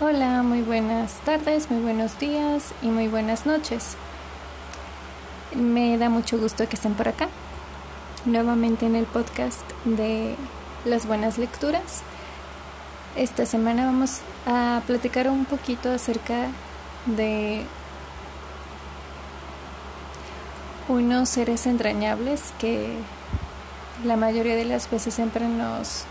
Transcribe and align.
Hola, 0.00 0.42
muy 0.42 0.62
buenas 0.62 1.20
tardes, 1.20 1.70
muy 1.70 1.80
buenos 1.80 2.18
días 2.18 2.72
y 2.82 2.86
muy 2.88 3.06
buenas 3.06 3.46
noches. 3.46 3.96
Me 5.54 5.96
da 5.98 6.08
mucho 6.08 6.36
gusto 6.36 6.68
que 6.68 6.74
estén 6.74 6.94
por 6.94 7.06
acá, 7.06 7.28
nuevamente 8.24 8.86
en 8.86 8.96
el 8.96 9.04
podcast 9.04 9.62
de 9.84 10.34
las 10.84 11.06
buenas 11.06 11.38
lecturas. 11.38 12.02
Esta 13.14 13.46
semana 13.46 13.86
vamos 13.86 14.18
a 14.46 14.82
platicar 14.84 15.30
un 15.30 15.44
poquito 15.44 15.92
acerca 15.92 16.48
de 17.06 17.62
unos 20.88 21.28
seres 21.28 21.68
entrañables 21.68 22.52
que 22.58 22.96
la 24.04 24.16
mayoría 24.16 24.56
de 24.56 24.64
las 24.64 24.90
veces 24.90 25.14
siempre 25.14 25.46
nos 25.46 26.02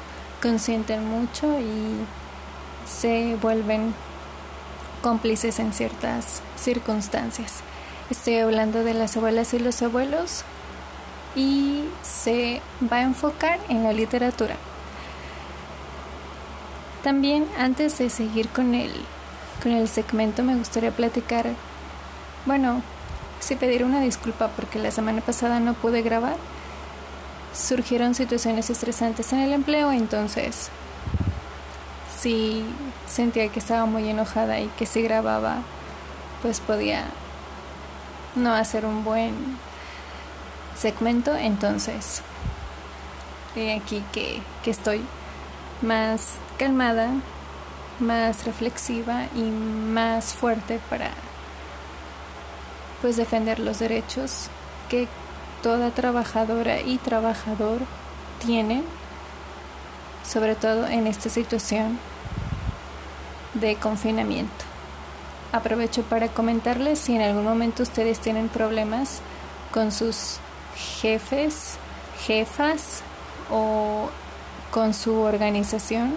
consienten 0.42 1.06
mucho 1.06 1.60
y 1.60 2.23
se 2.86 3.36
vuelven 3.42 3.94
cómplices 5.02 5.60
en 5.60 5.74
ciertas 5.74 6.42
circunstancias. 6.56 7.62
Estoy 8.10 8.38
hablando 8.40 8.84
de 8.84 8.94
las 8.94 9.16
abuelas 9.18 9.54
y 9.54 9.60
los 9.60 9.82
abuelos 9.82 10.44
y 11.36 11.84
se 12.04 12.62
va 12.92 12.98
a 12.98 13.04
enfocar 13.04 13.60
en 13.70 13.84
la 13.84 13.94
literatura. 13.94 14.56
También 17.04 17.48
antes 17.58 17.98
de 17.98 18.10
seguir 18.10 18.48
con 18.50 18.76
el, 18.76 18.92
con 19.62 19.72
el 19.72 19.88
segmento 19.90 20.44
me 20.44 20.56
gustaría 20.56 20.92
platicar, 20.92 21.48
bueno, 22.46 22.82
sí 23.40 23.56
pedir 23.56 23.84
una 23.84 24.00
disculpa 24.00 24.48
porque 24.50 24.80
la 24.80 24.92
semana 24.92 25.22
pasada 25.22 25.60
no 25.60 25.74
pude 25.74 26.02
grabar. 26.02 26.38
Surgieron 27.54 28.16
situaciones 28.16 28.70
estresantes 28.70 29.34
en 29.34 29.40
el 29.40 29.54
empleo, 29.54 29.92
entonces 29.92 30.70
si 32.24 32.64
sentía 33.06 33.50
que 33.50 33.60
estaba 33.60 33.86
muy 33.86 34.10
enojada 34.10 34.58
y 34.62 34.68
que 34.78 34.86
si 34.86 35.02
grababa, 35.02 35.58
pues 36.42 36.62
podía 36.62 37.04
no 38.36 38.54
hacer 38.54 38.86
un 38.86 39.04
buen 39.04 39.34
segmento. 40.74 41.36
Entonces, 41.36 42.22
he 43.58 43.76
aquí 43.76 44.02
que, 44.14 44.42
que 44.64 44.72
estoy 44.72 45.02
más 45.82 46.36
calmada, 46.58 47.10
más 48.00 48.46
reflexiva 48.46 49.26
y 49.36 49.42
más 49.42 50.34
fuerte 50.34 50.80
para 50.90 51.10
pues 53.02 53.18
defender 53.18 53.60
los 53.60 53.80
derechos 53.80 54.48
que 54.88 55.10
toda 55.62 55.92
trabajadora 55.92 56.80
y 56.80 57.00
trabajador 57.00 57.82
tienen, 58.46 58.86
sobre 60.26 60.56
todo 60.56 60.88
en 60.88 61.06
esta 61.06 61.30
situación 61.30 62.00
de 63.54 63.76
confinamiento. 63.76 64.66
Aprovecho 65.52 66.02
para 66.04 66.30
comentarles 66.30 67.00
si 67.00 67.16
en 67.16 67.22
algún 67.22 67.44
momento 67.44 67.84
ustedes 67.84 68.20
tienen 68.20 68.50
problemas 68.50 69.22
con 69.72 69.92
sus 69.92 70.38
jefes, 71.02 71.78
jefas 72.26 73.02
o 73.52 74.10
con 74.72 74.94
su 74.94 75.20
organización, 75.20 76.16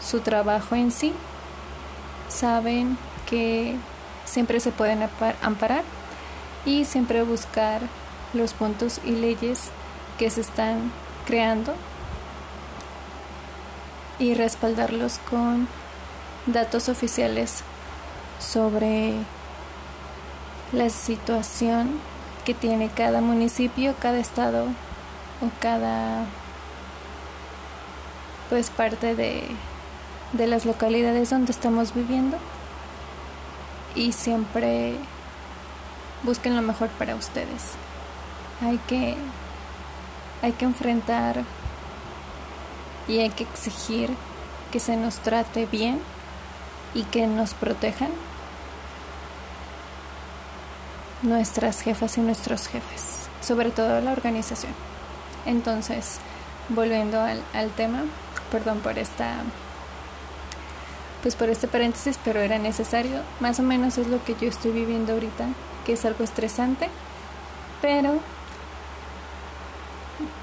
su 0.00 0.20
trabajo 0.20 0.76
en 0.76 0.92
sí, 0.92 1.12
saben 2.28 2.96
que 3.28 3.76
siempre 4.24 4.60
se 4.60 4.70
pueden 4.70 5.08
amparar 5.42 5.82
y 6.64 6.84
siempre 6.84 7.22
buscar 7.22 7.80
los 8.34 8.52
puntos 8.52 9.00
y 9.04 9.12
leyes 9.12 9.70
que 10.18 10.30
se 10.30 10.42
están 10.42 10.92
creando 11.26 11.74
y 14.18 14.34
respaldarlos 14.34 15.18
con 15.30 15.68
datos 16.52 16.88
oficiales 16.88 17.62
sobre 18.40 19.14
la 20.72 20.88
situación 20.90 22.00
que 22.44 22.54
tiene 22.54 22.88
cada 22.88 23.20
municipio, 23.20 23.94
cada 24.00 24.18
estado 24.18 24.64
o 24.64 25.50
cada 25.60 26.24
pues 28.48 28.70
parte 28.70 29.14
de, 29.14 29.44
de 30.32 30.46
las 30.46 30.64
localidades 30.64 31.30
donde 31.30 31.52
estamos 31.52 31.94
viviendo 31.94 32.38
y 33.94 34.12
siempre 34.12 34.94
busquen 36.22 36.56
lo 36.56 36.62
mejor 36.62 36.88
para 36.90 37.14
ustedes. 37.14 37.74
Hay 38.62 38.78
que 38.88 39.16
hay 40.40 40.52
que 40.52 40.64
enfrentar 40.64 41.42
y 43.08 43.18
hay 43.18 43.30
que 43.30 43.42
exigir 43.44 44.10
que 44.70 44.80
se 44.80 44.96
nos 44.96 45.16
trate 45.16 45.66
bien 45.66 46.00
y 46.98 47.04
que 47.04 47.28
nos 47.28 47.54
protejan 47.54 48.10
nuestras 51.22 51.80
jefas 51.80 52.18
y 52.18 52.20
nuestros 52.20 52.66
jefes, 52.66 53.28
sobre 53.40 53.70
todo 53.70 54.00
la 54.00 54.10
organización. 54.10 54.72
Entonces, 55.46 56.18
volviendo 56.68 57.20
al, 57.20 57.70
tema, 57.76 58.02
perdón 58.50 58.80
por 58.80 58.98
esta 58.98 59.34
pues 61.22 61.36
por 61.36 61.48
este 61.48 61.68
paréntesis, 61.68 62.18
pero 62.24 62.40
era 62.40 62.58
necesario. 62.58 63.20
Más 63.38 63.60
o 63.60 63.62
menos 63.62 63.96
es 63.98 64.08
lo 64.08 64.22
que 64.24 64.34
yo 64.40 64.48
estoy 64.48 64.72
viviendo 64.72 65.12
ahorita, 65.12 65.46
que 65.86 65.92
es 65.92 66.04
algo 66.04 66.24
estresante, 66.24 66.88
pero 67.80 68.14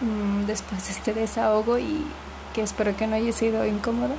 mm, 0.02 0.46
después 0.46 0.86
de 0.86 0.92
este 0.92 1.14
desahogo 1.14 1.78
y 1.80 2.06
que 2.54 2.62
espero 2.62 2.96
que 2.96 3.08
no 3.08 3.16
haya 3.16 3.34
sido 3.34 3.66
incómodo, 3.66 4.16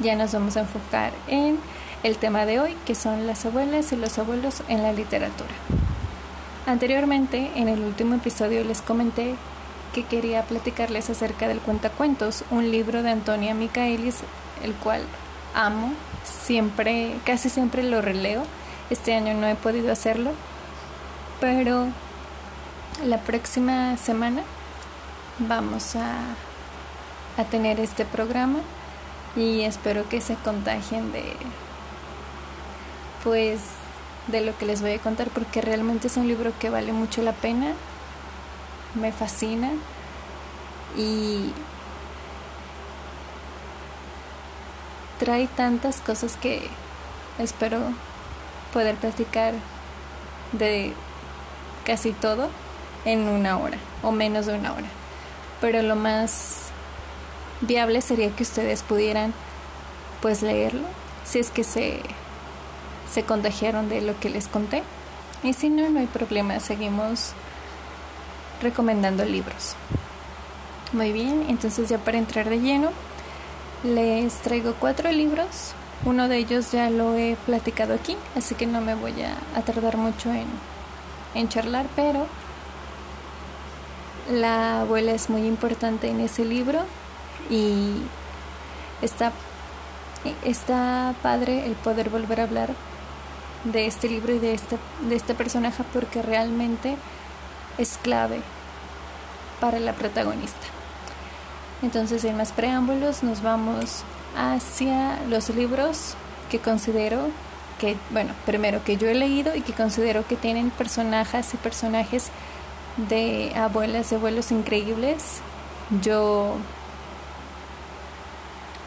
ya 0.00 0.16
nos 0.16 0.32
vamos 0.32 0.56
a 0.56 0.60
enfocar 0.60 1.12
en 1.26 1.58
el 2.02 2.16
tema 2.16 2.46
de 2.46 2.60
hoy, 2.60 2.76
que 2.86 2.94
son 2.94 3.26
las 3.26 3.44
abuelas 3.44 3.92
y 3.92 3.96
los 3.96 4.18
abuelos 4.18 4.62
en 4.68 4.82
la 4.82 4.92
literatura. 4.92 5.50
Anteriormente, 6.66 7.50
en 7.56 7.68
el 7.68 7.80
último 7.80 8.14
episodio 8.14 8.62
les 8.62 8.82
comenté 8.82 9.34
que 9.92 10.04
quería 10.04 10.42
platicarles 10.42 11.10
acerca 11.10 11.48
del 11.48 11.60
Cuentacuentos, 11.60 12.44
un 12.50 12.70
libro 12.70 13.02
de 13.02 13.10
Antonia 13.10 13.54
Micaelis, 13.54 14.16
el 14.62 14.74
cual 14.74 15.02
amo, 15.54 15.92
siempre, 16.24 17.16
casi 17.24 17.48
siempre 17.48 17.82
lo 17.82 18.02
releo. 18.02 18.42
Este 18.90 19.14
año 19.14 19.34
no 19.34 19.46
he 19.46 19.54
podido 19.54 19.90
hacerlo, 19.90 20.32
pero 21.40 21.86
la 23.04 23.18
próxima 23.18 23.96
semana 23.96 24.42
vamos 25.38 25.96
a, 25.96 26.18
a 27.40 27.44
tener 27.44 27.80
este 27.80 28.04
programa 28.04 28.58
y 29.36 29.62
espero 29.62 30.08
que 30.08 30.20
se 30.20 30.34
contagien 30.34 31.12
de 31.12 31.34
pues 33.24 33.60
de 34.26 34.40
lo 34.42 34.56
que 34.58 34.66
les 34.66 34.80
voy 34.80 34.92
a 34.92 34.98
contar 34.98 35.28
porque 35.28 35.60
realmente 35.60 36.08
es 36.08 36.16
un 36.16 36.28
libro 36.28 36.52
que 36.58 36.70
vale 36.70 36.92
mucho 36.92 37.22
la 37.22 37.32
pena 37.32 37.72
me 38.94 39.12
fascina 39.12 39.70
y 40.96 41.52
trae 45.18 45.46
tantas 45.48 46.00
cosas 46.00 46.36
que 46.36 46.68
espero 47.38 47.80
poder 48.72 48.96
platicar 48.96 49.54
de 50.52 50.92
casi 51.84 52.12
todo 52.12 52.50
en 53.04 53.28
una 53.28 53.58
hora 53.58 53.78
o 54.02 54.12
menos 54.12 54.46
de 54.46 54.54
una 54.54 54.72
hora. 54.72 54.86
Pero 55.60 55.82
lo 55.82 55.96
más 55.96 56.68
viable 57.60 58.00
sería 58.00 58.30
que 58.30 58.42
ustedes 58.42 58.82
pudieran 58.82 59.34
pues 60.22 60.42
leerlo 60.42 60.86
si 61.24 61.40
es 61.40 61.50
que 61.50 61.64
se, 61.64 62.00
se 63.12 63.22
contagiaron 63.22 63.88
de 63.88 64.00
lo 64.00 64.18
que 64.18 64.30
les 64.30 64.48
conté. 64.48 64.82
Y 65.42 65.52
si 65.52 65.68
no, 65.70 65.88
no 65.88 66.00
hay 66.00 66.06
problema, 66.06 66.60
seguimos 66.60 67.32
recomendando 68.60 69.24
libros. 69.24 69.74
Muy 70.92 71.12
bien, 71.12 71.46
entonces 71.48 71.88
ya 71.88 71.98
para 71.98 72.18
entrar 72.18 72.48
de 72.48 72.60
lleno, 72.60 72.90
les 73.84 74.34
traigo 74.38 74.74
cuatro 74.78 75.12
libros. 75.12 75.74
Uno 76.04 76.28
de 76.28 76.38
ellos 76.38 76.72
ya 76.72 76.90
lo 76.90 77.14
he 77.14 77.36
platicado 77.46 77.94
aquí, 77.94 78.16
así 78.36 78.54
que 78.54 78.66
no 78.66 78.80
me 78.80 78.94
voy 78.94 79.14
a, 79.22 79.62
tardar 79.62 79.96
mucho 79.96 80.30
en, 80.30 80.46
en 81.34 81.48
charlar, 81.48 81.86
pero 81.96 82.26
la 84.30 84.82
abuela 84.82 85.12
es 85.12 85.28
muy 85.28 85.46
importante 85.46 86.08
en 86.08 86.20
ese 86.20 86.44
libro 86.44 86.80
y 87.50 87.96
está, 89.02 89.32
está 90.44 91.14
padre 91.22 91.66
el 91.66 91.72
poder 91.72 92.10
volver 92.10 92.40
a 92.40 92.44
hablar 92.44 92.87
de 93.64 93.86
este 93.86 94.08
libro 94.08 94.34
y 94.34 94.38
de 94.38 94.54
este, 94.54 94.78
de 95.08 95.16
este 95.16 95.34
personaje 95.34 95.82
porque 95.92 96.22
realmente 96.22 96.96
es 97.76 97.98
clave 97.98 98.40
para 99.60 99.80
la 99.80 99.92
protagonista. 99.94 100.66
Entonces, 101.82 102.22
sin 102.22 102.36
más 102.36 102.52
preámbulos, 102.52 103.22
nos 103.22 103.42
vamos 103.42 104.02
hacia 104.36 105.18
los 105.28 105.48
libros 105.50 106.14
que 106.50 106.58
considero 106.58 107.30
que, 107.78 107.96
bueno, 108.10 108.34
primero 108.46 108.82
que 108.82 108.96
yo 108.96 109.08
he 109.08 109.14
leído 109.14 109.54
y 109.54 109.62
que 109.62 109.72
considero 109.72 110.26
que 110.26 110.36
tienen 110.36 110.70
personajes 110.70 111.54
y 111.54 111.56
personajes 111.56 112.30
de 112.96 113.52
abuelas 113.54 114.10
y 114.10 114.16
abuelos 114.16 114.50
increíbles. 114.50 115.40
Yo 116.02 116.56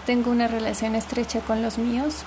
tengo 0.05 0.31
una 0.31 0.47
relación 0.47 0.95
estrecha 0.95 1.41
con 1.41 1.61
los 1.61 1.77
míos 1.77 2.23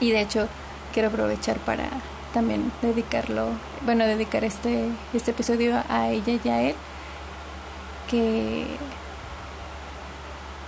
Y 0.00 0.10
de 0.10 0.20
hecho 0.20 0.48
quiero 0.92 1.08
aprovechar 1.08 1.58
para 1.58 1.84
también 2.32 2.72
dedicarlo, 2.80 3.48
bueno, 3.84 4.04
dedicar 4.04 4.44
este, 4.44 4.88
este 5.12 5.32
episodio 5.32 5.82
a 5.88 6.08
ella 6.08 6.38
y 6.42 6.48
a 6.48 6.62
él, 6.62 6.74
que 8.08 8.66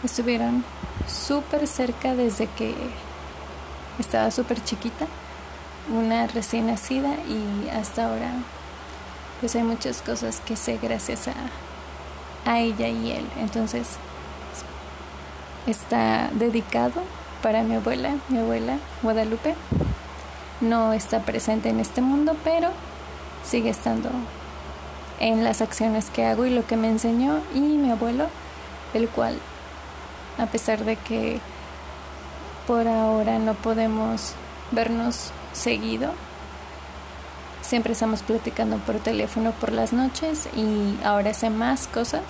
estuvieron 0.02 0.64
súper 1.08 1.66
cerca 1.66 2.14
desde 2.14 2.46
que 2.46 2.74
estaba 3.98 4.30
súper 4.30 4.62
chiquita, 4.62 5.06
una 5.92 6.26
recién 6.26 6.66
nacida 6.66 7.14
y 7.28 7.68
hasta 7.68 8.06
ahora 8.06 8.32
pues 9.40 9.54
hay 9.56 9.62
muchas 9.62 10.00
cosas 10.00 10.40
que 10.40 10.56
sé 10.56 10.78
gracias 10.80 11.28
a, 11.28 11.34
a 12.50 12.60
ella 12.60 12.88
y 12.88 13.12
él. 13.12 13.26
Entonces 13.40 13.96
está 15.66 16.30
dedicado 16.32 17.02
para 17.42 17.62
mi 17.62 17.74
abuela, 17.74 18.14
mi 18.28 18.38
abuela 18.38 18.78
Guadalupe. 19.02 19.54
No 20.60 20.92
está 20.92 21.20
presente 21.20 21.68
en 21.68 21.80
este 21.80 22.00
mundo, 22.00 22.36
pero 22.44 22.70
sigue 23.44 23.70
estando 23.70 24.10
en 25.20 25.44
las 25.44 25.60
acciones 25.60 26.10
que 26.10 26.24
hago 26.24 26.46
y 26.46 26.50
lo 26.50 26.66
que 26.66 26.76
me 26.76 26.88
enseñó 26.88 27.40
y 27.54 27.60
mi 27.60 27.90
abuelo, 27.90 28.26
el 28.94 29.08
cual, 29.08 29.38
a 30.38 30.46
pesar 30.46 30.84
de 30.84 30.96
que 30.96 31.40
por 32.66 32.88
ahora 32.88 33.38
no 33.38 33.54
podemos 33.54 34.32
vernos 34.70 35.30
seguido, 35.52 36.12
siempre 37.62 37.92
estamos 37.92 38.22
platicando 38.22 38.78
por 38.78 38.96
teléfono 38.96 39.52
por 39.52 39.72
las 39.72 39.92
noches 39.92 40.48
y 40.56 40.98
ahora 41.04 41.34
sé 41.34 41.50
más 41.50 41.86
cosas 41.86 42.22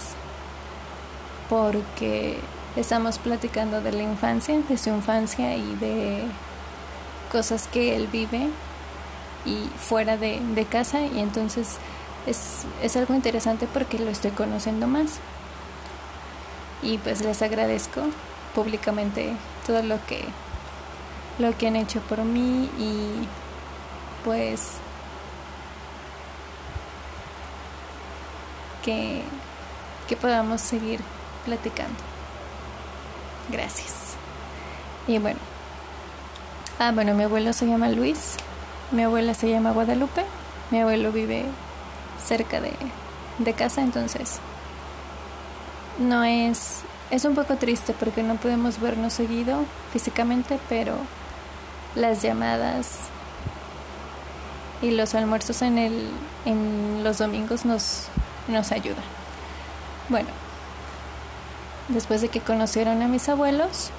porque 1.48 2.38
estamos 2.76 3.18
platicando 3.18 3.80
de 3.80 3.92
la 3.92 4.02
infancia, 4.02 4.58
de 4.68 4.78
su 4.78 4.90
infancia 4.90 5.56
y 5.56 5.74
de 5.76 6.22
cosas 7.34 7.66
que 7.66 7.96
él 7.96 8.06
vive 8.06 8.48
y 9.44 9.68
fuera 9.76 10.16
de, 10.16 10.66
casa 10.70 11.00
y 11.02 11.18
entonces 11.18 11.78
es, 12.28 12.62
es 12.80 12.96
algo 12.96 13.12
interesante 13.12 13.66
porque 13.66 13.98
lo 13.98 14.08
estoy 14.08 14.30
conociendo 14.30 14.86
más 14.86 15.18
y 16.80 16.98
pues 16.98 17.22
les 17.22 17.42
agradezco 17.42 18.02
públicamente 18.54 19.32
todo 19.66 19.82
lo 19.82 19.98
que 20.06 20.24
lo 21.40 21.58
que 21.58 21.66
han 21.66 21.74
hecho 21.74 21.98
por 22.02 22.22
mí 22.22 22.70
y 22.78 23.26
pues 24.24 24.74
que, 28.84 29.22
que 30.08 30.16
podamos 30.16 30.60
seguir 30.60 31.00
platicando. 31.44 31.98
Gracias. 33.50 34.14
Y 35.08 35.18
bueno. 35.18 35.53
Ah, 36.78 36.90
bueno, 36.92 37.14
mi 37.14 37.22
abuelo 37.22 37.52
se 37.52 37.66
llama 37.66 37.88
Luis, 37.88 38.34
mi 38.90 39.02
abuela 39.04 39.34
se 39.34 39.48
llama 39.48 39.70
Guadalupe, 39.70 40.24
mi 40.70 40.80
abuelo 40.80 41.12
vive 41.12 41.44
cerca 42.24 42.60
de, 42.60 42.72
de 43.38 43.52
casa, 43.52 43.80
entonces 43.80 44.40
no 45.98 46.24
es 46.24 46.82
es 47.10 47.24
un 47.24 47.34
poco 47.36 47.56
triste 47.56 47.92
porque 47.92 48.22
no 48.24 48.34
podemos 48.36 48.80
vernos 48.80 49.12
seguido 49.12 49.66
físicamente, 49.92 50.58
pero 50.68 50.96
las 51.94 52.22
llamadas 52.22 52.98
y 54.82 54.90
los 54.90 55.14
almuerzos 55.14 55.62
en 55.62 55.78
el 55.78 56.10
en 56.44 57.04
los 57.04 57.18
domingos 57.18 57.64
nos 57.64 58.08
nos 58.48 58.72
ayudan. 58.72 59.04
Bueno, 60.08 60.28
después 61.88 62.20
de 62.20 62.28
que 62.28 62.40
conocieron 62.40 63.00
a 63.00 63.06
mis 63.08 63.28
abuelos, 63.28 63.90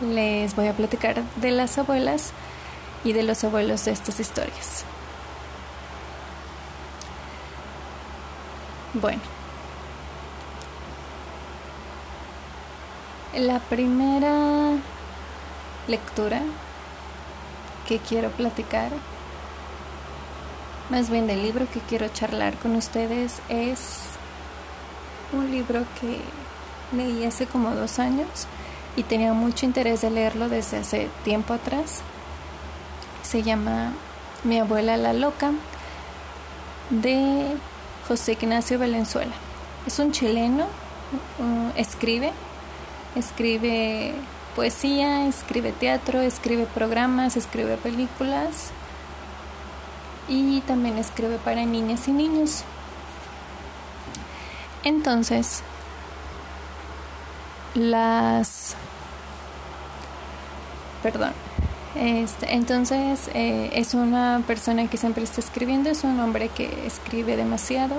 les 0.00 0.56
voy 0.56 0.68
a 0.68 0.72
platicar 0.72 1.22
de 1.36 1.50
las 1.50 1.78
abuelas 1.78 2.32
y 3.04 3.12
de 3.12 3.22
los 3.22 3.44
abuelos 3.44 3.84
de 3.84 3.92
estas 3.92 4.20
historias. 4.20 4.84
Bueno, 8.94 9.20
La 13.34 13.60
primera 13.60 14.72
lectura 15.86 16.42
que 17.86 17.98
quiero 17.98 18.28
platicar, 18.30 18.90
más 20.90 21.10
bien 21.10 21.28
del 21.28 21.44
libro 21.44 21.68
que 21.72 21.78
quiero 21.78 22.08
charlar 22.08 22.56
con 22.56 22.74
ustedes, 22.74 23.40
es 23.48 24.00
un 25.32 25.52
libro 25.52 25.84
que 26.00 26.20
leí 26.96 27.24
hace 27.24 27.46
como 27.46 27.70
dos 27.70 28.00
años 28.00 28.48
y 28.96 29.02
tenía 29.02 29.32
mucho 29.32 29.66
interés 29.66 30.00
de 30.00 30.10
leerlo 30.10 30.48
desde 30.48 30.78
hace 30.78 31.08
tiempo 31.24 31.54
atrás. 31.54 32.02
Se 33.22 33.42
llama 33.42 33.92
Mi 34.44 34.58
abuela 34.58 34.96
la 34.96 35.12
loca 35.12 35.52
de 36.90 37.54
José 38.08 38.32
Ignacio 38.32 38.78
Valenzuela. 38.78 39.34
Es 39.86 39.98
un 39.98 40.12
chileno, 40.12 40.64
uh, 40.64 41.78
escribe 41.78 42.32
escribe 43.14 44.14
poesía, 44.54 45.26
escribe 45.26 45.72
teatro, 45.72 46.20
escribe 46.20 46.66
programas, 46.66 47.36
escribe 47.36 47.76
películas 47.76 48.70
y 50.28 50.60
también 50.62 50.98
escribe 50.98 51.38
para 51.38 51.64
niñas 51.64 52.06
y 52.08 52.12
niños. 52.12 52.64
Entonces, 54.84 55.62
las... 57.74 58.76
Perdón. 61.02 61.32
Este, 61.94 62.54
entonces, 62.54 63.30
eh, 63.34 63.70
es 63.74 63.94
una 63.94 64.42
persona 64.46 64.86
que 64.86 64.96
siempre 64.96 65.24
está 65.24 65.40
escribiendo, 65.40 65.90
es 65.90 66.04
un 66.04 66.20
hombre 66.20 66.48
que 66.48 66.86
escribe 66.86 67.36
demasiado 67.36 67.96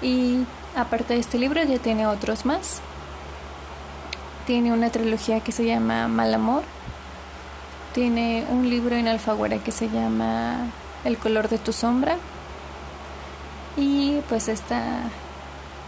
y 0.00 0.44
aparte 0.74 1.14
de 1.14 1.20
este 1.20 1.38
libro 1.38 1.62
ya 1.62 1.78
tiene 1.78 2.06
otros 2.06 2.46
más 2.46 2.80
tiene 4.46 4.72
una 4.72 4.90
trilogía 4.90 5.40
que 5.40 5.50
se 5.50 5.64
llama 5.64 6.06
Mal 6.06 6.32
Amor. 6.32 6.62
Tiene 7.94 8.46
un 8.48 8.70
libro 8.70 8.94
en 8.94 9.08
Alfaguara 9.08 9.58
que 9.58 9.72
se 9.72 9.88
llama 9.90 10.70
El 11.04 11.18
color 11.18 11.48
de 11.48 11.58
tu 11.58 11.72
sombra. 11.72 12.16
Y 13.76 14.20
pues 14.28 14.46
esta, 14.48 15.00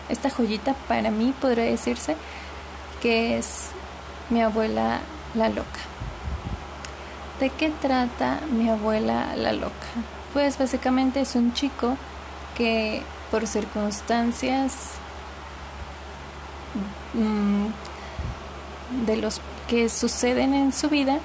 esta 0.08 0.28
joyita 0.28 0.74
para 0.88 1.10
mí 1.12 1.32
podría 1.40 1.64
decirse 1.64 2.16
que 3.00 3.38
es 3.38 3.68
mi 4.30 4.42
abuela 4.42 5.00
la 5.34 5.48
loca. 5.48 5.80
¿De 7.40 7.50
qué 7.50 7.70
trata 7.70 8.40
mi 8.50 8.68
abuela 8.68 9.36
la 9.36 9.52
loca? 9.52 9.86
Pues 10.32 10.58
básicamente 10.58 11.20
es 11.20 11.34
un 11.34 11.52
chico 11.54 11.96
que 12.56 13.02
por 13.30 13.46
circunstancias 13.46 14.92
mm, 17.14 17.66
de 19.06 19.16
los 19.16 19.40
que 19.68 19.88
suceden 19.88 20.54
en 20.54 20.72
su 20.72 20.88
vida, 20.88 21.18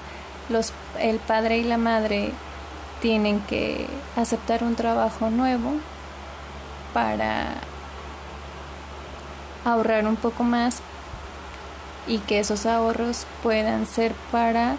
el 1.00 1.18
padre 1.20 1.58
y 1.58 1.64
la 1.64 1.78
madre 1.78 2.32
tienen 3.02 3.40
que 3.42 3.88
aceptar 4.16 4.64
un 4.64 4.76
trabajo 4.76 5.30
nuevo 5.30 5.74
para 6.94 7.56
ahorrar 9.66 10.06
un 10.06 10.16
poco 10.16 10.44
más 10.44 10.82
y 12.08 12.20
que 12.20 12.40
esos 12.40 12.66
ahorros 12.66 13.26
puedan 13.42 13.86
ser 13.86 14.14
para 14.32 14.78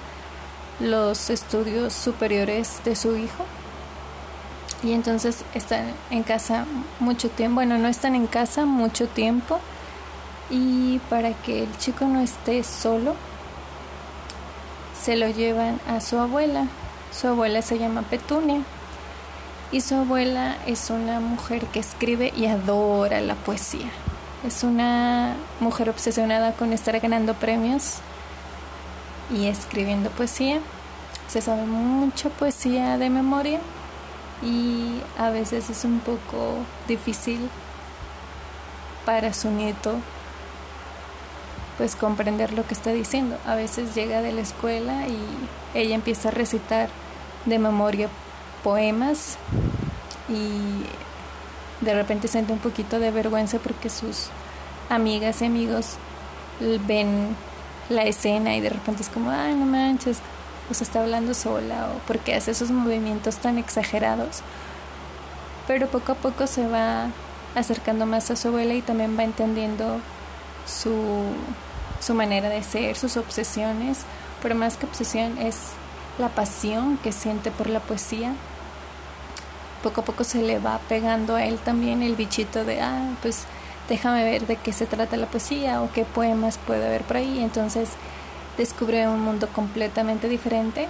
los 0.81 1.31
estudios 1.31 1.93
superiores 1.93 2.81
de 2.85 2.97
su 2.97 3.17
hijo. 3.17 3.45
Y 4.83 4.93
entonces 4.93 5.45
están 5.55 5.93
en 6.11 6.23
casa 6.23 6.67
mucho 7.01 7.31
tiempo, 7.31 7.57
bueno, 7.57 7.79
no 7.79 7.89
están 7.89 8.15
en 8.15 8.27
casa 8.27 8.67
mucho 8.67 9.07
tiempo 9.07 9.61
y 10.51 10.99
para 11.09 11.33
que 11.33 11.63
el 11.63 11.79
chico 11.79 12.05
no 12.05 12.21
esté 12.21 12.63
solo, 12.65 13.15
se 15.01 15.17
lo 15.17 15.29
llevan 15.29 15.81
a 15.89 16.01
su 16.01 16.19
abuela. 16.19 16.67
Su 17.13 17.29
abuela 17.29 17.63
se 17.63 17.79
llama 17.79 18.03
Petunia 18.03 18.63
y 19.73 19.81
su 19.81 19.95
abuela 19.95 20.57
es 20.67 20.91
una 20.91 21.21
mujer 21.21 21.67
que 21.67 21.81
escribe 21.81 22.33
y 22.37 22.47
adora 22.47 23.21
la 23.21 23.35
poesía. 23.35 23.91
Es 24.45 24.63
una 24.63 25.37
mujer 25.61 25.89
obsesionada 25.89 26.53
con 26.53 26.75
estar 26.75 27.01
ganando 27.01 27.33
premios 27.33 27.95
y 29.35 29.47
escribiendo 29.47 30.11
poesía. 30.11 30.61
Se 31.29 31.41
sabe 31.41 31.65
mucha 31.65 32.29
poesía 32.29 32.99
de 32.99 33.09
memoria 33.09 33.59
y 34.43 35.01
a 35.19 35.31
veces 35.31 35.71
es 35.71 35.87
un 35.87 35.99
poco 36.01 36.59
difícil 36.87 37.49
para 39.07 39.33
su 39.33 39.51
nieto 39.51 39.95
pues 41.79 41.97
comprender 41.97 42.53
lo 42.53 42.67
que 42.67 42.75
está 42.75 42.93
diciendo. 42.93 43.39
A 43.47 43.55
veces 43.55 43.95
llega 43.95 44.21
de 44.21 44.33
la 44.33 44.43
escuela 44.43 45.07
y 45.09 45.19
ella 45.73 45.95
empieza 45.95 46.29
a 46.29 46.33
recitar 46.33 46.91
de 47.47 47.59
memoria 47.59 48.11
poemas 48.63 49.39
y 50.29 50.85
de 51.81 51.95
repente 51.95 52.29
siente 52.29 52.53
un 52.53 52.59
poquito 52.59 52.99
de 52.99 53.11
vergüenza 53.11 53.59
porque 53.59 53.91
sus 53.91 54.29
amigas 54.89 55.43
y 55.43 55.47
amigos 55.47 55.97
ven 56.87 57.37
la 57.89 58.05
escena 58.05 58.57
y 58.57 58.61
de 58.61 58.71
repente 58.71 59.03
es 59.03 59.09
como, 59.09 59.31
ay, 59.31 59.55
no 59.55 59.67
manches, 59.67 60.19
se 60.71 60.85
está 60.85 61.03
hablando 61.03 61.35
sola 61.35 61.91
o 61.95 61.99
por 62.07 62.19
qué 62.19 62.35
hace 62.35 62.53
esos 62.53 62.71
movimientos 62.71 63.37
tan 63.37 63.59
exagerados. 63.59 64.41
Pero 65.67 65.89
poco 65.89 66.13
a 66.13 66.15
poco 66.15 66.47
se 66.47 66.67
va 66.67 67.09
acercando 67.55 68.07
más 68.07 68.31
a 68.31 68.37
su 68.37 68.49
abuela 68.49 68.75
y 68.75 68.83
también 68.83 69.19
va 69.19 69.25
entendiendo 69.25 70.01
su, 70.67 71.25
su 72.01 72.15
manera 72.15 72.49
de 72.49 72.63
ser, 72.63 72.97
sus 72.97 73.17
obsesiones, 73.17 74.01
pero 74.43 74.55
más 74.55 74.77
que 74.77 74.87
obsesión 74.87 75.39
es 75.39 75.71
la 76.19 76.29
pasión 76.29 76.99
que 76.99 77.13
siente 77.13 77.51
por 77.51 77.69
la 77.69 77.81
poesía. 77.81 78.35
Poco 79.85 80.01
a 80.01 80.05
poco 80.05 80.25
se 80.25 80.41
le 80.41 80.59
va 80.59 80.81
pegando 80.89 81.37
a 81.37 81.45
él 81.45 81.59
también 81.59 82.03
el 82.03 82.17
bichito 82.17 82.65
de, 82.65 82.81
ah, 82.81 83.11
pues 83.21 83.45
déjame 83.87 84.25
ver 84.25 84.47
de 84.47 84.57
qué 84.57 84.73
se 84.73 84.87
trata 84.87 85.19
la 85.19 85.27
poesía 85.27 85.83
o 85.83 85.93
qué 85.93 86.07
poemas 86.07 86.57
puede 86.57 86.87
haber 86.87 87.03
por 87.03 87.19
ahí. 87.19 87.41
Entonces 87.43 87.91
descubre 88.57 89.07
un 89.09 89.21
mundo 89.21 89.47
completamente 89.49 90.31
diferente 90.31 90.89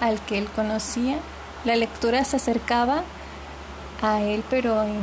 al 0.00 0.20
que 0.20 0.38
él 0.38 0.48
conocía. 0.48 1.18
La 1.64 1.76
lectura 1.76 2.24
se 2.24 2.38
acercaba 2.38 3.04
a 4.02 4.20
él, 4.20 4.42
pero 4.50 4.82
en 4.82 4.98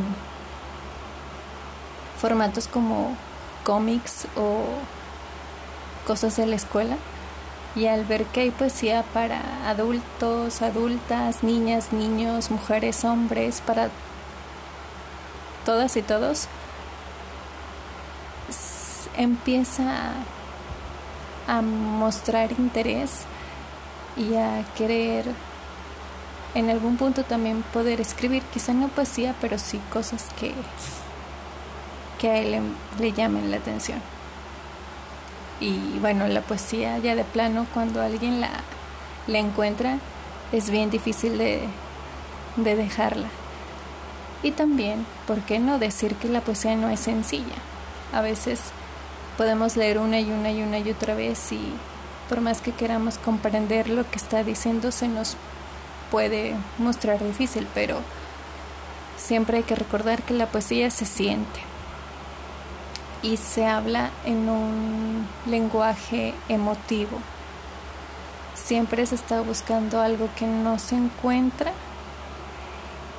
formatos 2.19 2.67
como 2.67 3.15
cómics 3.63 4.27
o 4.35 4.65
cosas 6.05 6.35
de 6.35 6.47
la 6.47 6.57
escuela. 6.57 6.97
Y 7.75 7.87
al 7.87 8.03
ver 8.05 8.25
que 8.25 8.41
hay 8.41 8.51
poesía 8.51 9.03
para 9.13 9.69
adultos, 9.69 10.61
adultas, 10.61 11.43
niñas, 11.43 11.93
niños, 11.93 12.51
mujeres, 12.51 13.05
hombres, 13.05 13.61
para 13.61 13.89
todas 15.65 15.95
y 15.95 16.01
todos, 16.01 16.47
empieza 19.17 20.13
a 21.47 21.61
mostrar 21.61 22.51
interés 22.51 23.23
y 24.17 24.35
a 24.35 24.65
querer 24.77 25.25
en 26.53 26.69
algún 26.69 26.97
punto 26.97 27.23
también 27.23 27.63
poder 27.73 28.01
escribir, 28.01 28.43
quizá 28.53 28.73
no 28.73 28.89
poesía, 28.89 29.35
pero 29.39 29.57
sí 29.57 29.79
cosas 29.91 30.25
que, 30.39 30.53
que 32.19 32.29
a 32.29 32.37
él 32.39 32.61
le, 32.99 33.11
llamen 33.13 33.51
la 33.51 33.57
atención. 33.57 34.01
Y 35.61 35.99
bueno, 35.99 36.27
la 36.27 36.41
poesía 36.41 36.97
ya 36.97 37.15
de 37.15 37.23
plano, 37.23 37.67
cuando 37.73 38.01
alguien 38.01 38.41
la, 38.41 38.49
encuentra, 39.27 39.99
es 40.51 40.71
bien 40.71 40.89
difícil 40.89 41.37
de, 41.37 41.61
de 42.57 42.75
dejarla. 42.75 43.27
Y 44.43 44.51
también, 44.51 45.05
¿por 45.27 45.41
qué 45.41 45.59
no 45.59 45.77
decir 45.77 46.15
que 46.15 46.27
la 46.27 46.41
poesía 46.41 46.75
no 46.75 46.89
es 46.89 46.99
sencilla? 46.99 47.55
A 48.11 48.21
veces 48.21 48.59
podemos 49.37 49.77
leer 49.77 49.99
una 49.99 50.19
y 50.19 50.31
una 50.31 50.51
y 50.51 50.63
una 50.63 50.79
y 50.79 50.89
otra 50.89 51.13
vez 51.13 51.51
y 51.51 51.61
por 52.27 52.41
más 52.41 52.59
que 52.59 52.71
queramos 52.71 53.19
comprender 53.19 53.87
lo 53.87 54.09
que 54.09 54.17
está 54.17 54.43
diciendo 54.43 54.91
se 54.91 55.07
nos 55.07 55.37
puede 56.09 56.55
mostrar 56.79 57.23
difícil, 57.23 57.67
pero 57.73 57.99
siempre 59.17 59.57
hay 59.57 59.63
que 59.63 59.75
recordar 59.75 60.23
que 60.23 60.33
la 60.33 60.47
poesía 60.47 60.89
se 60.89 61.05
siente 61.05 61.70
y 63.21 63.37
se 63.37 63.65
habla 63.65 64.09
en 64.25 64.49
un 64.49 65.27
lenguaje 65.45 66.33
emotivo. 66.49 67.19
Siempre 68.55 69.05
se 69.05 69.15
está 69.15 69.41
buscando 69.41 70.01
algo 70.01 70.29
que 70.37 70.47
no 70.47 70.79
se 70.79 70.95
encuentra 70.95 71.71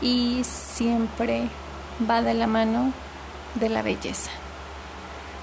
y 0.00 0.42
siempre 0.44 1.49
va 2.09 2.23
de 2.23 2.35
la 2.35 2.47
mano 2.47 2.92
de 3.54 3.68
la 3.68 3.82
belleza. 3.82 4.30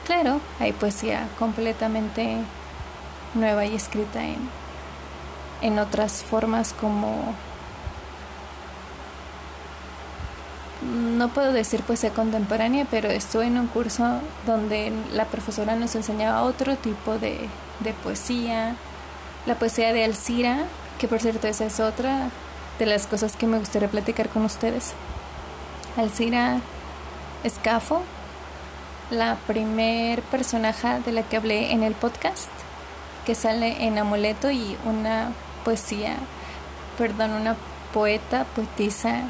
Claro, 0.06 0.42
hay 0.60 0.74
poesía 0.74 1.28
completamente 1.38 2.38
nueva 3.36 3.66
y 3.66 3.76
escrita 3.76 4.24
en, 4.24 4.50
en 5.62 5.80
otras 5.80 6.24
formas 6.24 6.74
como 6.74 7.36
no 10.82 11.30
puedo 11.30 11.52
decir 11.52 11.82
poesía 11.82 12.12
contemporánea, 12.12 12.86
pero 12.90 13.10
estuve 13.10 13.48
en 13.48 13.58
un 13.58 13.68
curso 13.68 14.22
donde 14.46 14.94
la 15.14 15.26
profesora 15.26 15.76
nos 15.76 15.96
enseñaba 15.96 16.44
otro 16.44 16.76
tipo 16.78 17.18
de, 17.18 17.40
de 17.80 17.94
poesía, 17.94 18.76
la 19.46 19.56
poesía 19.56 19.94
de 19.94 20.04
Alcira, 20.04 20.66
que 21.00 21.08
por 21.08 21.20
cierto 21.20 21.48
esa 21.48 21.66
es 21.66 21.80
otra 21.80 22.30
de 22.78 22.86
las 22.86 23.08
cosas 23.08 23.36
que 23.36 23.48
me 23.48 23.60
gustaría 23.60 23.90
platicar 23.90 24.30
con 24.30 24.46
ustedes. 24.46 24.94
Alcira 25.98 26.60
Escafo 27.44 28.04
la 29.12 29.38
primer 29.48 30.22
personaje 30.24 31.00
de 31.04 31.12
la 31.12 31.24
que 31.24 31.38
hablé 31.38 31.72
en 31.72 31.84
el 31.84 31.94
podcast, 31.94 32.50
que 33.26 33.34
sale 33.36 33.86
en 33.86 33.98
Amuleto 33.98 34.52
y 34.52 34.78
una 34.86 35.32
poesía, 35.66 36.16
perdón, 36.98 37.32
una 37.32 37.56
poeta, 37.94 38.46
poetisa 38.56 39.24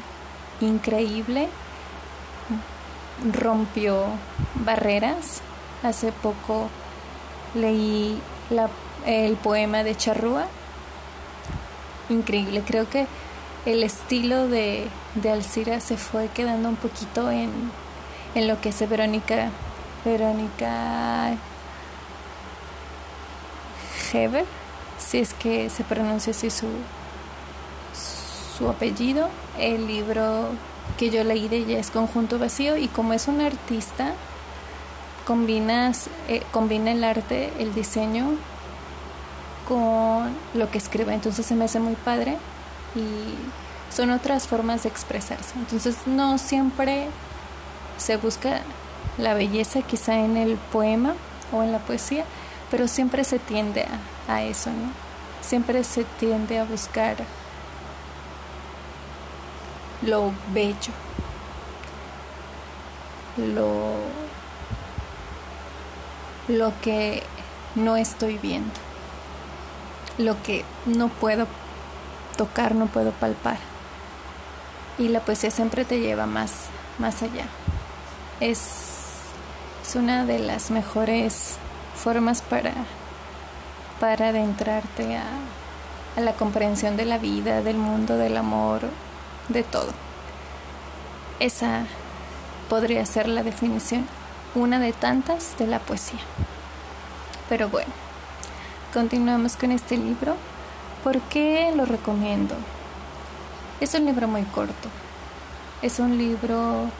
increíble, 0.60 1.48
rompió 3.32 4.04
barreras. 4.54 5.42
Hace 5.82 6.12
poco 6.12 6.68
leí 7.54 8.20
la, 8.50 8.68
el 9.06 9.36
poema 9.36 9.82
de 9.82 9.96
Charrúa, 9.96 10.46
increíble, 12.10 12.62
creo 12.66 12.88
que 12.88 13.06
el 13.66 13.82
estilo 13.82 14.48
de, 14.48 14.88
de 15.14 15.30
Alcira 15.30 15.80
se 15.80 15.96
fue 15.96 16.28
quedando 16.28 16.68
un 16.68 16.76
poquito 16.76 17.30
en, 17.30 17.50
en 18.34 18.48
lo 18.48 18.60
que 18.60 18.70
hace 18.70 18.86
Verónica 18.86 19.50
Verónica 20.04 21.34
Heber, 24.12 24.46
si 24.98 25.18
es 25.18 25.34
que 25.34 25.68
se 25.68 25.84
pronuncia 25.84 26.30
así 26.30 26.50
su, 26.50 26.66
su 28.60 28.68
apellido. 28.68 29.28
El 29.58 29.86
libro 29.86 30.50
que 30.98 31.10
yo 31.10 31.24
leí 31.24 31.48
de 31.48 31.56
ella 31.56 31.78
es 31.78 31.90
Conjunto 31.90 32.38
Vacío 32.38 32.76
y 32.76 32.88
como 32.88 33.14
es 33.14 33.26
una 33.26 33.46
artista, 33.46 34.12
combinas, 35.26 36.08
eh, 36.28 36.42
combina 36.52 36.92
el 36.92 37.02
arte, 37.02 37.52
el 37.58 37.74
diseño 37.74 38.36
con 39.66 40.34
lo 40.54 40.70
que 40.70 40.78
escribe, 40.78 41.14
entonces 41.14 41.46
se 41.46 41.54
me 41.54 41.64
hace 41.64 41.78
muy 41.78 41.94
padre 41.94 42.36
y 42.96 43.94
son 43.94 44.10
otras 44.10 44.46
formas 44.46 44.82
de 44.82 44.88
expresarse. 44.88 45.54
Entonces 45.56 45.96
no 46.06 46.38
siempre 46.38 47.06
se 47.96 48.16
busca 48.16 48.60
la 49.16 49.34
belleza 49.34 49.82
quizá 49.82 50.16
en 50.16 50.36
el 50.36 50.56
poema 50.56 51.14
o 51.52 51.62
en 51.62 51.72
la 51.72 51.78
poesía, 51.78 52.24
pero 52.70 52.88
siempre 52.88 53.24
se 53.24 53.38
tiende 53.38 53.86
a, 54.28 54.42
eso, 54.42 54.70
¿no? 54.70 54.92
Siempre 55.40 55.82
se 55.84 56.04
tiende 56.04 56.58
a 56.58 56.64
buscar 56.64 57.16
lo 60.02 60.32
bello, 60.52 60.92
lo, 63.36 63.94
lo 66.48 66.72
que 66.80 67.22
no 67.74 67.96
estoy 67.96 68.38
viendo, 68.38 68.72
lo 70.18 70.42
que 70.42 70.64
no 70.86 71.08
puedo 71.08 71.46
tocar, 72.36 72.74
no 72.74 72.86
puedo 72.86 73.12
palpar. 73.12 73.58
Y 74.98 75.08
la 75.08 75.20
poesía 75.20 75.50
siempre 75.50 75.84
te 75.84 76.00
lleva 76.00 76.26
más, 76.26 76.66
más 76.98 77.22
allá. 77.22 77.46
Es 78.40 78.90
es 79.90 79.96
una 79.96 80.24
de 80.24 80.38
las 80.38 80.70
mejores 80.70 81.56
formas 81.96 82.42
para, 82.42 82.72
para 83.98 84.28
adentrarte 84.28 85.16
a, 85.16 85.24
a 86.16 86.20
la 86.20 86.34
comprensión 86.34 86.96
de 86.96 87.06
la 87.06 87.18
vida, 87.18 87.60
del 87.62 87.76
mundo, 87.76 88.16
del 88.16 88.36
amor, 88.36 88.82
de 89.50 89.62
todo. 89.62 89.92
Esa 91.38 91.84
podría 92.68 93.04
ser 93.06 93.28
la 93.28 93.42
definición, 93.42 94.06
una 94.54 94.78
de 94.78 94.92
tantas 94.92 95.56
de 95.58 95.66
la 95.66 95.78
poesía. 95.78 96.20
Pero 97.48 97.68
bueno, 97.68 97.92
continuamos 98.92 99.56
con 99.56 99.72
este 99.72 99.96
libro. 99.96 100.36
¿Por 101.02 101.20
qué 101.22 101.72
lo 101.74 101.84
recomiendo? 101.84 102.54
Es 103.80 103.94
un 103.94 104.04
libro 104.04 104.28
muy 104.28 104.42
corto. 104.42 104.88
Es 105.82 105.98
un 105.98 106.18
libro 106.18 106.90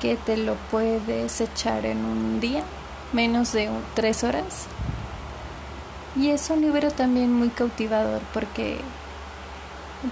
que 0.00 0.16
te 0.16 0.36
lo 0.36 0.54
puedes 0.70 1.40
echar 1.40 1.86
en 1.86 2.04
un 2.04 2.40
día, 2.40 2.62
menos 3.12 3.52
de 3.52 3.70
tres 3.94 4.24
horas. 4.24 4.66
Y 6.16 6.30
es 6.30 6.50
un 6.50 6.60
libro 6.60 6.90
también 6.90 7.32
muy 7.32 7.48
cautivador 7.48 8.20
porque 8.32 8.80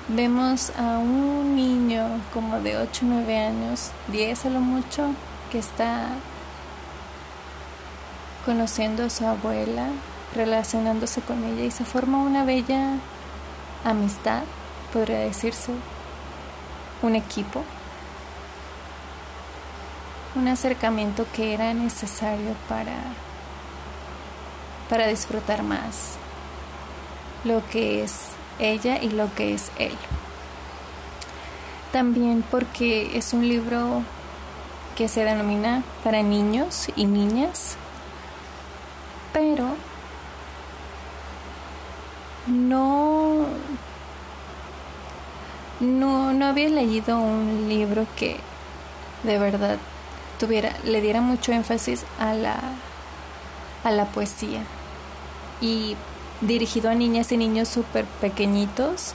vemos 0.08 0.70
a 0.78 0.98
un 0.98 1.56
niño 1.56 2.20
como 2.32 2.60
de 2.60 2.76
8 2.78 3.04
o 3.04 3.08
9 3.08 3.38
años, 3.38 3.90
10 4.08 4.46
a 4.46 4.50
lo 4.50 4.60
mucho, 4.60 5.10
que 5.50 5.58
está 5.58 6.08
conociendo 8.44 9.04
a 9.04 9.10
su 9.10 9.26
abuela, 9.26 9.88
relacionándose 10.34 11.20
con 11.20 11.44
ella 11.44 11.64
y 11.64 11.70
se 11.70 11.84
forma 11.84 12.18
una 12.18 12.44
bella 12.44 12.96
amistad, 13.84 14.42
podría 14.92 15.18
decirse, 15.18 15.72
un 17.02 17.14
equipo 17.14 17.62
un 20.34 20.48
acercamiento 20.48 21.26
que 21.32 21.54
era 21.54 21.72
necesario 21.74 22.54
para, 22.68 22.96
para 24.88 25.06
disfrutar 25.06 25.62
más 25.62 26.16
lo 27.44 27.64
que 27.68 28.02
es 28.02 28.28
ella 28.58 29.02
y 29.02 29.10
lo 29.10 29.32
que 29.34 29.54
es 29.54 29.70
él. 29.78 29.96
También 31.92 32.44
porque 32.50 33.16
es 33.16 33.32
un 33.32 33.48
libro 33.48 34.02
que 34.96 35.08
se 35.08 35.24
denomina 35.24 35.82
para 36.02 36.22
niños 36.22 36.88
y 36.96 37.06
niñas, 37.06 37.76
pero 39.32 39.76
no, 42.46 43.46
no, 45.80 46.32
no 46.32 46.46
había 46.46 46.68
leído 46.68 47.18
un 47.18 47.68
libro 47.68 48.06
que 48.16 48.36
de 49.22 49.38
verdad 49.38 49.78
tuviera, 50.38 50.72
le 50.84 51.00
diera 51.00 51.20
mucho 51.20 51.52
énfasis 51.52 52.04
a 52.18 52.34
la, 52.34 52.58
a 53.82 53.90
la 53.90 54.06
poesía 54.06 54.62
y 55.60 55.96
dirigido 56.40 56.90
a 56.90 56.94
niñas 56.94 57.32
y 57.32 57.36
niños 57.36 57.68
súper 57.68 58.04
pequeñitos, 58.20 59.14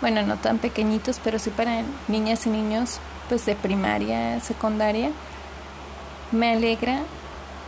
bueno, 0.00 0.22
no 0.22 0.36
tan 0.36 0.58
pequeñitos, 0.58 1.20
pero 1.22 1.38
sí 1.38 1.50
para 1.50 1.82
niñas 2.06 2.46
y 2.46 2.50
niños 2.50 3.00
pues 3.28 3.44
de 3.46 3.56
primaria, 3.56 4.40
secundaria, 4.40 5.10
me 6.32 6.52
alegra 6.52 7.00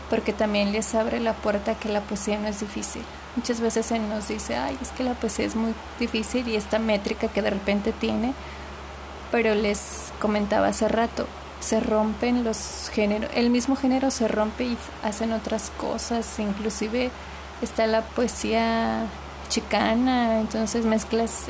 porque 0.08 0.32
también 0.32 0.72
les 0.72 0.94
abre 0.94 1.20
la 1.20 1.34
puerta 1.34 1.76
que 1.76 1.88
la 1.88 2.00
poesía 2.00 2.38
no 2.38 2.48
es 2.48 2.60
difícil. 2.60 3.02
Muchas 3.36 3.60
veces 3.60 3.86
se 3.86 3.98
nos 4.00 4.26
dice, 4.26 4.56
ay, 4.56 4.76
es 4.82 4.88
que 4.90 5.04
la 5.04 5.14
poesía 5.14 5.46
es 5.46 5.54
muy 5.54 5.72
difícil 6.00 6.48
y 6.48 6.56
esta 6.56 6.80
métrica 6.80 7.28
que 7.28 7.42
de 7.42 7.50
repente 7.50 7.92
tiene, 7.92 8.34
pero 9.30 9.54
les 9.54 10.12
comentaba 10.20 10.66
hace 10.66 10.88
rato, 10.88 11.26
se 11.60 11.78
rompen 11.78 12.42
los 12.42 12.90
géneros, 12.92 13.30
el 13.34 13.50
mismo 13.50 13.76
género 13.76 14.10
se 14.10 14.26
rompe 14.26 14.64
y 14.64 14.78
hacen 15.04 15.32
otras 15.32 15.70
cosas, 15.78 16.38
inclusive 16.40 17.10
está 17.62 17.86
la 17.86 18.02
poesía 18.02 19.06
chicana, 19.48 20.40
entonces 20.40 20.84
mezclas 20.84 21.46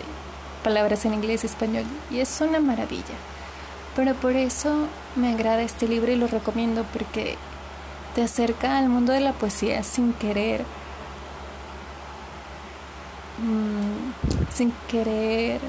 palabras 0.63 1.05
en 1.05 1.15
inglés 1.15 1.45
y 1.45 1.47
español 1.47 1.85
y 2.11 2.21
es 2.21 2.41
una 2.41 2.61
maravilla. 2.61 3.15
Pero 3.97 4.15
por 4.15 4.33
eso 4.33 4.87
me 5.17 5.33
agrada 5.33 5.63
este 5.63 5.89
libro 5.89 6.13
y 6.13 6.17
lo 6.17 6.27
recomiendo 6.27 6.85
porque 6.93 7.37
te 8.15 8.23
acerca 8.23 8.79
al 8.79 8.89
mundo 8.89 9.13
de 9.13 9.21
la 9.21 9.33
poesía 9.33 9.83
sin 9.83 10.13
querer, 10.15 10.65
mm, 13.39 14.53
sin 14.53 14.73
querer 14.89 15.61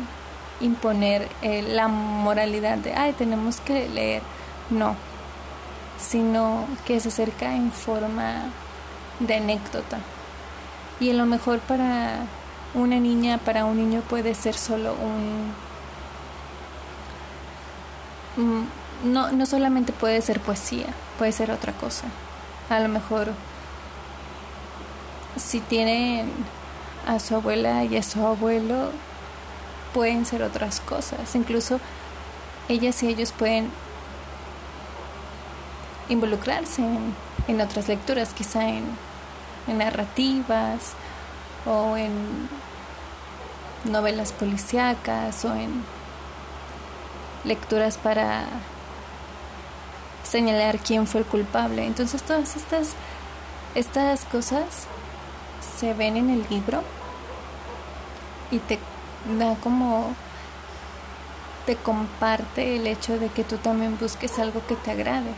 imponer 0.59 1.27
eh, 1.41 1.63
la 1.63 1.87
moralidad 1.87 2.77
de, 2.77 2.93
ay, 2.93 3.13
tenemos 3.13 3.59
que 3.59 3.89
leer. 3.89 4.21
No, 4.69 4.95
sino 5.99 6.65
que 6.85 6.99
se 6.99 7.09
acerca 7.09 7.55
en 7.55 7.71
forma 7.71 8.45
de 9.19 9.35
anécdota. 9.35 9.99
Y 11.01 11.09
a 11.09 11.13
lo 11.13 11.25
mejor 11.25 11.59
para 11.59 12.19
una 12.73 12.97
niña, 12.99 13.37
para 13.39 13.65
un 13.65 13.75
niño 13.75 14.01
puede 14.07 14.33
ser 14.35 14.55
solo 14.55 14.93
un... 14.93 15.51
no, 19.03 19.31
no 19.33 19.45
solamente 19.45 19.91
puede 19.91 20.21
ser 20.21 20.39
poesía, 20.39 20.87
puede 21.17 21.33
ser 21.33 21.51
otra 21.51 21.73
cosa. 21.73 22.05
A 22.69 22.79
lo 22.79 22.87
mejor 22.87 23.33
si 25.37 25.59
tienen 25.59 26.29
a 27.07 27.19
su 27.19 27.35
abuela 27.35 27.83
y 27.83 27.97
a 27.97 28.03
su 28.03 28.25
abuelo, 28.25 28.91
pueden 29.93 30.25
ser 30.25 30.43
otras 30.43 30.79
cosas. 30.79 31.35
Incluso 31.35 31.79
ellas 32.69 33.01
y 33.03 33.07
ellos 33.07 33.31
pueden 33.31 33.69
involucrarse 36.09 36.83
en, 37.47 37.61
otras 37.61 37.87
lecturas, 37.87 38.33
quizá 38.33 38.67
en, 38.67 38.85
en 39.71 39.79
narrativas 39.79 40.93
o 41.65 41.97
en 41.97 42.49
novelas 43.85 44.31
policíacas 44.31 45.43
o 45.45 45.55
en 45.55 45.83
lecturas 47.43 47.97
para 47.97 48.45
señalar 50.23 50.79
quién 50.79 51.07
fue 51.07 51.21
el 51.21 51.25
culpable. 51.25 51.85
Entonces 51.85 52.21
todas 52.23 52.55
estas, 52.55 52.93
estas 53.75 54.25
cosas 54.25 54.87
se 55.79 55.93
ven 55.93 56.17
en 56.17 56.29
el 56.29 56.45
libro 56.49 56.83
y 58.51 58.59
te 58.59 58.79
da 59.37 59.55
como 59.55 60.13
te 61.65 61.75
comparte 61.75 62.75
el 62.75 62.87
hecho 62.87 63.19
de 63.19 63.29
que 63.29 63.43
tú 63.43 63.57
también 63.57 63.97
busques 63.99 64.39
algo 64.39 64.65
que 64.67 64.75
te 64.75 64.91
agrade. 64.91 65.31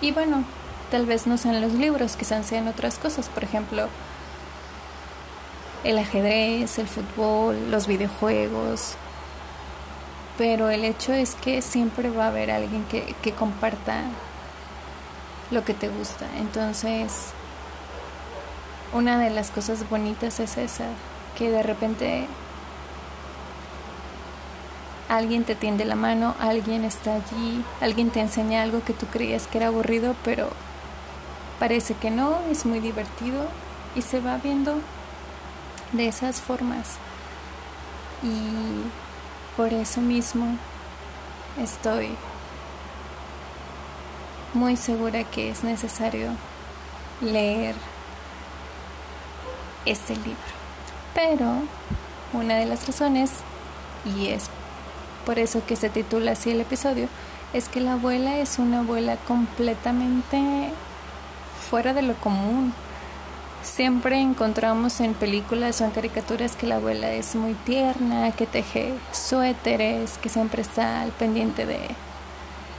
Y 0.00 0.12
bueno, 0.12 0.44
tal 0.90 1.06
vez 1.06 1.26
no 1.26 1.38
sean 1.38 1.60
los 1.60 1.72
libros, 1.72 2.16
quizás 2.16 2.46
sean 2.46 2.68
otras 2.68 2.98
cosas, 2.98 3.28
por 3.28 3.44
ejemplo, 3.44 3.88
el 5.84 5.98
ajedrez, 5.98 6.78
el 6.78 6.88
fútbol, 6.88 7.70
los 7.70 7.86
videojuegos. 7.86 8.94
Pero 10.36 10.70
el 10.70 10.84
hecho 10.84 11.12
es 11.12 11.34
que 11.34 11.62
siempre 11.62 12.10
va 12.10 12.24
a 12.24 12.28
haber 12.28 12.50
alguien 12.50 12.84
que, 12.84 13.14
que 13.22 13.32
comparta 13.32 14.02
lo 15.50 15.64
que 15.64 15.74
te 15.74 15.88
gusta. 15.88 16.26
Entonces, 16.38 17.32
una 18.92 19.18
de 19.18 19.30
las 19.30 19.50
cosas 19.50 19.88
bonitas 19.88 20.40
es 20.40 20.56
esa, 20.56 20.86
que 21.36 21.50
de 21.50 21.62
repente 21.62 22.26
alguien 25.08 25.44
te 25.44 25.54
tiende 25.54 25.84
la 25.84 25.96
mano, 25.96 26.34
alguien 26.38 26.84
está 26.84 27.14
allí, 27.14 27.64
alguien 27.80 28.10
te 28.10 28.20
enseña 28.20 28.62
algo 28.62 28.82
que 28.84 28.92
tú 28.92 29.06
creías 29.06 29.46
que 29.46 29.58
era 29.58 29.66
aburrido, 29.66 30.14
pero 30.24 30.50
parece 31.60 31.94
que 31.94 32.10
no, 32.10 32.38
es 32.50 32.66
muy 32.66 32.80
divertido 32.80 33.46
y 33.94 34.02
se 34.02 34.18
va 34.18 34.38
viendo 34.38 34.80
de 35.92 36.08
esas 36.08 36.40
formas. 36.40 36.96
Y 38.22 39.56
por 39.56 39.72
eso 39.72 40.00
mismo 40.00 40.56
estoy 41.62 42.16
muy 44.54 44.76
segura 44.76 45.22
que 45.24 45.50
es 45.50 45.62
necesario 45.62 46.30
leer 47.20 47.74
este 49.84 50.16
libro. 50.16 50.34
Pero 51.14 51.46
una 52.32 52.56
de 52.56 52.64
las 52.64 52.86
razones, 52.86 53.32
y 54.04 54.28
es 54.28 54.48
por 55.26 55.38
eso 55.38 55.62
que 55.66 55.76
se 55.76 55.90
titula 55.90 56.32
así 56.32 56.50
el 56.50 56.62
episodio, 56.62 57.08
es 57.52 57.68
que 57.68 57.80
la 57.80 57.94
abuela 57.94 58.38
es 58.38 58.58
una 58.58 58.80
abuela 58.80 59.16
completamente 59.28 60.72
fuera 61.70 61.94
de 61.94 62.02
lo 62.02 62.14
común. 62.14 62.74
Siempre 63.62 64.20
encontramos 64.20 65.00
en 65.00 65.14
películas 65.14 65.80
o 65.80 65.84
en 65.84 65.92
caricaturas 65.92 66.56
que 66.56 66.66
la 66.66 66.76
abuela 66.76 67.12
es 67.12 67.36
muy 67.36 67.54
tierna, 67.54 68.32
que 68.32 68.46
teje 68.46 68.94
suéteres, 69.12 70.18
que 70.18 70.28
siempre 70.28 70.62
está 70.62 71.02
al 71.02 71.10
pendiente 71.12 71.66
de, 71.66 71.78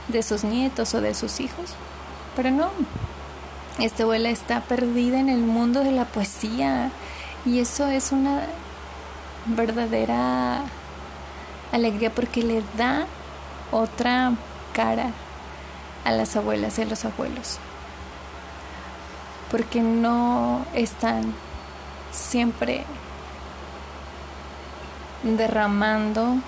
de 0.08 0.22
sus 0.22 0.44
nietos 0.44 0.94
o 0.94 1.00
de 1.00 1.14
sus 1.14 1.40
hijos. 1.40 1.74
Pero 2.36 2.50
no, 2.50 2.70
esta 3.78 4.02
abuela 4.02 4.28
está 4.28 4.60
perdida 4.60 5.18
en 5.18 5.30
el 5.30 5.40
mundo 5.40 5.82
de 5.82 5.92
la 5.92 6.04
poesía 6.04 6.90
y 7.46 7.60
eso 7.60 7.86
es 7.86 8.12
una 8.12 8.42
verdadera 9.46 10.64
alegría 11.72 12.10
porque 12.10 12.42
le 12.42 12.62
da 12.76 13.06
otra 13.70 14.34
cara 14.74 15.12
a 16.04 16.12
las 16.12 16.36
abuelas 16.36 16.78
y 16.78 16.82
a 16.82 16.84
los 16.84 17.06
abuelos. 17.06 17.58
Porque 19.52 19.82
no 19.82 20.66
están 20.74 21.32
siempre 22.10 22.84
derramando 25.22 26.38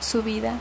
su 0.00 0.22
vida 0.22 0.54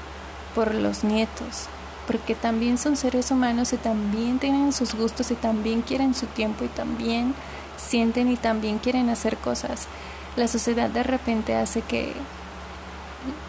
por 0.56 0.74
los 0.74 1.04
nietos, 1.04 1.68
porque 2.08 2.36
también 2.36 2.78
son 2.78 2.96
seres 2.96 3.32
humanos 3.32 3.74
y 3.74 3.78
también 3.78 4.40
tienen 4.40 4.74
sus 4.74 4.96
gustos 4.96 5.32
y 5.32 5.36
también 5.36 5.82
quieren 5.82 6.14
su 6.14 6.28
tiempo 6.28 6.64
y 6.64 6.70
también 6.70 7.34
sienten 7.78 8.32
y 8.32 8.38
también 8.38 8.80
quieren 8.80 9.10
hacer 9.10 9.38
cosas. 9.38 9.88
La 10.36 10.48
sociedad 10.48 10.90
de 10.90 11.04
repente 11.04 11.56
hace 11.56 11.82
que 11.82 12.14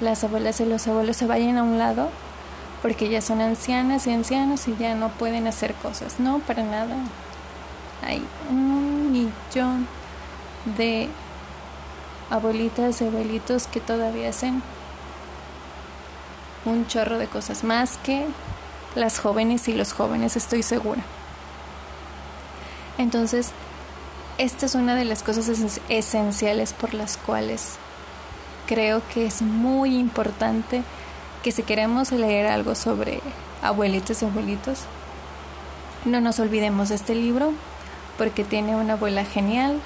las 0.00 0.24
abuelas 0.24 0.60
y 0.60 0.64
los 0.64 0.86
abuelos 0.88 1.16
se 1.16 1.26
vayan 1.26 1.58
a 1.58 1.62
un 1.62 1.78
lado 1.78 2.10
porque 2.82 3.08
ya 3.08 3.20
son 3.20 3.40
ancianas 3.40 4.06
y 4.06 4.12
ancianos 4.12 4.66
y 4.66 4.76
ya 4.76 4.94
no 4.94 5.08
pueden 5.10 5.46
hacer 5.46 5.74
cosas. 5.74 6.18
No, 6.18 6.40
para 6.40 6.64
nada. 6.64 6.96
Hay 8.02 8.22
un 8.50 9.12
millón 9.12 9.86
de 10.76 11.08
abuelitas 12.30 13.00
y 13.00 13.06
abuelitos 13.06 13.66
que 13.66 13.80
todavía 13.80 14.30
hacen 14.30 14.62
un 16.64 16.86
chorro 16.86 17.18
de 17.18 17.26
cosas 17.26 17.64
más 17.64 17.98
que 17.98 18.26
las 18.94 19.18
jóvenes 19.18 19.68
y 19.68 19.74
los 19.74 19.92
jóvenes, 19.92 20.36
estoy 20.36 20.62
segura. 20.62 21.02
Entonces, 22.98 23.50
esta 24.38 24.66
es 24.66 24.74
una 24.74 24.94
de 24.94 25.04
las 25.04 25.22
cosas 25.22 25.50
esenciales 25.88 26.72
por 26.72 26.94
las 26.94 27.16
cuales 27.16 27.76
creo 28.66 29.02
que 29.12 29.26
es 29.26 29.42
muy 29.42 29.96
importante 29.96 30.82
que 31.42 31.52
si 31.52 31.62
queremos 31.62 32.12
leer 32.12 32.46
algo 32.46 32.74
sobre 32.74 33.20
abuelitos 33.62 34.22
y 34.22 34.26
abuelitos, 34.26 34.80
no 36.04 36.20
nos 36.20 36.38
olvidemos 36.38 36.88
de 36.88 36.94
este 36.94 37.14
libro 37.14 37.52
porque 38.18 38.44
tiene 38.44 38.76
una 38.76 38.94
abuela 38.94 39.24
genial 39.24 39.80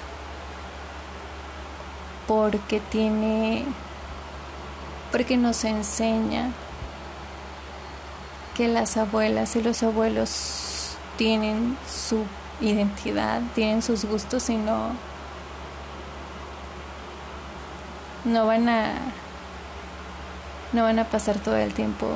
porque 2.27 2.81
tiene, 2.81 3.65
porque 5.11 5.37
nos 5.37 5.63
enseña 5.63 6.51
que 8.55 8.67
las 8.67 8.97
abuelas 8.97 9.55
y 9.55 9.61
los 9.61 9.81
abuelos 9.81 10.97
tienen 11.15 11.77
su 11.89 12.25
identidad, 12.59 13.41
tienen 13.55 13.81
sus 13.81 14.03
gustos 14.05 14.49
y 14.49 14.57
no, 14.57 14.91
no 18.25 18.45
van 18.45 18.67
a 18.67 18.93
no 20.73 20.83
van 20.83 20.99
a 20.99 21.05
pasar 21.05 21.37
todo 21.37 21.55
el 21.55 21.73
tiempo 21.73 22.07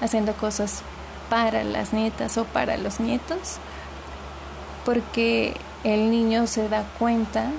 haciendo 0.00 0.34
cosas 0.34 0.82
para 1.28 1.64
las 1.64 1.92
nietas 1.92 2.38
o 2.38 2.44
para 2.44 2.76
los 2.76 3.00
nietos, 3.00 3.56
porque 4.84 5.54
el 5.84 6.10
niño 6.10 6.46
se 6.46 6.68
da 6.68 6.84
cuenta 6.98 7.50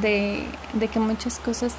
de, 0.00 0.46
de 0.72 0.88
que 0.88 0.98
muchas 0.98 1.38
cosas 1.38 1.74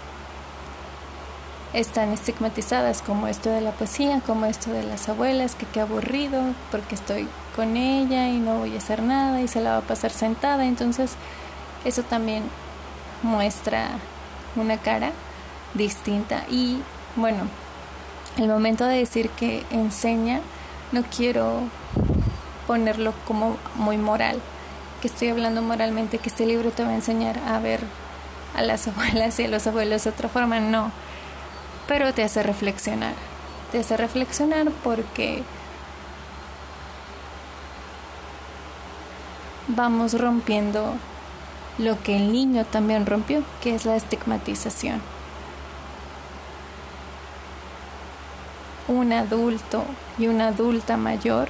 están 1.73 2.13
estigmatizadas, 2.13 3.01
como 3.01 3.27
esto 3.27 3.49
de 3.49 3.59
la 3.59 3.71
poesía, 3.71 4.21
como 4.25 4.45
esto 4.45 4.71
de 4.71 4.83
las 4.83 5.09
abuelas, 5.09 5.55
que 5.55 5.65
qué 5.65 5.81
aburrido, 5.81 6.41
porque 6.71 6.95
estoy 6.95 7.27
con 7.55 7.75
ella 7.75 8.29
y 8.29 8.37
no 8.37 8.59
voy 8.59 8.75
a 8.75 8.77
hacer 8.77 9.03
nada 9.03 9.41
y 9.41 9.47
se 9.47 9.59
la 9.61 9.71
va 9.71 9.77
a 9.77 9.81
pasar 9.81 10.11
sentada. 10.11 10.65
Entonces, 10.65 11.15
eso 11.83 12.03
también 12.03 12.43
muestra 13.23 13.89
una 14.55 14.77
cara 14.77 15.11
distinta. 15.73 16.45
Y 16.49 16.79
bueno, 17.17 17.43
el 18.37 18.47
momento 18.47 18.85
de 18.85 18.97
decir 18.97 19.29
que 19.31 19.65
enseña, 19.69 20.39
no 20.91 21.03
quiero 21.03 21.63
ponerlo 22.67 23.13
como 23.27 23.57
muy 23.75 23.97
moral, 23.97 24.39
que 25.01 25.07
estoy 25.07 25.29
hablando 25.29 25.61
moralmente, 25.61 26.17
que 26.17 26.29
este 26.29 26.45
libro 26.45 26.71
te 26.71 26.83
va 26.83 26.89
a 26.89 26.95
enseñar 26.95 27.39
a 27.47 27.59
ver 27.59 27.81
a 28.55 28.61
las 28.61 28.87
abuelas 28.89 29.39
y 29.39 29.45
a 29.45 29.47
los 29.47 29.67
abuelos 29.67 30.03
de 30.03 30.09
otra 30.09 30.29
forma, 30.29 30.59
no, 30.59 30.91
pero 31.87 32.13
te 32.13 32.23
hace 32.23 32.43
reflexionar, 32.43 33.13
te 33.71 33.79
hace 33.79 33.97
reflexionar 33.97 34.69
porque 34.83 35.43
vamos 39.67 40.19
rompiendo 40.19 40.95
lo 41.77 42.01
que 42.01 42.15
el 42.15 42.31
niño 42.31 42.65
también 42.65 43.05
rompió, 43.05 43.43
que 43.61 43.75
es 43.75 43.85
la 43.85 43.95
estigmatización. 43.95 45.01
Un 48.87 49.11
adulto 49.13 49.83
y 50.17 50.27
una 50.27 50.49
adulta 50.49 50.95
mayor 50.95 51.49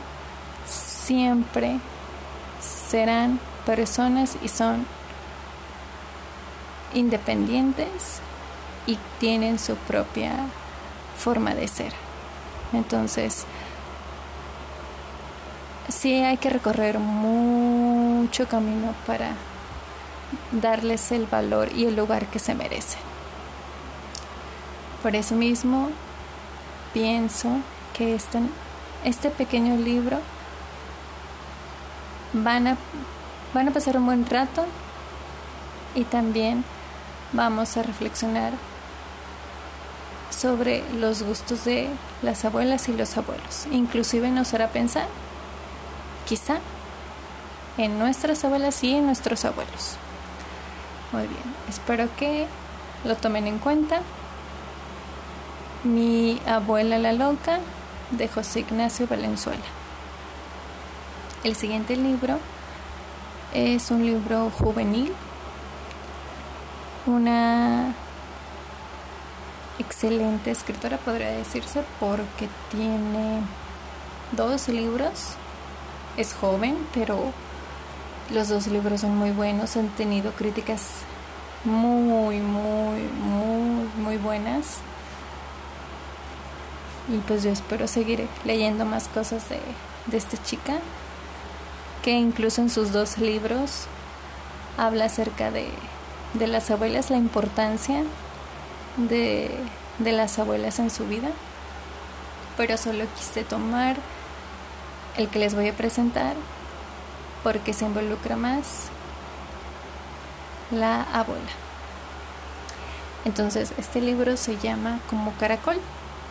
siempre 1.05 1.79
serán 2.89 3.39
personas 3.65 4.37
y 4.43 4.47
son 4.47 4.85
independientes 6.93 8.19
y 8.87 8.97
tienen 9.19 9.59
su 9.59 9.75
propia 9.75 10.33
forma 11.17 11.53
de 11.53 11.67
ser. 11.67 11.93
Entonces, 12.73 13.45
sí 15.89 16.23
hay 16.23 16.37
que 16.37 16.49
recorrer 16.49 16.97
mucho 16.99 18.47
camino 18.47 18.95
para 19.05 19.33
darles 20.51 21.11
el 21.11 21.27
valor 21.27 21.69
y 21.75 21.85
el 21.85 21.95
lugar 21.95 22.25
que 22.27 22.39
se 22.39 22.55
merecen. 22.55 22.99
Por 25.03 25.15
eso 25.15 25.35
mismo 25.35 25.89
pienso 26.93 27.49
que 27.95 28.15
este, 28.15 28.39
este 29.03 29.29
pequeño 29.29 29.75
libro 29.75 30.19
van 32.33 32.67
a, 32.67 32.77
van 33.53 33.67
a 33.67 33.71
pasar 33.71 33.97
un 33.97 34.05
buen 34.05 34.25
rato 34.25 34.65
y 35.93 36.03
también 36.03 36.63
vamos 37.31 37.77
a 37.77 37.83
reflexionar 37.83 38.53
sobre 40.29 40.83
los 40.93 41.23
gustos 41.23 41.65
de 41.65 41.89
las 42.21 42.45
abuelas 42.45 42.89
y 42.89 42.93
los 42.93 43.17
abuelos. 43.17 43.67
Inclusive 43.71 44.29
nos 44.29 44.53
hará 44.53 44.69
pensar, 44.69 45.07
quizá, 46.27 46.59
en 47.77 47.99
nuestras 47.99 48.43
abuelas 48.43 48.83
y 48.83 48.95
en 48.95 49.05
nuestros 49.05 49.45
abuelos. 49.45 49.97
Muy 51.11 51.23
bien, 51.27 51.43
espero 51.69 52.09
que 52.17 52.47
lo 53.05 53.15
tomen 53.15 53.47
en 53.47 53.59
cuenta. 53.59 54.01
Mi 55.83 56.41
abuela 56.47 56.97
la 56.97 57.13
loca 57.13 57.59
de 58.11 58.27
José 58.27 58.61
Ignacio 58.61 59.07
Valenzuela. 59.07 59.63
El 61.45 61.55
siguiente 61.55 61.95
libro 61.95 62.39
es 63.53 63.91
un 63.91 64.03
libro 64.03 64.49
juvenil, 64.49 65.13
una 67.05 67.93
excelente 69.77 70.49
escritora 70.49 70.97
podría 70.97 71.29
decirse 71.29 71.83
porque 71.99 72.49
tiene 72.71 73.41
dos 74.31 74.69
libros, 74.69 75.35
es 76.17 76.33
joven, 76.33 76.79
pero 76.95 77.31
los 78.31 78.49
dos 78.49 78.65
libros 78.65 79.01
son 79.01 79.15
muy 79.15 79.29
buenos, 79.29 79.77
han 79.77 79.89
tenido 79.89 80.31
críticas 80.31 80.93
muy, 81.63 82.39
muy, 82.39 83.01
muy, 83.21 83.87
muy 84.01 84.17
buenas. 84.17 84.79
Y 87.07 87.17
pues 87.27 87.43
yo 87.43 87.51
espero 87.51 87.87
seguir 87.87 88.27
leyendo 88.45 88.83
más 88.83 89.07
cosas 89.09 89.47
de, 89.47 89.59
de 90.07 90.17
esta 90.17 90.41
chica, 90.41 90.79
que 92.05 92.11
incluso 92.11 92.61
en 92.61 92.69
sus 92.69 92.91
dos 92.91 93.17
libros 93.17 93.87
habla 94.77 95.05
acerca 95.05 95.49
de, 95.49 95.67
de 96.35 96.45
las 96.45 96.69
abuelas, 96.69 97.09
la 97.09 97.17
importancia 97.17 98.03
de, 98.97 99.49
de 99.97 100.11
las 100.11 100.37
abuelas 100.37 100.77
en 100.77 100.91
su 100.91 101.07
vida. 101.07 101.29
Pero 102.57 102.77
solo 102.77 103.05
quise 103.15 103.43
tomar 103.43 103.95
el 105.17 105.29
que 105.29 105.39
les 105.39 105.55
voy 105.55 105.67
a 105.67 105.73
presentar 105.73 106.35
porque 107.43 107.73
se 107.73 107.85
involucra 107.85 108.35
más 108.35 108.89
la 110.69 111.01
abuela. 111.11 111.41
Entonces, 113.25 113.73
este 113.79 113.99
libro 113.99 114.37
se 114.37 114.57
llama 114.57 114.99
Como 115.09 115.33
Caracol 115.39 115.79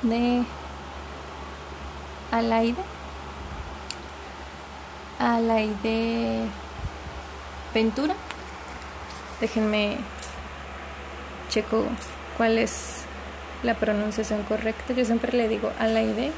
de 0.02 0.44
Alaide. 5.18 6.44
Alaide 6.44 6.48
Ventura. 7.74 8.14
Déjenme 9.40 9.96
checo 11.50 11.84
cuál 12.36 12.58
es 12.58 13.02
la 13.62 13.74
pronunciación 13.74 14.44
correcta. 14.44 14.92
Yo 14.94 15.04
siempre 15.04 15.32
le 15.36 15.48
digo 15.48 15.72
Alaide. 15.78 16.32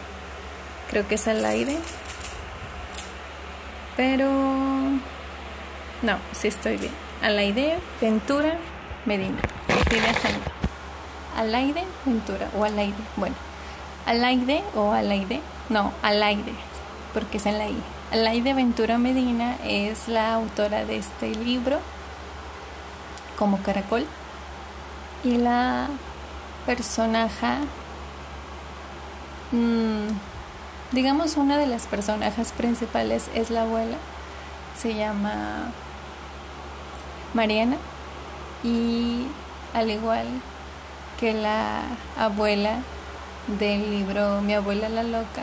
Creo 0.91 1.07
que 1.07 1.17
es 1.17 1.29
Alaide. 1.29 1.79
Pero 3.97 4.31
no, 6.03 6.19
sí 6.33 6.49
estoy 6.49 6.79
bien. 6.79 6.93
Alaide 7.23 7.79
Ventura 8.01 8.57
Medina. 9.05 9.39
Estoy 9.69 9.99
acento. 9.99 10.51
Alaide 11.37 11.85
Ventura 12.05 12.49
o 12.57 12.65
Alaide. 12.65 12.95
Bueno, 13.17 13.37
Alaide 14.07 14.63
o 14.75 14.93
Alaide. 14.93 15.43
No, 15.69 15.93
Alaide, 16.03 16.53
porque 17.13 17.37
es 17.37 17.47
en 17.47 17.59
la. 17.59 17.96
Alaide 18.13 18.55
Ventura 18.55 18.99
Medina 18.99 19.57
es 19.65 20.07
la 20.07 20.33
autora 20.35 20.85
de 20.85 20.97
este 20.97 21.35
libro, 21.35 21.79
como 23.37 23.59
Caracol. 23.63 24.07
Y 25.25 25.39
la 25.39 25.89
personaje, 26.67 27.47
mmm, 29.51 30.07
digamos 30.93 31.37
una 31.37 31.59
de 31.59 31.67
las 31.67 31.87
personajes 31.87 32.53
principales 32.53 33.29
es 33.35 33.51
la 33.51 33.63
abuela, 33.63 33.97
se 34.79 34.95
llama 34.95 35.73
Mariana 37.35 37.77
y 38.63 39.27
al 39.75 39.91
igual 39.91 40.27
que 41.19 41.33
la 41.33 41.83
abuela 42.17 42.79
del 43.59 43.91
libro 43.91 44.43
Mi 44.43 44.55
abuela 44.55 44.89
la 44.89 45.03
loca, 45.03 45.43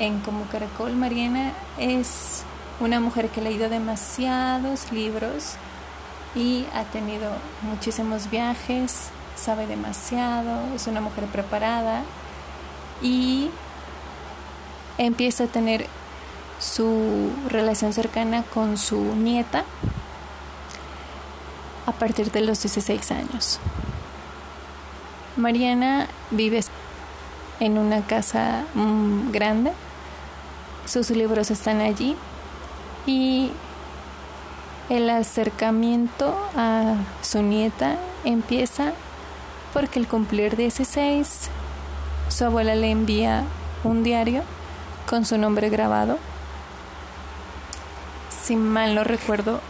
en 0.00 0.20
Como 0.20 0.46
Caracol, 0.46 0.96
Mariana 0.96 1.52
es 1.78 2.42
una 2.80 3.00
mujer 3.00 3.28
que 3.28 3.40
ha 3.40 3.44
leído 3.44 3.68
demasiados 3.68 4.90
libros 4.90 5.54
y 6.34 6.64
ha 6.74 6.84
tenido 6.84 7.30
muchísimos 7.62 8.30
viajes, 8.30 9.10
sabe 9.36 9.66
demasiado, 9.66 10.74
es 10.74 10.86
una 10.86 11.02
mujer 11.02 11.26
preparada 11.26 12.02
y 13.02 13.50
empieza 14.96 15.44
a 15.44 15.46
tener 15.48 15.86
su 16.58 17.30
relación 17.48 17.92
cercana 17.92 18.42
con 18.42 18.78
su 18.78 18.98
nieta 19.16 19.64
a 21.86 21.92
partir 21.92 22.30
de 22.30 22.40
los 22.40 22.62
16 22.62 23.10
años. 23.12 23.60
Mariana 25.36 26.08
vive 26.30 26.62
en 27.60 27.76
una 27.76 28.02
casa 28.02 28.64
mm, 28.74 29.30
grande, 29.30 29.72
sus 30.90 31.10
libros 31.10 31.50
están 31.50 31.80
allí 31.80 32.16
y 33.06 33.52
El 34.88 35.08
acercamiento 35.08 36.36
a 36.56 36.96
su 37.22 37.42
nieta 37.42 37.96
empieza 38.24 38.92
porque 39.72 40.00
al 40.00 40.08
cumplir 40.08 40.56
16 40.56 41.48
su 42.28 42.44
abuela 42.44 42.74
le 42.74 42.90
envía 42.90 43.44
un 43.84 44.02
diario 44.02 44.42
con 45.08 45.24
su 45.24 45.38
nombre 45.38 45.70
grabado. 45.70 46.18
Si 48.42 48.56
mal 48.56 48.96
no 48.96 49.04
recuerdo, 49.04 49.60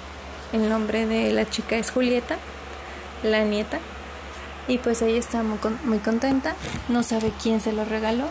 el 0.54 0.70
nombre 0.70 1.04
de 1.04 1.32
la 1.34 1.48
chica 1.48 1.76
es 1.76 1.90
Julieta, 1.90 2.36
la 3.22 3.44
nieta. 3.44 3.78
Y 4.68 4.78
pues 4.78 5.02
ella 5.02 5.18
está 5.18 5.42
muy, 5.42 5.58
muy 5.84 5.98
contenta, 5.98 6.54
no 6.88 7.02
sabe 7.02 7.30
quién 7.42 7.60
se 7.60 7.72
lo 7.72 7.84
regaló. 7.84 8.24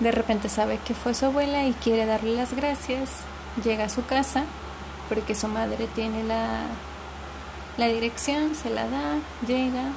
De 0.00 0.10
repente 0.10 0.48
sabe 0.48 0.78
que 0.78 0.94
fue 0.94 1.14
su 1.14 1.26
abuela 1.26 1.64
y 1.64 1.72
quiere 1.74 2.06
darle 2.06 2.34
las 2.34 2.54
gracias. 2.54 3.10
Llega 3.62 3.84
a 3.84 3.88
su 3.88 4.04
casa 4.04 4.44
porque 5.08 5.34
su 5.34 5.48
madre 5.48 5.88
tiene 5.94 6.24
la, 6.24 6.64
la 7.76 7.86
dirección, 7.88 8.54
se 8.54 8.70
la 8.70 8.88
da, 8.88 9.18
llega, 9.46 9.90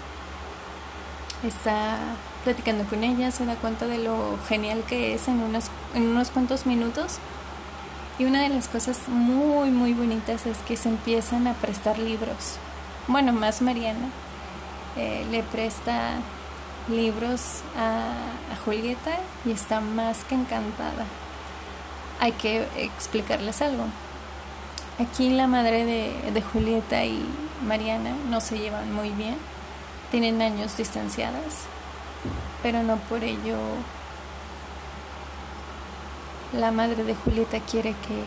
está 1.43 1.97
platicando 2.43 2.83
con 2.85 3.03
ella, 3.03 3.31
se 3.31 3.45
da 3.45 3.55
cuenta 3.55 3.87
de 3.87 3.97
lo 3.97 4.37
genial 4.47 4.83
que 4.87 5.13
es 5.13 5.27
en 5.27 5.39
unos, 5.39 5.65
en 5.93 6.07
unos 6.07 6.31
cuantos 6.31 6.65
minutos. 6.65 7.17
Y 8.17 8.25
una 8.25 8.41
de 8.41 8.49
las 8.49 8.69
cosas 8.69 9.07
muy, 9.07 9.71
muy 9.71 9.93
bonitas 9.93 10.45
es 10.45 10.57
que 10.59 10.77
se 10.77 10.89
empiezan 10.89 11.47
a 11.47 11.53
prestar 11.53 11.97
libros. 11.97 12.57
Bueno, 13.07 13.33
más 13.33 13.61
Mariana 13.61 14.09
eh, 14.95 15.25
le 15.29 15.43
presta 15.43 16.19
libros 16.89 17.61
a, 17.77 18.13
Julieta 18.63 19.19
y 19.45 19.51
está 19.51 19.79
más 19.79 20.23
que 20.23 20.33
encantada. 20.33 21.05
Hay 22.19 22.31
que 22.31 22.67
explicarles 22.77 23.61
algo. 23.61 23.83
Aquí 24.97 25.29
la 25.29 25.45
madre 25.45 25.85
de, 25.85 26.31
de 26.31 26.41
Julieta 26.41 27.05
y 27.05 27.23
Mariana 27.67 28.15
no 28.29 28.41
se 28.41 28.57
llevan 28.57 28.91
muy 28.91 29.11
bien 29.11 29.35
tienen 30.11 30.41
años 30.41 30.77
distanciadas, 30.77 31.65
pero 32.63 32.83
no 32.83 32.97
por 32.97 33.23
ello 33.23 33.57
la 36.53 36.71
madre 36.71 37.03
de 37.03 37.15
Julieta 37.15 37.59
quiere 37.59 37.91
que 37.91 38.23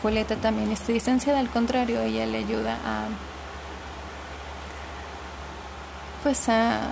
Julieta 0.00 0.36
también 0.36 0.70
esté 0.70 0.92
distanciada, 0.92 1.40
al 1.40 1.48
contrario, 1.48 2.00
ella 2.00 2.26
le 2.26 2.38
ayuda 2.38 2.78
a 2.84 3.06
pues 6.22 6.48
a, 6.48 6.82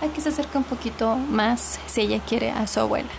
a 0.00 0.08
que 0.08 0.20
se 0.20 0.30
acerque 0.30 0.58
un 0.58 0.64
poquito 0.64 1.16
más 1.16 1.78
si 1.86 2.02
ella 2.02 2.20
quiere 2.20 2.50
a 2.50 2.66
su 2.66 2.80
abuela. 2.80 3.10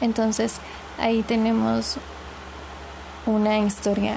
Entonces 0.00 0.56
ahí 0.98 1.22
tenemos 1.22 1.96
una 3.26 3.58
historia 3.58 4.16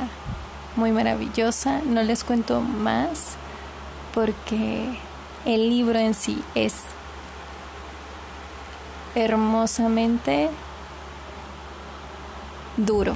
muy 0.76 0.92
maravillosa. 0.92 1.82
No 1.86 2.04
les 2.04 2.24
cuento 2.24 2.62
más 2.62 3.36
porque 4.14 4.98
el 5.46 5.70
libro 5.70 6.00
en 6.00 6.14
sí 6.14 6.44
es 6.56 6.76
hermosamente 9.16 10.50
duro. 12.78 13.14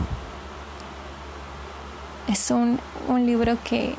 Es 2.27 2.51
un, 2.51 2.79
un 3.07 3.25
libro 3.25 3.57
que, 3.63 3.95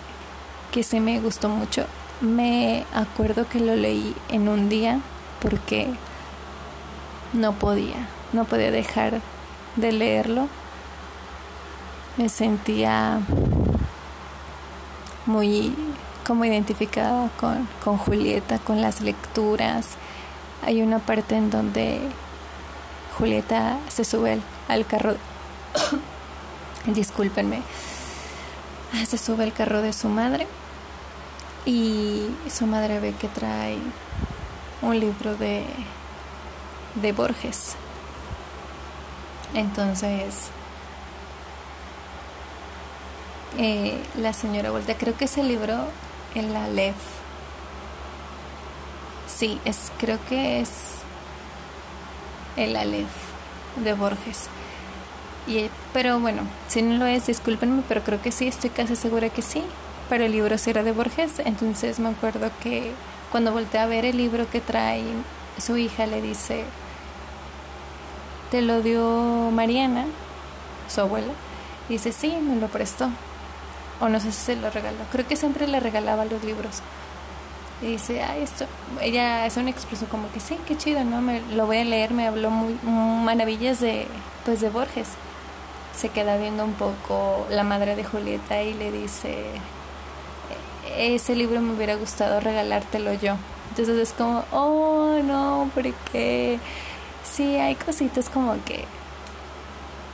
que 0.71 0.83
se 0.83 1.01
me 1.01 1.19
gustó 1.21 1.49
mucho. 1.49 1.87
Me 2.21 2.85
acuerdo 2.95 3.49
que 3.49 3.61
lo 3.61 3.77
leí 3.77 4.13
en 4.29 4.49
un 4.49 4.69
día 4.69 5.01
porque 5.41 5.87
no 7.33 7.53
podía, 7.53 8.09
no 8.33 8.45
podía 8.45 8.73
dejar 8.73 9.21
de 9.77 9.93
leerlo. 9.93 10.49
Me 12.17 12.29
sentía 12.29 13.21
muy 15.27 15.73
como 16.27 16.45
identificada 16.45 17.31
con, 17.39 17.69
con 17.85 17.99
Julieta, 17.99 18.59
con 18.59 18.81
las 18.81 19.01
lecturas. 19.01 19.91
Hay 20.67 20.83
una 20.83 20.99
parte 20.99 21.37
en 21.37 21.51
donde 21.51 22.01
Julieta 23.17 23.79
se 23.87 24.05
sube 24.05 24.41
al, 24.67 24.87
carro. 24.87 25.15
Discúlpenme. 26.87 27.63
Se 29.07 29.19
sube 29.19 29.45
al 29.45 29.53
carro 29.53 29.83
de 29.83 29.93
su 29.93 30.09
madre 30.09 30.49
y 31.65 32.29
su 32.51 32.67
madre 32.67 33.01
ve 33.01 33.15
que 33.15 33.29
trae 33.29 33.79
un 34.83 34.99
libro 34.99 35.37
de, 35.37 35.65
de 36.95 37.13
Borges. 37.13 37.75
Entonces, 39.55 40.49
eh, 43.59 43.99
la 44.17 44.33
señora 44.33 44.71
vuelta 44.71 44.97
creo 44.97 45.17
que 45.17 45.25
ese 45.25 45.43
libro 45.43 45.75
el 46.35 46.55
Aleph. 46.55 46.97
Sí, 49.27 49.61
es, 49.65 49.93
creo 49.99 50.19
que 50.29 50.61
es 50.61 50.71
el 52.57 52.77
Aleph 52.77 53.09
de 53.77 53.95
Borges. 53.95 54.49
Y, 55.47 55.71
pero 55.93 56.21
bueno, 56.21 56.43
si 56.69 56.83
no 56.83 56.99
lo 56.99 57.07
es, 57.07 57.27
discúlpenme, 57.27 57.83
pero 57.89 58.03
creo 58.03 58.21
que 58.21 58.33
sí, 58.33 58.47
estoy 58.49 58.71
casi 58.71 58.97
segura 58.97 59.31
que 59.31 59.43
sí. 59.43 59.63
Pero 60.09 60.25
el 60.25 60.33
libro 60.33 60.57
sí 60.59 60.71
era 60.71 60.83
de 60.83 60.93
Borges, 60.93 61.39
entonces 61.41 62.01
me 62.01 62.09
acuerdo 62.09 62.51
que 62.63 62.93
cuando 63.31 63.53
volteé 63.53 63.81
a 63.81 63.87
ver 63.87 64.05
el 64.05 64.17
libro 64.17 64.49
que 64.51 64.61
trae 64.61 65.03
su 65.59 65.77
hija, 65.77 66.07
le 66.07 66.23
dice, 66.23 66.65
te 68.51 68.63
lo 68.63 68.81
dio 68.81 69.51
Mariana, 69.53 70.07
su 70.89 71.01
abuela. 71.03 71.33
dice, 71.89 72.13
sí, 72.13 72.37
me 72.41 72.57
lo 72.57 72.69
prestó 72.69 73.11
o 74.01 74.09
no 74.09 74.21
sé 74.21 74.33
si 74.33 74.39
se 74.39 74.57
lo 74.57 74.71
regaló, 74.71 74.99
creo 75.11 75.27
que 75.27 75.37
siempre 75.37 75.67
le 75.67 75.81
regalaba 75.81 76.25
los 76.25 76.43
libros. 76.45 76.81
Y 77.81 77.87
dice, 77.93 78.23
ay, 78.23 78.43
esto, 78.43 78.67
ella 79.01 79.47
es 79.47 79.57
un 79.57 79.69
expreso 79.69 80.07
como 80.07 80.31
que 80.33 80.41
sí, 80.41 80.57
qué 80.67 80.77
chido, 80.77 81.05
¿no? 81.05 81.21
Me, 81.21 81.41
lo 81.55 81.67
voy 81.67 81.79
a 81.79 81.85
leer, 81.85 82.13
me 82.13 82.27
habló 82.27 82.51
muy 82.51 82.77
maravillas 82.83 83.81
de, 83.81 84.07
pues 84.45 84.61
de 84.61 84.69
Borges. 84.69 85.09
Se 85.97 86.09
queda 86.09 86.37
viendo 86.37 86.65
un 86.65 86.75
poco 86.75 87.47
la 87.51 87.63
madre 87.63 87.95
de 87.95 88.05
Julieta 88.05 88.63
y 88.63 88.75
le 88.75 88.91
dice, 88.91 89.45
ese 90.99 91.35
libro 91.35 91.61
me 91.61 91.75
hubiera 91.75 91.95
gustado 91.97 92.41
regalártelo 92.41 93.15
yo. 93.15 93.37
Entonces 93.71 93.97
es 93.99 94.13
como, 94.13 94.45
oh, 94.53 95.21
no, 95.25 95.71
porque 95.75 96.59
sí, 97.25 97.57
hay 97.57 97.75
cositas 97.75 98.29
como 98.29 98.63
que 98.65 98.85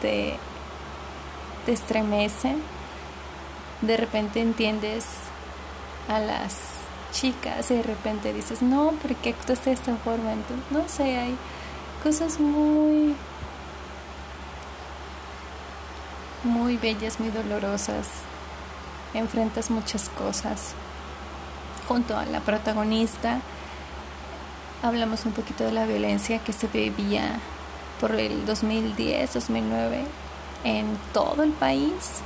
te, 0.00 0.36
te 1.66 1.72
estremecen 1.72 2.62
de 3.86 3.96
repente 3.96 4.40
entiendes 4.40 5.04
a 6.08 6.18
las 6.18 6.56
chicas 7.12 7.70
y 7.70 7.74
de 7.74 7.82
repente 7.82 8.32
dices, 8.32 8.62
no, 8.62 8.90
¿por 8.92 9.14
qué 9.16 9.30
actúas 9.30 9.64
de 9.64 9.72
esta 9.72 9.94
forma? 9.96 10.32
Entonces, 10.32 10.66
no 10.70 10.88
sé, 10.88 11.16
hay 11.16 11.36
cosas 12.02 12.40
muy, 12.40 13.14
muy 16.42 16.76
bellas, 16.76 17.20
muy 17.20 17.30
dolorosas. 17.30 18.08
Enfrentas 19.14 19.70
muchas 19.70 20.08
cosas. 20.10 20.74
Junto 21.88 22.16
a 22.16 22.24
la 22.26 22.40
protagonista, 22.40 23.40
hablamos 24.82 25.24
un 25.24 25.32
poquito 25.32 25.64
de 25.64 25.72
la 25.72 25.86
violencia 25.86 26.38
que 26.40 26.52
se 26.52 26.66
vivía 26.66 27.38
por 28.00 28.12
el 28.12 28.44
2010, 28.44 29.34
2009 29.34 30.04
en 30.64 30.86
todo 31.12 31.42
el 31.42 31.52
país 31.52 32.22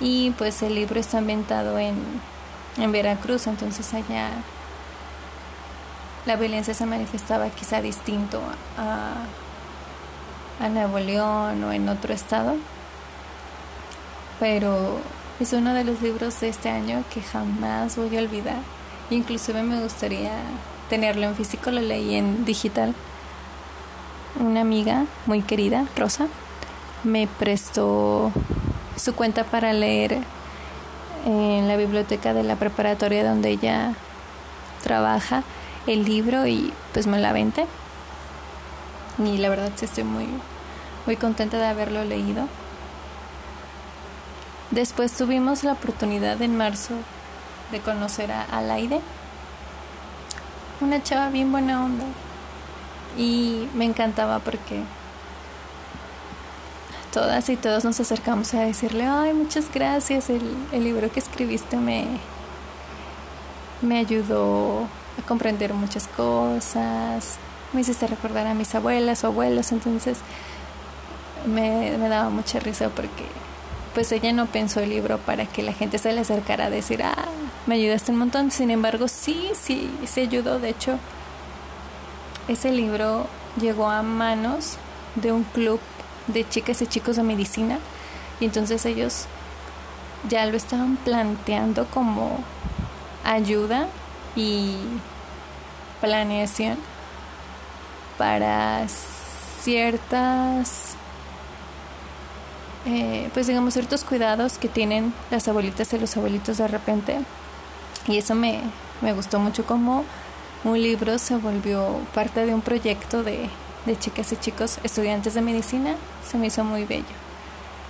y 0.00 0.30
pues 0.32 0.62
el 0.62 0.74
libro 0.74 1.00
está 1.00 1.18
ambientado 1.18 1.78
en, 1.78 1.96
en 2.76 2.92
Veracruz, 2.92 3.46
entonces 3.46 3.92
allá 3.94 4.30
la 6.26 6.36
violencia 6.36 6.74
se 6.74 6.86
manifestaba 6.86 7.48
quizá 7.50 7.80
distinto 7.80 8.40
a, 8.76 9.14
a 10.64 10.68
Nuevo 10.68 10.98
León 11.00 11.64
o 11.64 11.72
en 11.72 11.88
otro 11.88 12.12
estado, 12.12 12.56
pero 14.38 15.00
es 15.40 15.52
uno 15.52 15.72
de 15.72 15.84
los 15.84 16.02
libros 16.02 16.40
de 16.40 16.48
este 16.48 16.68
año 16.68 17.04
que 17.12 17.22
jamás 17.22 17.96
voy 17.96 18.16
a 18.16 18.20
olvidar. 18.20 18.58
Inclusive 19.10 19.62
me 19.62 19.80
gustaría 19.80 20.32
tenerlo 20.90 21.26
en 21.26 21.36
físico, 21.36 21.70
lo 21.70 21.80
leí 21.80 22.16
en 22.16 22.44
digital. 22.44 22.94
Una 24.40 24.62
amiga 24.62 25.04
muy 25.26 25.42
querida, 25.42 25.86
Rosa, 25.96 26.26
me 27.04 27.26
prestó 27.26 28.32
su 28.96 29.14
cuenta 29.14 29.44
para 29.44 29.72
leer 29.72 30.18
en 31.24 31.68
la 31.68 31.76
biblioteca 31.76 32.34
de 32.34 32.42
la 32.42 32.56
preparatoria 32.56 33.28
donde 33.28 33.50
ella 33.50 33.94
trabaja 34.82 35.44
el 35.86 36.04
libro 36.04 36.46
y 36.46 36.72
pues 36.92 37.06
me 37.06 37.18
la 37.18 37.32
vente. 37.32 37.66
Y 39.24 39.38
la 39.38 39.48
verdad 39.48 39.70
estoy 39.80 40.04
muy, 40.04 40.26
muy 41.06 41.16
contenta 41.16 41.58
de 41.58 41.66
haberlo 41.66 42.04
leído. 42.04 42.48
Después 44.70 45.12
tuvimos 45.12 45.64
la 45.64 45.72
oportunidad 45.72 46.40
en 46.42 46.56
marzo 46.56 46.94
de 47.72 47.80
conocer 47.80 48.30
a 48.30 48.42
Alaide, 48.42 49.00
una 50.80 51.02
chava 51.02 51.30
bien 51.30 51.50
buena 51.50 51.84
onda. 51.84 52.04
Y 53.16 53.66
me 53.74 53.86
encantaba 53.86 54.40
porque 54.40 54.82
todas 57.12 57.48
y 57.48 57.56
todos 57.56 57.84
nos 57.84 57.98
acercamos 57.98 58.52
a 58.52 58.60
decirle, 58.60 59.06
ay, 59.06 59.32
muchas 59.32 59.72
gracias, 59.72 60.28
el, 60.28 60.42
libro 60.72 61.10
que 61.10 61.20
escribiste 61.20 61.76
me, 61.78 62.06
me 63.80 63.98
ayudó 63.98 64.82
a 65.18 65.26
comprender 65.26 65.72
muchas 65.72 66.06
cosas, 66.08 67.38
me 67.72 67.80
hiciste 67.80 68.06
recordar 68.06 68.46
a 68.46 68.54
mis 68.54 68.74
abuelas 68.74 69.24
o 69.24 69.28
abuelos, 69.28 69.72
entonces 69.72 70.18
me, 71.46 71.96
me 71.96 72.08
daba 72.08 72.28
mucha 72.28 72.60
risa 72.60 72.90
porque 72.90 73.24
pues 73.98 74.12
ella 74.12 74.32
no 74.32 74.46
pensó 74.46 74.78
el 74.78 74.90
libro 74.90 75.18
para 75.18 75.46
que 75.46 75.60
la 75.60 75.72
gente 75.72 75.98
se 75.98 76.12
le 76.12 76.20
acercara 76.20 76.66
a 76.66 76.70
decir, 76.70 77.02
ah, 77.02 77.24
me 77.66 77.74
ayudaste 77.74 78.12
un 78.12 78.18
montón, 78.18 78.52
sin 78.52 78.70
embargo 78.70 79.08
sí, 79.08 79.50
sí, 79.60 79.90
se 80.06 80.20
ayudó, 80.20 80.60
de 80.60 80.68
hecho, 80.68 81.00
ese 82.46 82.70
libro 82.70 83.26
llegó 83.60 83.90
a 83.90 84.04
manos 84.04 84.76
de 85.16 85.32
un 85.32 85.42
club 85.42 85.80
de 86.28 86.48
chicas 86.48 86.80
y 86.80 86.86
chicos 86.86 87.16
de 87.16 87.24
medicina. 87.24 87.80
Y 88.38 88.44
entonces 88.44 88.86
ellos 88.86 89.24
ya 90.28 90.46
lo 90.46 90.56
estaban 90.56 90.96
planteando 90.98 91.84
como 91.86 92.38
ayuda 93.24 93.88
y 94.36 94.76
planeación 96.00 96.78
para 98.16 98.86
ciertas 99.60 100.94
eh, 102.90 103.28
pues 103.34 103.46
digamos 103.46 103.74
ciertos 103.74 104.02
cuidados 104.02 104.56
que 104.56 104.66
tienen 104.66 105.12
las 105.30 105.46
abuelitas 105.46 105.92
y 105.92 105.98
los 105.98 106.16
abuelitos 106.16 106.56
de 106.56 106.68
repente. 106.68 107.18
Y 108.06 108.16
eso 108.16 108.34
me, 108.34 108.62
me 109.02 109.12
gustó 109.12 109.38
mucho 109.38 109.66
como 109.66 110.04
un 110.64 110.80
libro 110.80 111.18
se 111.18 111.36
volvió 111.36 112.00
parte 112.14 112.46
de 112.46 112.54
un 112.54 112.62
proyecto 112.62 113.22
de, 113.22 113.50
de 113.84 113.98
chicas 113.98 114.32
y 114.32 114.36
chicos 114.36 114.78
estudiantes 114.84 115.34
de 115.34 115.42
medicina. 115.42 115.96
Se 116.26 116.38
me 116.38 116.46
hizo 116.46 116.64
muy 116.64 116.84
bello. 116.84 117.04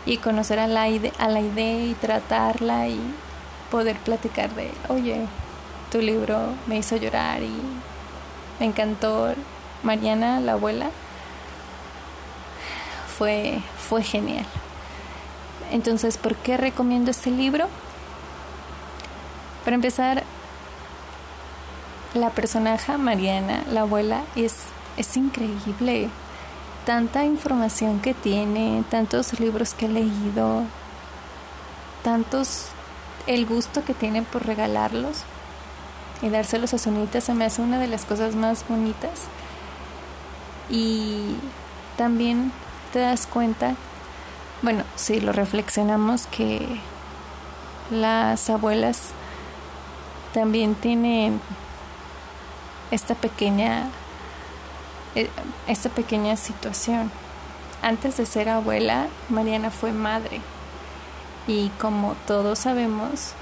Y 0.05 0.17
conocer 0.17 0.59
a 0.59 0.67
la, 0.67 0.83
a 0.83 1.29
la 1.29 1.41
idea 1.41 1.87
y 1.87 1.95
tratarla 1.95 2.89
y 2.89 2.99
poder 3.71 3.99
platicar 3.99 4.51
de 4.57 4.73
oye 4.89 5.27
tu 5.93 6.01
libro 6.01 6.39
me 6.67 6.79
hizo 6.79 6.97
llorar 6.97 7.43
y 7.43 7.53
me 8.59 8.67
encantó 8.67 9.35
Mariana 9.83 10.41
la 10.41 10.53
abuela 10.53 10.91
fue 13.19 13.61
fue 13.77 14.03
genial 14.03 14.47
entonces, 15.71 16.19
¿por 16.19 16.35
qué 16.37 16.57
recomiendo 16.57 17.11
este 17.11 17.31
libro? 17.31 17.67
Para 19.65 19.75
empezar, 19.75 20.25
la 22.15 22.31
personaje 22.31 22.97
Mariana, 22.97 23.65
la 23.71 23.83
abuela, 23.83 24.23
es, 24.35 24.57
es 24.97 25.17
increíble. 25.17 26.09
Tanta 26.87 27.25
información 27.25 28.01
que 28.01 28.15
tiene, 28.15 28.83
tantos 28.91 29.39
libros 29.41 29.75
que 29.75 29.87
he 29.87 29.89
leído, 29.91 30.63
tantos, 32.03 32.69
el 33.27 33.45
gusto 33.45 33.85
que 33.85 33.93
tiene 33.93 34.23
por 34.23 34.47
regalarlos 34.47 35.19
y 36.23 36.31
dárselos 36.31 36.75
a 36.75 36.79
su 36.79 36.91
nieta 36.91 37.21
se 37.21 37.35
me 37.35 37.45
hace 37.45 37.61
una 37.63 37.79
de 37.79 37.89
las 37.89 38.05
cosas 38.05 38.35
más 38.35 38.67
bonitas. 38.67 39.25
Y 40.71 41.37
también 41.97 42.53
te 42.93 43.01
das 43.01 43.27
cuenta 43.27 43.75
bueno, 44.63 44.85
si 44.97 45.21
lo 45.21 45.33
reflexionamos 45.33 46.27
que 46.27 46.81
las 47.91 48.51
abuelas 48.51 49.11
también 50.35 50.75
tienen 50.75 51.41
esta 52.91 53.15
pequeña 53.15 53.89
eh, 55.15 55.31
esta 55.67 55.89
pequeña 55.89 56.37
situación. 56.37 57.11
Antes 57.83 58.17
de 58.17 58.27
ser 58.27 58.49
abuela, 58.49 59.09
Mariana 59.29 59.71
fue 59.71 59.93
madre. 59.93 60.41
Y 61.47 61.71
como 61.81 62.15
todos 62.27 62.59
sabemos, 62.59 63.33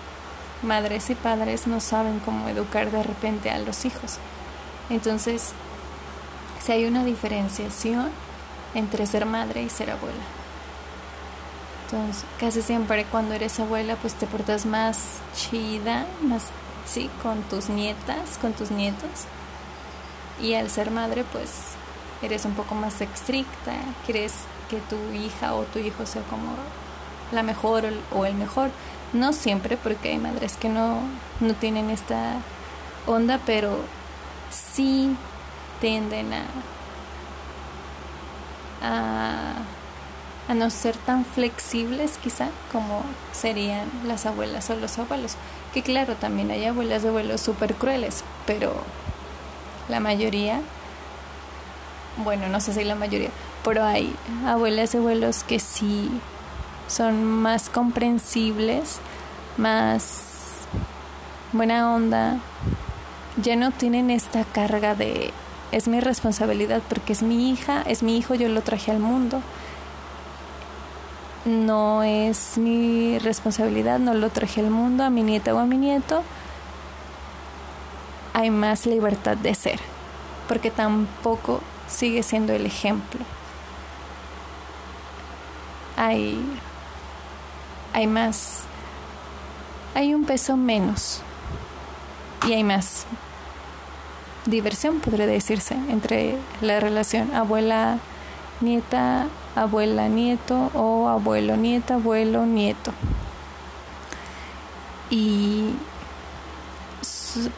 madres 0.63 1.11
y 1.11 1.15
padres 1.15 1.67
no 1.67 1.81
saben 1.81 2.21
cómo 2.21 2.49
educar 2.49 2.91
de 2.91 3.03
repente 3.03 3.51
a 3.51 3.59
los 3.59 3.85
hijos. 3.85 4.19
Entonces, 4.91 5.53
si 6.65 6.73
hay 6.73 6.85
una 6.85 7.05
diferenciación 7.05 8.11
entre 8.75 9.07
ser 9.07 9.27
madre 9.27 9.63
y 9.63 9.69
ser 9.69 9.91
abuela. 9.91 10.36
Entonces, 11.87 12.25
casi 12.41 12.63
siempre 12.63 13.05
cuando 13.05 13.35
eres 13.35 13.61
abuela, 13.61 13.95
pues 13.97 14.15
te 14.15 14.27
portas 14.27 14.67
más 14.67 15.19
chida, 15.37 16.05
más, 16.21 16.49
sí, 16.85 17.09
con 17.23 17.43
tus 17.43 17.69
nietas, 17.69 18.39
con 18.41 18.53
tus 18.55 18.73
nietos. 18.73 19.27
Y 20.43 20.55
al 20.55 20.69
ser 20.69 20.91
madre, 20.91 21.25
pues 21.31 21.51
eres 22.23 22.45
un 22.45 22.55
poco 22.55 22.75
más 22.75 23.01
estricta, 23.01 23.73
quieres 24.05 24.33
que 24.69 24.79
tu 24.79 24.97
hija 25.15 25.55
o 25.55 25.63
tu 25.63 25.79
hijo 25.79 26.07
sea 26.07 26.23
como 26.23 26.55
la 27.31 27.45
mejor 27.45 27.85
o 28.13 28.27
el 28.27 28.35
mejor. 28.35 28.71
No 29.13 29.33
siempre, 29.33 29.77
porque 29.77 30.11
hay 30.11 30.19
madres 30.19 30.57
que 30.57 30.69
no, 30.69 30.99
no 31.39 31.55
tienen 31.55 31.91
esta 31.91 32.39
onda, 33.07 33.39
pero 33.47 33.79
sí 34.51 35.17
tienden 35.81 36.33
a, 36.33 36.43
a 38.83 39.76
a 40.49 40.55
no 40.55 40.71
ser 40.71 40.97
tan 40.97 41.25
flexibles 41.25 42.19
quizá 42.23 42.49
como 42.71 43.03
serían 43.33 43.89
las 44.07 44.27
abuelas 44.27 44.71
o 44.71 44.77
los 44.77 44.99
abuelos. 44.99 45.37
Que 45.75 45.83
claro, 45.83 46.15
también 46.15 46.51
hay 46.51 46.65
abuelas 46.65 47.05
y 47.05 47.09
abuelos 47.09 47.41
súper 47.41 47.75
crueles, 47.75 48.23
pero 48.47 48.73
la 49.89 50.01
mayoría, 50.01 50.61
bueno, 52.25 52.49
no 52.49 52.61
sé 52.61 52.73
si 52.73 52.85
la 52.85 52.95
mayoría, 52.95 53.31
pero 53.65 53.85
hay 53.85 54.15
abuelas 54.47 54.95
y 54.95 54.99
abuelos 54.99 55.45
que 55.45 55.59
sí 55.59 56.11
son 56.89 57.25
más 57.25 57.69
comprensibles, 57.69 59.01
más 59.57 60.23
buena 61.53 61.93
onda, 61.93 62.39
ya 63.43 63.57
no 63.57 63.71
tienen 63.71 64.11
esta 64.11 64.45
carga 64.45 64.95
de 64.95 65.33
es 65.73 65.89
mi 65.89 66.01
responsabilidad 66.01 66.81
porque 66.89 67.13
es 67.13 67.23
mi 67.23 67.51
hija, 67.51 67.83
es 67.83 68.03
mi 68.03 68.17
hijo, 68.17 68.35
yo 68.35 68.49
lo 68.49 68.63
traje 68.63 68.93
al 68.93 69.01
mundo 69.01 69.43
no 71.47 72.03
es 72.03 72.59
mi 72.59 73.19
responsabilidad, 73.19 73.99
no 73.99 74.15
lo 74.15 74.31
traje 74.31 74.61
al 74.61 74.71
mundo 74.71 75.05
a 75.05 75.11
mi 75.11 75.23
nieta 75.23 75.55
o 75.55 75.59
a 75.59 75.65
mi 75.65 75.79
nieto. 75.79 76.23
Hay 78.35 78.51
más 78.51 78.85
libertad 78.85 79.37
de 79.37 79.55
ser, 79.55 79.81
porque 80.49 80.71
tampoco 80.71 81.61
sigue 81.89 82.23
siendo 82.23 82.53
el 82.53 82.67
ejemplo. 82.67 83.21
Hay, 85.97 86.45
hay 87.95 88.07
más, 88.07 88.65
hay 89.95 90.13
un 90.13 90.25
peso 90.25 90.57
menos 90.57 91.23
y 92.47 92.53
hay 92.53 92.65
más 92.65 93.07
diversión, 94.45 95.01
podría 95.01 95.27
decirse, 95.27 95.75
entre 95.89 96.37
la 96.61 96.81
relación 96.81 97.35
abuela 97.35 97.99
nieta, 98.61 99.27
abuela, 99.57 100.09
nieto 100.09 100.71
o 100.75 101.09
abuelo, 101.09 101.57
nieta, 101.57 101.95
abuelo, 101.95 102.47
nieto. 102.47 102.93
Y 105.11 105.75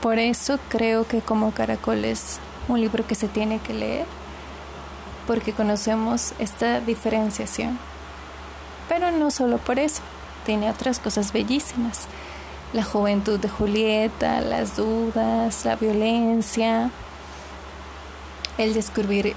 por 0.00 0.18
eso 0.18 0.58
creo 0.68 1.06
que 1.06 1.20
como 1.20 1.52
Caracol 1.52 2.04
es 2.04 2.38
un 2.68 2.80
libro 2.80 3.06
que 3.06 3.14
se 3.14 3.28
tiene 3.28 3.58
que 3.58 3.74
leer, 3.74 4.06
porque 5.26 5.52
conocemos 5.52 6.32
esta 6.38 6.80
diferenciación. 6.80 7.78
Pero 8.88 9.10
no 9.10 9.30
solo 9.30 9.58
por 9.58 9.78
eso, 9.78 10.02
tiene 10.46 10.70
otras 10.70 10.98
cosas 10.98 11.32
bellísimas. 11.32 12.06
La 12.72 12.84
juventud 12.84 13.38
de 13.38 13.48
Julieta, 13.48 14.40
las 14.40 14.76
dudas, 14.76 15.64
la 15.64 15.76
violencia, 15.76 16.90
el 18.58 18.74
descubrir 18.74 19.34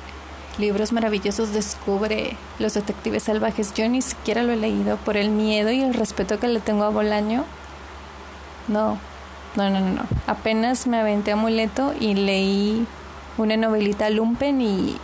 libros 0.57 0.91
maravillosos 0.91 1.53
descubre 1.53 2.35
Los 2.59 2.73
Detectives 2.73 3.23
Salvajes. 3.23 3.73
Yo 3.73 3.87
ni 3.87 4.01
siquiera 4.01 4.43
lo 4.43 4.53
he 4.53 4.57
leído 4.57 4.97
por 4.97 5.17
el 5.17 5.29
miedo 5.29 5.71
y 5.71 5.81
el 5.81 5.93
respeto 5.93 6.39
que 6.39 6.47
le 6.47 6.59
tengo 6.59 6.83
a 6.83 6.89
Bolaño. 6.89 7.45
No, 8.67 8.97
no, 9.55 9.69
no, 9.69 9.79
no. 9.79 10.03
Apenas 10.27 10.87
me 10.87 10.99
aventé 10.99 11.31
amuleto 11.31 11.93
y 11.99 12.13
leí 12.13 12.85
una 13.37 13.57
novelita 13.57 14.09
Lumpen 14.09 14.61
y 14.61 14.97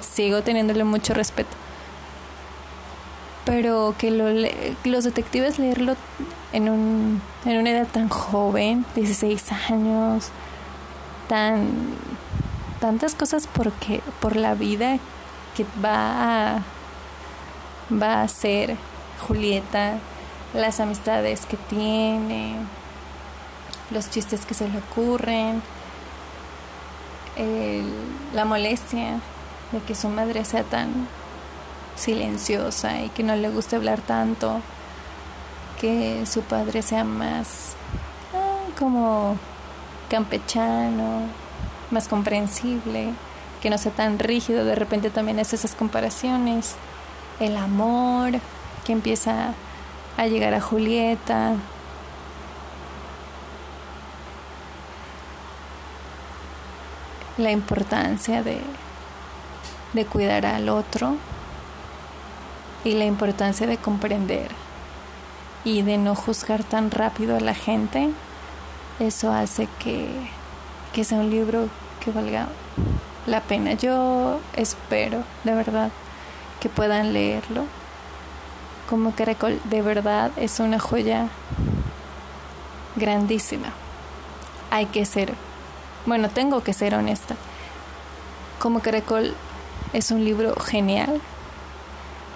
sigo 0.00 0.42
teniéndole 0.42 0.84
mucho 0.84 1.14
respeto. 1.14 1.56
Pero 3.44 3.94
que 3.98 4.10
lo 4.10 4.30
los 4.84 5.04
detectives 5.04 5.58
leerlo 5.58 5.96
en, 6.52 6.70
un, 6.70 7.20
en 7.44 7.58
una 7.58 7.70
edad 7.70 7.86
tan 7.86 8.08
joven, 8.08 8.86
16 8.94 9.52
años, 9.70 10.30
tan 11.28 11.68
tantas 12.84 13.14
cosas 13.14 13.46
porque 13.46 14.02
por 14.20 14.36
la 14.36 14.52
vida 14.52 14.98
que 15.56 15.64
va 15.82 16.56
a 16.56 16.62
va 17.90 18.20
a 18.20 18.28
ser 18.28 18.76
Julieta, 19.26 19.94
las 20.52 20.80
amistades 20.80 21.46
que 21.46 21.56
tiene, 21.56 22.56
los 23.90 24.10
chistes 24.10 24.44
que 24.44 24.52
se 24.52 24.68
le 24.68 24.80
ocurren, 24.80 25.62
la 28.34 28.44
molestia 28.44 29.18
de 29.72 29.80
que 29.80 29.94
su 29.94 30.10
madre 30.10 30.44
sea 30.44 30.64
tan 30.64 31.08
silenciosa 31.96 33.00
y 33.00 33.08
que 33.08 33.22
no 33.22 33.34
le 33.34 33.48
guste 33.48 33.76
hablar 33.76 34.02
tanto, 34.02 34.60
que 35.80 36.26
su 36.26 36.42
padre 36.42 36.82
sea 36.82 37.04
más 37.04 37.76
ah, 38.34 38.68
como 38.78 39.38
campechano, 40.10 41.43
más 41.94 42.08
comprensible, 42.08 43.14
que 43.62 43.70
no 43.70 43.78
sea 43.78 43.92
tan 43.92 44.18
rígido, 44.18 44.66
de 44.66 44.74
repente 44.74 45.08
también 45.08 45.40
hace 45.40 45.56
esas 45.56 45.74
comparaciones, 45.74 46.74
el 47.40 47.56
amor 47.56 48.32
que 48.84 48.92
empieza 48.92 49.54
a 50.18 50.26
llegar 50.26 50.52
a 50.52 50.60
Julieta, 50.60 51.54
la 57.38 57.50
importancia 57.50 58.42
de, 58.42 58.60
de 59.92 60.06
cuidar 60.06 60.46
al 60.46 60.68
otro 60.68 61.16
y 62.84 62.92
la 62.94 63.06
importancia 63.06 63.66
de 63.66 63.76
comprender 63.78 64.50
y 65.64 65.82
de 65.82 65.96
no 65.96 66.14
juzgar 66.14 66.62
tan 66.62 66.90
rápido 66.90 67.36
a 67.36 67.40
la 67.40 67.54
gente, 67.54 68.10
eso 69.00 69.32
hace 69.32 69.68
que, 69.78 70.08
que 70.92 71.02
sea 71.02 71.18
un 71.18 71.30
libro 71.30 71.68
que 72.04 72.10
valga 72.10 72.48
la 73.26 73.40
pena. 73.40 73.74
Yo 73.74 74.40
espero, 74.54 75.24
de 75.44 75.54
verdad, 75.54 75.90
que 76.60 76.68
puedan 76.68 77.12
leerlo. 77.12 77.64
Como 78.88 79.14
Caracol, 79.14 79.60
de 79.64 79.82
verdad 79.82 80.30
es 80.36 80.60
una 80.60 80.78
joya 80.78 81.28
grandísima. 82.96 83.72
Hay 84.70 84.86
que 84.86 85.06
ser 85.06 85.34
bueno, 86.06 86.28
tengo 86.28 86.62
que 86.62 86.74
ser 86.74 86.94
honesta. 86.94 87.34
Como 88.58 88.80
Caracol 88.80 89.34
es 89.94 90.10
un 90.10 90.22
libro 90.22 90.54
genial 90.56 91.22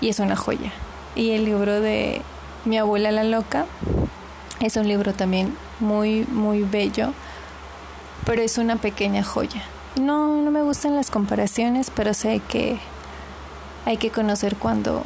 y 0.00 0.08
es 0.08 0.20
una 0.20 0.36
joya. 0.36 0.72
Y 1.14 1.32
el 1.32 1.44
libro 1.44 1.80
de 1.80 2.22
Mi 2.64 2.78
abuela 2.78 3.12
la 3.12 3.24
loca 3.24 3.66
es 4.60 4.76
un 4.76 4.88
libro 4.88 5.12
también 5.12 5.54
muy, 5.80 6.24
muy 6.32 6.62
bello, 6.62 7.12
pero 8.28 8.42
es 8.42 8.58
una 8.58 8.76
pequeña 8.76 9.24
joya. 9.24 9.62
No, 9.96 10.36
no 10.36 10.52
me 10.52 10.62
gustan 10.62 10.94
las 10.94 11.10
comparaciones, 11.10 11.90
pero 11.92 12.14
sé 12.14 12.40
que 12.46 12.78
hay 13.86 13.96
que 13.96 14.10
conocer 14.10 14.54
cuando 14.56 15.02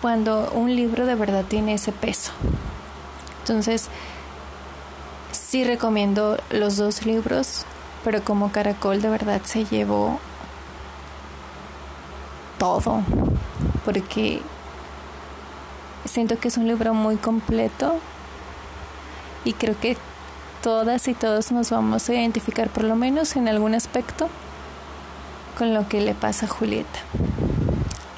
cuando 0.00 0.50
un 0.52 0.76
libro 0.76 1.04
de 1.06 1.16
verdad 1.16 1.44
tiene 1.48 1.74
ese 1.74 1.90
peso. 1.92 2.32
Entonces, 3.40 3.90
Sí 5.50 5.64
recomiendo 5.64 6.38
los 6.50 6.76
dos 6.76 7.04
libros, 7.04 7.64
pero 8.04 8.22
como 8.22 8.52
Caracol 8.52 9.02
de 9.02 9.08
verdad 9.08 9.40
se 9.42 9.64
llevó 9.64 10.20
todo, 12.56 13.02
porque 13.84 14.42
siento 16.04 16.38
que 16.38 16.46
es 16.46 16.56
un 16.56 16.68
libro 16.68 16.94
muy 16.94 17.16
completo 17.16 17.98
y 19.44 19.52
creo 19.54 19.78
que 19.78 19.96
todas 20.62 21.08
y 21.08 21.14
todos 21.14 21.52
nos 21.52 21.70
vamos 21.70 22.08
a 22.08 22.14
identificar 22.14 22.68
por 22.68 22.84
lo 22.84 22.96
menos 22.96 23.36
en 23.36 23.48
algún 23.48 23.74
aspecto 23.74 24.28
con 25.56 25.74
lo 25.74 25.88
que 25.88 26.00
le 26.00 26.14
pasa 26.14 26.46
a 26.46 26.48
Julieta. 26.48 27.00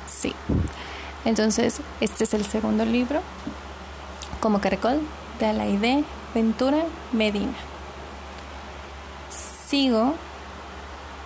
Sí. 0.09 0.35
Entonces, 1.25 1.81
este 2.01 2.25
es 2.25 2.35
el 2.35 2.45
segundo 2.45 2.85
libro, 2.85 3.21
como 4.41 4.61
Caracol, 4.61 5.01
de 5.39 5.47
Alaide 5.47 6.05
Ventura 6.35 6.85
Medina. 7.13 7.55
Sigo 9.67 10.15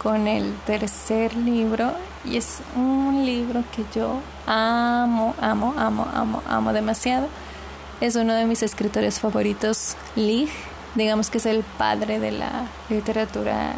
con 0.02 0.26
el 0.26 0.54
tercer 0.66 1.34
libro 1.34 1.92
y 2.24 2.36
es 2.36 2.58
un 2.76 3.24
libro 3.24 3.64
que 3.74 3.84
yo 3.94 4.20
amo, 4.46 5.34
amo, 5.40 5.74
amo, 5.76 6.06
amo, 6.14 6.42
amo 6.46 6.72
demasiado. 6.72 7.28
Es 7.98 8.14
uno 8.14 8.34
de 8.34 8.44
mis 8.44 8.62
escritores 8.62 9.20
favoritos, 9.20 9.96
Lig. 10.16 10.50
Digamos 10.96 11.30
que 11.30 11.38
es 11.38 11.46
el 11.46 11.62
padre 11.62 12.18
de 12.18 12.30
la 12.30 12.66
literatura 12.90 13.72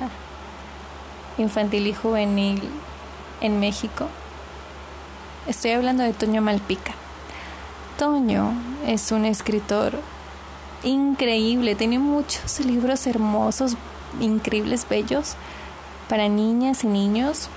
infantil 1.39 1.87
y 1.87 1.95
juvenil 1.95 2.61
en 3.41 3.61
México. 3.61 4.09
Estoy 5.47 5.71
hablando 5.71 6.03
de 6.03 6.13
Toño 6.15 6.43
Malpica. 6.43 6.95
Toño 7.97 8.55
es 8.89 9.13
un 9.13 9.25
escritor 9.25 9.93
increíble. 10.83 11.77
Tiene 11.77 12.01
muchos 12.01 12.59
libros 12.59 13.07
hermosos, 13.07 13.77
increíbles, 14.21 14.85
bellos, 14.89 15.35
para 16.09 16.29
niñas 16.29 16.83
y 16.83 16.89
niños. 16.89 17.49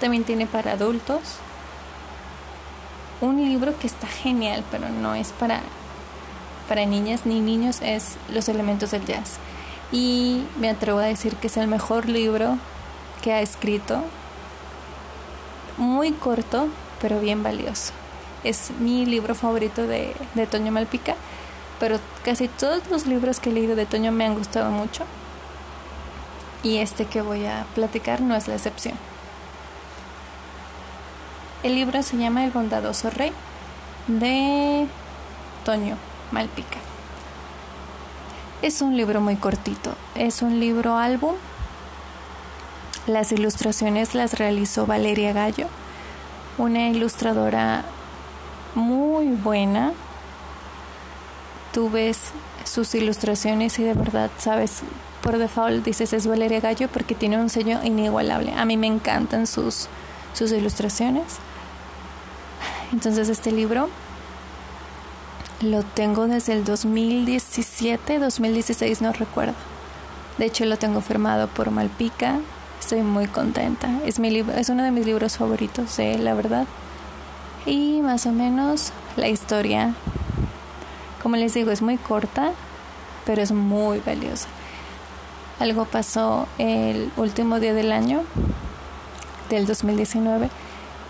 También 0.00 0.24
tiene 0.24 0.46
para 0.46 0.72
adultos. 0.72 1.38
Un 3.20 3.38
libro 3.38 3.76
que 3.78 3.86
está 3.86 4.06
genial, 4.06 4.64
pero 4.70 4.88
no 4.88 5.14
es 5.14 5.32
para, 5.32 5.60
para 6.68 6.86
niñas 6.86 7.26
ni 7.26 7.40
niños, 7.40 7.80
es 7.82 8.16
Los 8.32 8.48
elementos 8.48 8.92
del 8.92 9.04
jazz. 9.04 9.38
Y 9.90 10.44
me 10.58 10.70
atrevo 10.70 10.98
a 10.98 11.04
decir 11.04 11.36
que 11.36 11.48
es 11.48 11.56
el 11.56 11.66
mejor 11.66 12.08
libro 12.08 12.58
que 13.22 13.32
ha 13.32 13.40
escrito. 13.40 14.02
Muy 15.76 16.12
corto, 16.12 16.68
pero 17.00 17.20
bien 17.20 17.42
valioso. 17.42 17.92
Es 18.44 18.70
mi 18.78 19.06
libro 19.06 19.34
favorito 19.34 19.86
de, 19.86 20.14
de 20.34 20.46
Toño 20.46 20.72
Malpica 20.72 21.14
pero 21.78 21.98
casi 22.24 22.48
todos 22.48 22.88
los 22.90 23.06
libros 23.06 23.40
que 23.40 23.50
he 23.50 23.52
leído 23.52 23.76
de 23.76 23.86
Toño 23.86 24.12
me 24.12 24.24
han 24.24 24.34
gustado 24.34 24.70
mucho 24.70 25.04
y 26.62 26.78
este 26.78 27.04
que 27.04 27.22
voy 27.22 27.46
a 27.46 27.66
platicar 27.74 28.20
no 28.20 28.34
es 28.34 28.48
la 28.48 28.56
excepción. 28.56 28.96
El 31.64 31.74
libro 31.74 32.04
se 32.04 32.16
llama 32.16 32.44
El 32.44 32.52
bondadoso 32.52 33.10
rey 33.10 33.32
de 34.06 34.86
Toño 35.64 35.96
Malpica. 36.30 36.78
Es 38.62 38.80
un 38.80 38.96
libro 38.96 39.20
muy 39.20 39.34
cortito, 39.34 39.92
es 40.14 40.40
un 40.42 40.60
libro 40.60 40.96
álbum. 40.96 41.34
Las 43.08 43.32
ilustraciones 43.32 44.14
las 44.14 44.38
realizó 44.38 44.86
Valeria 44.86 45.32
Gallo, 45.32 45.66
una 46.58 46.90
ilustradora 46.90 47.84
muy 48.76 49.26
buena, 49.26 49.94
tú 51.72 51.90
ves 51.90 52.30
sus 52.62 52.94
ilustraciones 52.94 53.80
y 53.80 53.82
de 53.82 53.94
verdad 53.94 54.30
sabes 54.38 54.82
por 55.22 55.38
default 55.38 55.84
dices 55.84 56.12
es 56.12 56.28
Valeria 56.28 56.60
Gallo 56.60 56.86
porque 56.88 57.16
tiene 57.16 57.36
un 57.36 57.50
sello 57.50 57.82
inigualable. 57.82 58.52
A 58.52 58.64
mí 58.64 58.76
me 58.76 58.86
encantan 58.86 59.48
sus, 59.48 59.88
sus 60.34 60.52
ilustraciones. 60.52 61.40
Entonces 62.92 63.28
este 63.28 63.52
libro 63.52 63.88
lo 65.60 65.82
tengo 65.82 66.26
desde 66.26 66.52
el 66.52 66.64
2017, 66.64 68.18
2016 68.18 69.02
no 69.02 69.12
recuerdo. 69.12 69.54
De 70.38 70.46
hecho 70.46 70.64
lo 70.64 70.76
tengo 70.76 71.00
firmado 71.00 71.48
por 71.48 71.70
Malpica. 71.70 72.38
Estoy 72.80 73.02
muy 73.02 73.26
contenta. 73.26 73.88
Es 74.04 74.18
mi 74.18 74.36
es 74.38 74.68
uno 74.68 74.84
de 74.84 74.90
mis 74.90 75.04
libros 75.04 75.36
favoritos, 75.36 75.98
eh, 75.98 76.16
la 76.18 76.34
verdad. 76.34 76.66
Y 77.66 78.00
más 78.02 78.24
o 78.26 78.32
menos 78.32 78.92
la 79.16 79.28
historia 79.28 79.94
como 81.22 81.36
les 81.36 81.52
digo, 81.52 81.70
es 81.72 81.82
muy 81.82 81.96
corta, 81.96 82.52
pero 83.26 83.42
es 83.42 83.50
muy 83.50 83.98
valiosa. 84.00 84.46
Algo 85.58 85.84
pasó 85.84 86.46
el 86.58 87.10
último 87.16 87.58
día 87.58 87.74
del 87.74 87.90
año, 87.90 88.22
del 89.50 89.66
2019. 89.66 90.48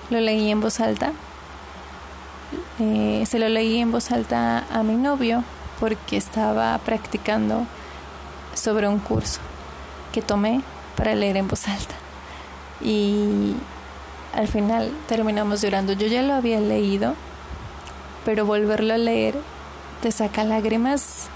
Lo 0.08 0.20
leí 0.20 0.50
en 0.50 0.60
voz 0.60 0.80
alta. 0.80 1.12
Eh, 2.80 3.24
se 3.26 3.38
lo 3.38 3.48
leí 3.48 3.78
en 3.78 3.90
voz 3.90 4.12
alta 4.12 4.64
a 4.70 4.82
mi 4.82 4.94
novio 4.94 5.42
porque 5.80 6.16
estaba 6.16 6.78
practicando 6.78 7.66
sobre 8.54 8.88
un 8.88 8.98
curso 8.98 9.40
que 10.12 10.22
tomé 10.22 10.60
para 10.96 11.14
leer 11.14 11.36
en 11.36 11.48
voz 11.48 11.66
alta. 11.68 11.94
Y 12.80 13.54
al 14.34 14.46
final 14.46 14.92
terminamos 15.08 15.62
llorando. 15.62 15.92
Yo 15.92 16.06
ya 16.06 16.22
lo 16.22 16.34
había 16.34 16.60
leído, 16.60 17.14
pero 18.24 18.46
volverlo 18.46 18.94
a 18.94 18.98
leer 18.98 19.34
te 20.00 20.12
saca 20.12 20.44
lágrimas 20.44 21.28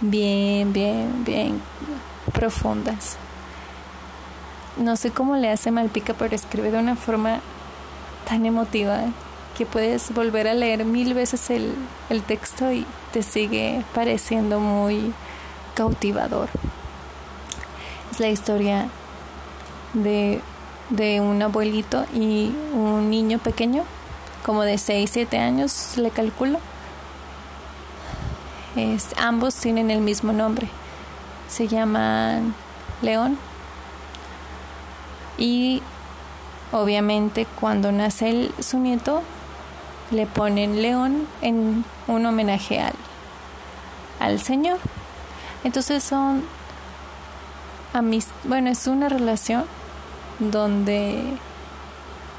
bien, 0.00 0.72
bien, 0.72 1.24
bien 1.24 1.60
profundas. 2.32 3.16
No 4.76 4.96
sé 4.96 5.10
cómo 5.10 5.36
le 5.36 5.50
hace 5.50 5.70
Malpica, 5.70 6.14
pero 6.14 6.34
escribe 6.34 6.70
de 6.70 6.78
una 6.78 6.96
forma 6.96 7.40
tan 8.28 8.44
emotiva 8.44 9.00
que 9.56 9.66
puedes 9.66 10.12
volver 10.12 10.48
a 10.48 10.54
leer 10.54 10.84
mil 10.84 11.14
veces 11.14 11.50
el, 11.50 11.74
el 12.10 12.22
texto 12.22 12.70
y 12.72 12.86
te 13.12 13.22
sigue 13.22 13.82
pareciendo 13.94 14.60
muy 14.60 15.12
cautivador. 15.74 16.48
Es 18.12 18.20
la 18.20 18.28
historia 18.28 18.88
de, 19.94 20.40
de 20.90 21.20
un 21.20 21.42
abuelito 21.42 22.04
y 22.14 22.52
un 22.72 23.10
niño 23.10 23.38
pequeño, 23.38 23.84
como 24.44 24.62
de 24.62 24.78
6, 24.78 25.10
7 25.12 25.38
años, 25.38 25.96
le 25.96 26.10
calculo 26.10 26.58
ambos 29.16 29.54
tienen 29.56 29.90
el 29.90 30.00
mismo 30.00 30.32
nombre. 30.32 30.68
Se 31.48 31.68
llaman 31.68 32.54
León 33.02 33.38
Y 35.38 35.82
obviamente 36.72 37.46
cuando 37.60 37.92
nace 37.92 38.50
su 38.60 38.78
nieto, 38.78 39.22
le 40.10 40.26
ponen 40.26 40.82
león 40.82 41.26
en 41.42 41.84
un 42.06 42.26
homenaje 42.26 42.80
al, 42.80 42.94
al 44.20 44.40
Señor. 44.40 44.78
Entonces 45.64 46.02
son 46.04 46.44
bueno, 48.44 48.70
es 48.70 48.86
una 48.86 49.08
relación 49.08 49.64
donde 50.38 51.22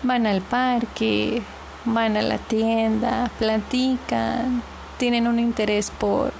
van 0.03 0.27
al 0.27 0.41
parque, 0.41 1.41
van 1.85 2.15
a 2.15 2.21
la 2.21 2.37
tienda, 2.37 3.31
platican, 3.39 4.61
tienen 4.97 5.27
un 5.27 5.39
interés 5.39 5.91
por 5.91 6.31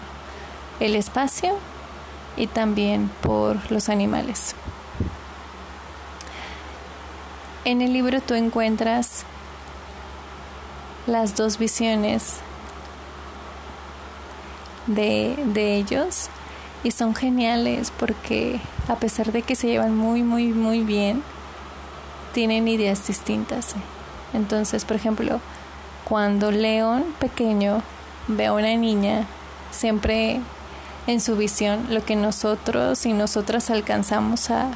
el 0.79 0.95
espacio 0.95 1.57
y 2.35 2.47
también 2.47 3.09
por 3.21 3.71
los 3.71 3.89
animales. 3.89 4.55
En 7.65 7.81
el 7.81 7.91
libro 7.91 8.21
tú 8.21 8.35
encuentras 8.35 9.25
las 11.07 11.35
dos 11.35 11.57
visiones 11.57 12.35
de, 14.87 15.35
de 15.53 15.77
ellos 15.77 16.29
y 16.83 16.91
son 16.91 17.15
geniales 17.15 17.91
porque 17.97 18.59
a 18.87 18.95
pesar 18.97 19.31
de 19.31 19.41
que 19.41 19.55
se 19.55 19.67
llevan 19.67 19.95
muy, 19.95 20.21
muy, 20.21 20.49
muy 20.49 20.81
bien, 20.81 21.23
tienen 22.33 22.67
ideas 22.67 23.07
distintas. 23.07 23.73
Entonces, 24.33 24.85
por 24.85 24.97
ejemplo, 24.97 25.39
cuando 26.07 26.51
León 26.51 27.05
pequeño 27.19 27.81
ve 28.27 28.47
a 28.47 28.53
una 28.53 28.75
niña, 28.75 29.25
siempre 29.71 30.41
en 31.07 31.21
su 31.21 31.37
visión 31.37 31.87
lo 31.89 32.03
que 32.03 32.15
nosotros 32.15 33.05
y 33.05 33.13
nosotras 33.13 33.69
alcanzamos 33.69 34.51
a, 34.51 34.69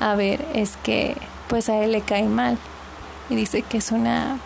a 0.00 0.14
ver 0.14 0.44
es 0.54 0.76
que 0.82 1.16
pues 1.48 1.68
a 1.68 1.76
él 1.76 1.92
le 1.92 2.00
cae 2.00 2.24
mal 2.24 2.56
y 3.28 3.36
dice 3.36 3.62
que 3.62 3.78
es 3.78 3.92
una 3.92 4.38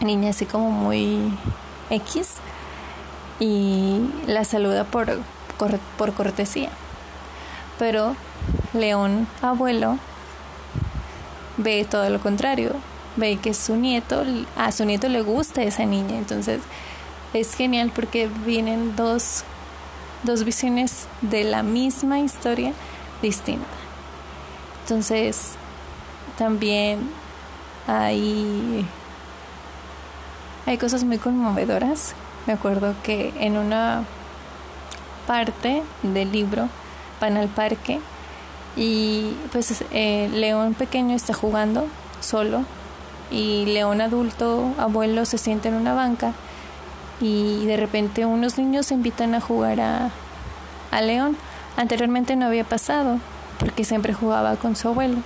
niña 0.00 0.30
así 0.30 0.46
como 0.46 0.70
muy 0.70 1.32
X 1.90 2.36
y 3.40 4.00
la 4.26 4.44
saluda 4.44 4.84
por 4.84 5.18
por 5.96 6.12
cortesía. 6.14 6.70
Pero 7.78 8.14
León, 8.72 9.26
abuelo, 9.42 9.98
ve 11.56 11.86
todo 11.88 12.08
lo 12.10 12.20
contrario. 12.20 12.72
Ve 13.16 13.36
que 13.36 13.54
su 13.54 13.76
nieto, 13.76 14.22
a 14.56 14.70
su 14.72 14.84
nieto 14.84 15.08
le 15.08 15.22
gusta 15.22 15.62
esa 15.62 15.84
niña. 15.84 16.18
Entonces 16.18 16.60
es 17.34 17.54
genial 17.54 17.90
porque 17.94 18.28
vienen 18.46 18.94
dos, 18.96 19.44
dos 20.22 20.44
visiones 20.44 21.06
de 21.20 21.44
la 21.44 21.62
misma 21.62 22.20
historia 22.20 22.72
distinta. 23.22 23.66
Entonces 24.82 25.52
también 26.36 27.10
hay, 27.86 28.86
hay 30.68 30.76
cosas 30.76 31.02
muy 31.02 31.16
conmovedoras. 31.16 32.14
Me 32.46 32.52
acuerdo 32.52 32.94
que 33.02 33.32
en 33.40 33.56
una 33.56 34.04
parte 35.26 35.82
del 36.02 36.30
libro 36.30 36.68
van 37.22 37.38
al 37.38 37.48
parque 37.48 38.00
y 38.76 39.32
pues 39.50 39.82
eh, 39.92 40.28
León 40.30 40.74
pequeño 40.74 41.16
está 41.16 41.32
jugando 41.32 41.86
solo 42.20 42.64
y 43.30 43.64
León 43.64 44.02
adulto, 44.02 44.74
abuelo, 44.78 45.24
se 45.24 45.38
siente 45.38 45.68
en 45.68 45.74
una 45.74 45.94
banca 45.94 46.34
y 47.18 47.64
de 47.64 47.78
repente 47.78 48.26
unos 48.26 48.58
niños 48.58 48.86
se 48.86 48.94
invitan 48.94 49.34
a 49.34 49.40
jugar 49.40 49.80
a 49.80 51.00
León. 51.00 51.38
Anteriormente 51.78 52.36
no 52.36 52.44
había 52.44 52.64
pasado 52.64 53.20
porque 53.58 53.84
siempre 53.84 54.12
jugaba 54.12 54.56
con 54.56 54.76
su 54.76 54.88
abuelo, 54.88 55.16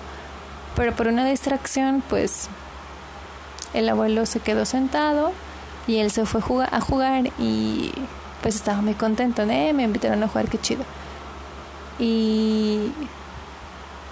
pero 0.77 0.95
por 0.95 1.09
una 1.09 1.27
distracción 1.27 2.01
pues 2.09 2.49
el 3.75 3.89
abuelo 3.89 4.27
se 4.27 4.41
quedó 4.41 4.65
sentado 4.65 5.33
y 5.87 5.99
él 5.99 6.11
se 6.11 6.27
fue 6.27 6.41
a 6.71 6.81
jugar 6.81 7.31
y 7.39 7.93
pues 8.43 8.57
estaba 8.57 8.81
muy 8.83 8.95
contento, 8.95 9.43
¿eh? 9.43 9.73
me 9.73 9.85
invitaron 9.85 10.23
a 10.23 10.29
jugar, 10.29 10.49
qué 10.49 10.59
chido. 10.59 10.85
Y 11.99 12.91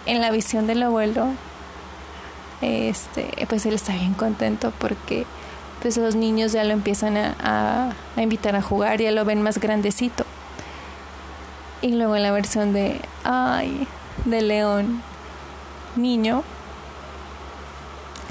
en 0.06 0.20
la 0.20 0.30
visión 0.30 0.66
del 0.66 0.82
abuelo, 0.82 1.28
este, 2.60 3.46
pues 3.48 3.66
él 3.66 3.74
está 3.74 3.92
bien 3.92 4.14
contento 4.14 4.72
porque 4.78 5.26
pues 5.82 5.96
los 5.96 6.14
niños 6.14 6.52
ya 6.52 6.62
lo 6.64 6.72
empiezan 6.72 7.16
a, 7.16 7.94
a, 8.16 8.22
invitar 8.22 8.54
a 8.54 8.62
jugar, 8.62 9.00
ya 9.00 9.10
lo 9.10 9.24
ven 9.24 9.42
más 9.42 9.58
grandecito. 9.58 10.24
Y 11.82 11.92
luego 11.92 12.16
en 12.16 12.22
la 12.22 12.32
versión 12.32 12.72
de, 12.72 13.00
ay, 13.24 13.88
de 14.26 14.42
León, 14.42 15.02
niño, 15.96 16.44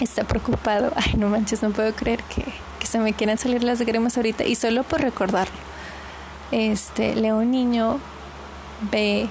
está 0.04 0.24
preocupado. 0.24 0.92
Ay, 0.96 1.14
no 1.18 1.30
manches, 1.30 1.62
no 1.64 1.72
puedo 1.72 1.94
creer 1.94 2.24
que, 2.24 2.46
que 2.80 2.88
se 2.88 3.00
me 3.00 3.14
quieran 3.14 3.38
salir 3.38 3.64
las 3.64 3.82
gremas 3.82 4.18
ahorita. 4.18 4.46
Y 4.46 4.56
solo 4.56 4.84
por 4.84 5.02
recordarlo 5.02 5.70
este 6.52 7.16
León 7.16 7.52
Niño 7.52 8.00
ve 8.92 9.28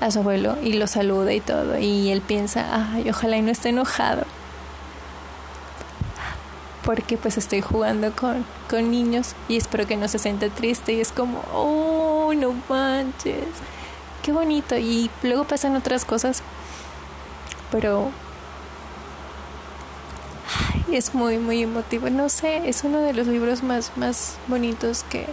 a 0.00 0.10
su 0.10 0.20
abuelo 0.20 0.56
y 0.62 0.74
lo 0.74 0.86
saluda 0.86 1.32
y 1.32 1.40
todo 1.40 1.78
y 1.78 2.10
él 2.10 2.20
piensa, 2.20 2.92
ay, 2.94 3.08
ojalá 3.10 3.36
y 3.36 3.42
no 3.42 3.50
esté 3.50 3.70
enojado 3.70 4.22
porque 6.84 7.18
pues 7.18 7.36
estoy 7.36 7.60
jugando 7.60 8.12
con, 8.12 8.46
con 8.70 8.90
niños 8.90 9.34
y 9.48 9.56
espero 9.56 9.86
que 9.86 9.96
no 9.96 10.08
se 10.08 10.18
sienta 10.18 10.48
triste 10.48 10.92
y 10.94 11.00
es 11.00 11.12
como, 11.12 11.42
oh, 11.52 12.32
no 12.34 12.54
manches, 12.68 13.44
qué 14.22 14.32
bonito 14.32 14.76
y 14.78 15.10
luego 15.22 15.44
pasan 15.44 15.76
otras 15.76 16.04
cosas, 16.04 16.42
pero 17.70 18.10
es 20.92 21.14
muy, 21.14 21.38
muy 21.38 21.62
emotivo, 21.62 22.10
no 22.10 22.28
sé, 22.28 22.68
es 22.68 22.84
uno 22.84 23.00
de 23.00 23.12
los 23.12 23.26
libros 23.26 23.62
más, 23.62 23.92
más 23.96 24.36
bonitos 24.46 25.04
que, 25.04 25.26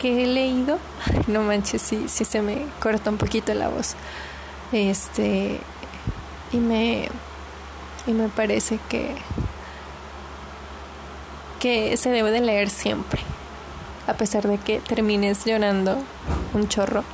que 0.00 0.24
he 0.24 0.26
leído, 0.26 0.78
no 1.26 1.42
manches, 1.42 1.82
si 1.82 2.08
sí, 2.08 2.24
se 2.24 2.42
me 2.42 2.66
corta 2.80 3.10
un 3.10 3.18
poquito 3.18 3.54
la 3.54 3.68
voz. 3.68 3.94
Este, 4.72 5.60
y 6.52 6.56
me, 6.56 7.08
y 8.06 8.12
me 8.12 8.28
parece 8.28 8.78
que, 8.88 9.14
que 11.60 11.96
se 11.96 12.10
debe 12.10 12.30
de 12.30 12.40
leer 12.40 12.70
siempre, 12.70 13.20
a 14.06 14.14
pesar 14.14 14.48
de 14.48 14.58
que 14.58 14.80
termines 14.80 15.44
llorando 15.44 15.98
un 16.54 16.68
chorro. 16.68 17.04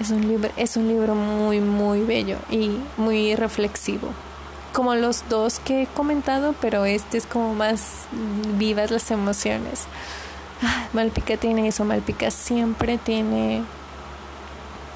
Es 0.00 0.10
un 0.10 0.26
libro, 0.26 0.50
es 0.56 0.76
un 0.76 0.88
libro 0.88 1.14
muy, 1.14 1.60
muy 1.60 2.00
bello 2.00 2.38
y 2.50 2.78
muy 2.96 3.36
reflexivo. 3.36 4.08
Como 4.72 4.96
los 4.96 5.28
dos 5.28 5.60
que 5.60 5.82
he 5.82 5.86
comentado, 5.86 6.54
pero 6.60 6.84
este 6.84 7.16
es 7.16 7.26
como 7.26 7.54
más 7.54 8.06
vivas 8.58 8.90
las 8.90 9.10
emociones. 9.12 9.84
Malpica 10.92 11.36
tiene 11.36 11.68
eso, 11.68 11.84
Malpica 11.84 12.30
siempre 12.32 12.98
tiene 12.98 13.62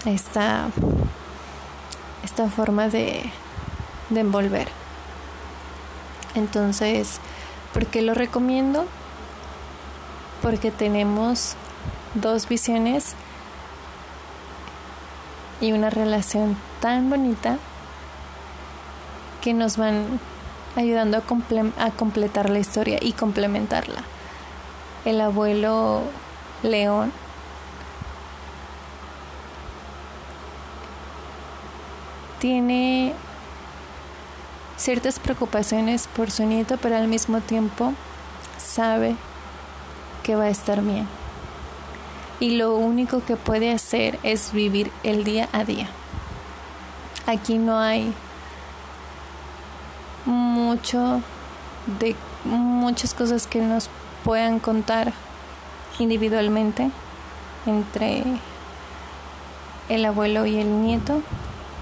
esta, 0.05 0.69
esta 2.25 2.49
forma 2.49 2.89
de, 2.89 3.23
de 4.11 4.21
envolver. 4.21 4.69
Entonces, 6.35 7.21
¿por 7.73 7.87
qué 7.87 8.03
lo 8.03 8.15
recomiendo? 8.15 8.85
Porque 10.43 10.73
tenemos 10.73 11.55
dos 12.15 12.49
visiones 12.49 13.15
y 15.61 15.73
una 15.73 15.91
relación 15.91 16.57
tan 16.81 17.11
bonita 17.11 17.59
que 19.41 19.55
nos 19.55 19.77
van 19.77 20.21
ayudando 20.77 21.17
a, 21.19 21.91
completar 21.91 22.51
la 22.51 22.59
historia 22.59 22.99
y 23.01 23.13
complementarla 23.13 24.05
el 25.05 25.21
abuelo 25.21 26.03
León 26.63 27.13
tiene 32.39 33.15
ciertas 34.77 35.19
preocupaciones 35.19 36.07
por 36.07 36.31
su 36.31 36.45
nieto, 36.45 36.77
pero 36.77 36.97
al 36.97 37.09
mismo 37.09 37.41
tiempo 37.41 37.95
sabe 38.59 39.17
que 40.23 40.37
va 40.37 40.45
a 40.45 40.51
estar 40.51 40.83
bien. 40.83 41.18
Y 42.41 42.57
lo 42.57 42.77
único 42.77 43.25
que 43.25 43.37
puede 43.37 43.73
hacer 43.73 44.19
es 44.23 44.53
vivir 44.53 44.93
el 45.03 45.25
día 45.25 45.49
a 45.53 45.65
día. 45.65 45.89
Aquí 47.27 47.59
no 47.59 47.79
hay 47.79 48.13
mucho 50.25 51.21
de 51.99 52.15
muchas 52.45 53.15
cosas 53.15 53.47
que 53.47 53.61
nos 53.61 53.89
puedan 54.25 54.61
contar 54.61 55.13
individualmente 55.99 56.91
entre 57.67 58.23
el 59.89 60.05
abuelo 60.05 60.47
y 60.47 60.59
el 60.59 60.83
nieto, 60.83 61.23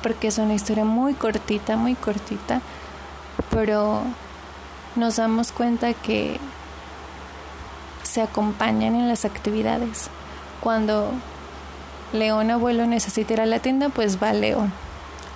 porque 0.02 0.28
es 0.28 0.38
una 0.38 0.54
historia 0.54 0.84
muy 0.84 1.14
cortita, 1.14 1.76
muy 1.76 1.94
cortita, 1.94 2.60
pero 3.50 4.02
nos 4.94 5.16
damos 5.16 5.52
cuenta 5.52 5.92
que 5.92 6.38
se 8.02 8.22
acompañan 8.22 8.94
en 8.94 9.08
las 9.08 9.24
actividades. 9.24 10.08
Cuando 10.60 11.12
León 12.12 12.50
abuelo 12.50 12.86
necesita 12.86 13.34
ir 13.34 13.40
a 13.40 13.46
la 13.46 13.58
tienda, 13.58 13.88
pues 13.88 14.22
va 14.22 14.32
León 14.32 14.72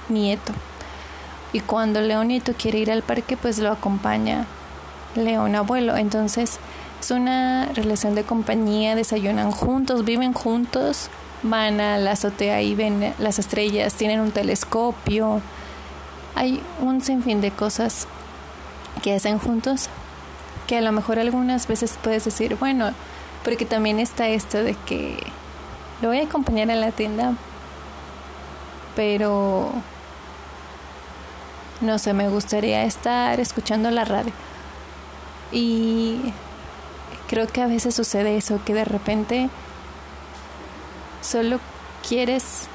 nieto. 0.09 0.53
Y 1.53 1.61
cuando 1.61 2.01
León 2.01 2.29
nieto 2.29 2.53
quiere 2.57 2.79
ir 2.79 2.91
al 2.91 3.03
parque, 3.03 3.37
pues 3.37 3.59
lo 3.59 3.71
acompaña 3.73 4.47
León 5.15 5.55
abuelo. 5.55 5.97
Entonces 5.97 6.59
es 7.01 7.11
una 7.11 7.67
relación 7.75 8.15
de 8.15 8.25
compañía, 8.25 8.95
desayunan 8.95 9.51
juntos, 9.51 10.05
viven 10.05 10.33
juntos, 10.33 11.09
van 11.43 11.81
a 11.81 11.99
la 11.99 12.13
azotea 12.13 12.63
y 12.63 12.75
ven 12.75 13.15
las 13.19 13.39
estrellas, 13.39 13.95
tienen 13.95 14.21
un 14.21 14.31
telescopio. 14.31 15.41
Hay 16.35 16.63
un 16.81 17.03
sinfín 17.03 17.41
de 17.41 17.51
cosas 17.51 18.07
que 19.03 19.15
hacen 19.15 19.39
juntos 19.39 19.89
que 20.67 20.77
a 20.77 20.81
lo 20.81 20.93
mejor 20.93 21.19
algunas 21.19 21.67
veces 21.67 21.99
puedes 22.01 22.25
decir, 22.25 22.57
bueno, 22.57 22.93
porque 23.45 23.65
también 23.65 23.99
está 23.99 24.29
esto 24.29 24.63
de 24.63 24.75
que 24.75 25.17
lo 26.03 26.09
voy 26.09 26.21
a 26.21 26.25
acompañar 26.25 26.71
a 26.71 26.75
la 26.75 26.93
tienda, 26.93 27.35
pero 28.97 29.73
no 31.81 31.99
sé, 31.99 32.13
me 32.13 32.29
gustaría 32.29 32.85
estar 32.85 33.41
escuchando 33.41 33.91
la 33.91 34.05
radio. 34.05 34.33
Y 35.53 36.33
creo 37.29 37.47
que 37.47 37.63
a 37.63 37.67
veces 37.67 37.95
sucede 37.95 38.37
eso, 38.37 38.61
que 38.65 38.75
de 38.75 38.85
repente 38.85 39.51
solo 41.23 41.59
quieres 42.07 42.69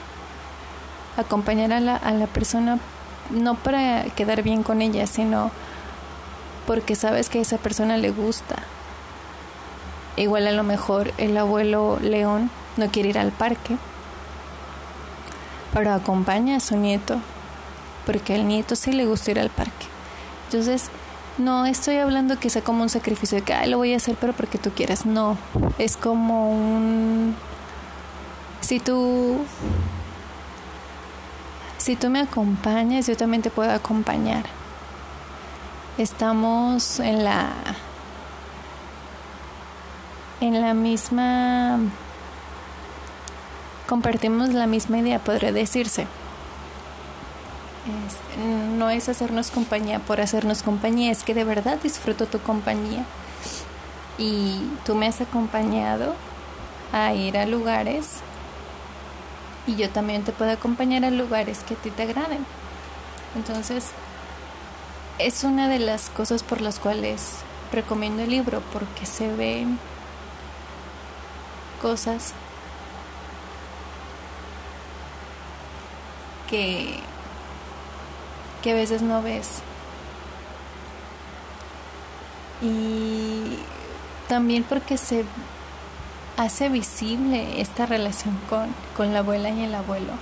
acompañar 1.18 1.74
a 1.74 1.80
la, 1.80 1.96
a 1.96 2.12
la 2.12 2.28
persona 2.28 2.80
no 3.30 3.56
para 3.56 4.04
quedar 4.16 4.44
bien 4.44 4.64
con 4.64 4.82
ella, 4.82 5.08
sino 5.08 5.52
porque 6.68 6.96
sabes 6.96 7.30
que 7.30 7.40
a 7.40 7.42
esa 7.42 7.58
persona 7.58 7.98
le 7.98 8.12
gusta. 8.12 8.56
Igual 10.18 10.48
a 10.48 10.52
lo 10.52 10.64
mejor 10.64 11.12
el 11.18 11.38
abuelo 11.38 12.00
León 12.02 12.50
no 12.78 12.88
quiere 12.88 13.10
ir 13.10 13.20
al 13.20 13.32
parque, 13.32 13.78
pero 15.74 15.94
acompaña 15.94 16.56
a 16.56 16.60
su 16.62 16.78
nieto, 16.78 17.18
porque 18.06 18.36
al 18.36 18.48
nieto 18.48 18.76
sí 18.76 18.94
le 18.94 19.06
gusta 19.06 19.32
ir 19.32 19.40
al 19.40 19.50
parque. 19.50 19.88
Entonces, 20.46 20.90
no 21.38 21.66
estoy 21.66 21.98
hablando 21.98 22.40
que 22.40 22.50
sea 22.50 22.64
como 22.64 22.82
un 22.82 22.90
sacrificio 22.90 23.38
de 23.40 23.44
que 23.44 23.54
Ay, 23.54 23.70
lo 23.70 23.78
voy 23.78 23.94
a 23.94 23.98
hacer, 23.98 24.16
pero 24.20 24.32
porque 24.32 24.58
tú 24.58 24.72
quieras. 24.72 25.06
No, 25.06 25.38
es 25.78 25.98
como 25.98 26.50
un. 26.50 27.36
Si 28.62 28.80
tú. 28.80 29.40
Si 31.78 31.96
tú 31.98 32.10
me 32.10 32.22
acompañas, 32.22 33.06
yo 33.08 33.18
también 33.18 33.44
te 33.44 33.50
puedo 33.50 33.72
acompañar. 33.72 34.46
Estamos 35.98 37.00
en 37.02 37.26
la. 37.26 37.52
En 40.46 40.62
la 40.62 40.76
misma. 40.76 41.80
Compartimos 43.88 44.50
la 44.50 44.68
misma 44.68 45.00
idea, 45.00 45.18
podría 45.18 45.52
decirse 45.52 46.06
no 48.78 48.90
es 48.90 49.10
hacernos 49.10 49.52
compañía 49.52 50.00
por 50.00 50.22
hacernos 50.22 50.64
compañía, 50.64 51.12
es 51.12 51.24
que 51.24 51.34
de 51.34 51.44
verdad 51.44 51.80
disfruto 51.82 52.26
tu 52.26 52.40
compañía. 52.40 53.06
Y 54.18 54.60
tú 54.86 54.96
me 54.96 55.08
has 55.08 55.22
acompañado 55.22 56.16
a 56.92 57.14
ir 57.14 57.38
a 57.38 57.46
lugares 57.46 58.20
y 59.68 59.76
yo 59.76 59.90
también 59.90 60.24
te 60.24 60.32
puedo 60.32 60.52
acompañar 60.52 61.04
a 61.04 61.12
lugares 61.12 61.64
que 61.64 61.74
a 61.74 61.78
ti 61.78 61.90
te 61.92 62.04
agraden. 62.04 62.46
Entonces, 63.36 63.92
es 65.20 65.44
una 65.44 65.68
de 65.68 65.80
las 65.80 66.10
cosas 66.10 66.44
por 66.44 66.62
las 66.62 66.80
cuales 66.80 67.38
recomiendo 67.72 68.24
el 68.24 68.30
libro, 68.30 68.62
porque 68.72 69.06
se 69.06 69.34
ven 69.36 69.80
cosas 71.82 72.34
que 76.50 77.00
que 78.66 78.72
a 78.72 78.74
veces 78.74 79.04
no 79.04 79.22
ves. 79.22 79.60
Y 82.64 83.60
también 84.28 84.64
porque 84.64 84.98
se 84.98 85.24
hace 86.36 86.70
visible 86.70 87.62
esta 87.62 87.86
relación 87.86 88.36
con, 88.50 88.70
con 88.98 89.14
la 89.14 89.20
abuela 89.20 89.52
y 89.52 89.64
el 89.64 89.76
abuelo. 89.76 90.14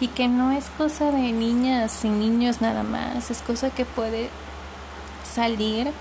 Y 0.00 0.08
que 0.08 0.26
no 0.26 0.52
es 0.52 0.64
cosa 0.78 1.10
de 1.10 1.32
niñas 1.32 2.02
y 2.06 2.08
niños 2.08 2.62
nada 2.62 2.82
más, 2.82 3.30
es 3.30 3.42
cosa 3.42 3.68
que 3.68 3.84
puede 3.84 4.30
salir 5.30 5.92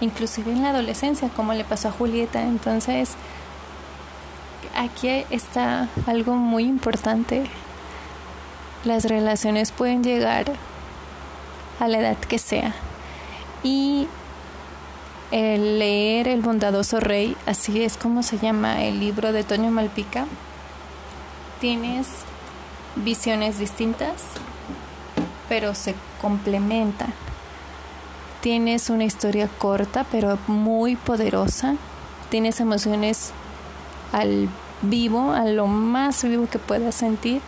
inclusive 0.00 0.52
en 0.52 0.62
la 0.62 0.70
adolescencia, 0.70 1.30
como 1.30 1.52
le 1.52 1.64
pasó 1.64 1.88
a 1.88 1.92
Julieta. 1.92 2.42
Entonces, 2.42 3.14
aquí 4.76 5.24
está 5.30 5.88
algo 6.06 6.34
muy 6.34 6.64
importante. 6.64 7.44
Las 8.84 9.04
relaciones 9.04 9.72
pueden 9.72 10.02
llegar 10.02 10.46
a 11.78 11.88
la 11.88 11.98
edad 11.98 12.16
que 12.16 12.38
sea. 12.38 12.74
Y 13.62 14.08
el 15.30 15.78
leer 15.78 16.26
El 16.28 16.40
bondadoso 16.40 16.98
rey, 16.98 17.36
así 17.46 17.84
es 17.84 17.96
como 17.96 18.22
se 18.22 18.38
llama 18.38 18.82
el 18.82 18.98
libro 18.98 19.32
de 19.32 19.44
Toño 19.44 19.70
Malpica, 19.70 20.26
tienes 21.60 22.08
visiones 22.96 23.58
distintas, 23.58 24.22
pero 25.48 25.74
se 25.74 25.94
complementan. 26.20 27.12
Tienes 28.40 28.90
una 28.90 29.04
historia 29.04 29.48
corta, 29.58 30.04
pero 30.10 30.38
muy 30.46 30.96
poderosa. 30.96 31.76
Tienes 32.30 32.58
emociones 32.60 33.32
al 34.12 34.48
vivo, 34.82 35.32
a 35.32 35.44
lo 35.44 35.66
más 35.66 36.22
vivo 36.24 36.48
que 36.50 36.58
puedas 36.58 36.94
sentir 36.94 37.42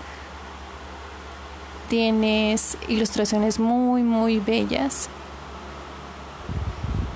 Tienes 1.92 2.78
ilustraciones 2.88 3.58
muy, 3.60 4.02
muy 4.02 4.38
bellas. 4.38 5.10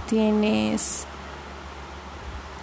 Tienes 0.06 1.06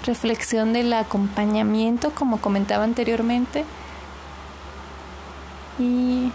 reflexión 0.06 0.74
del 0.74 0.94
acompañamiento, 0.94 2.12
como 2.12 2.40
comentaba 2.40 2.84
anteriormente. 2.84 3.66
Y 5.80 6.32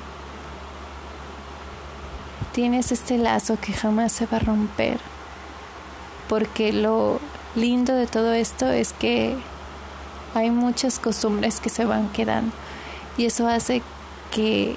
tienes 2.50 2.90
este 2.90 3.16
lazo 3.16 3.56
que 3.60 3.72
jamás 3.72 4.10
se 4.10 4.26
va 4.26 4.38
a 4.38 4.40
romper. 4.40 4.98
Porque 6.28 6.72
lo 6.72 7.20
lindo 7.54 7.94
de 7.94 8.08
todo 8.08 8.32
esto 8.32 8.68
es 8.68 8.92
que 8.92 9.36
hay 10.34 10.50
muchas 10.50 10.98
costumbres 10.98 11.60
que 11.60 11.70
se 11.70 11.84
van 11.84 12.08
quedando. 12.10 12.52
Y 13.16 13.26
eso 13.26 13.48
hace 13.48 13.82
que 14.30 14.76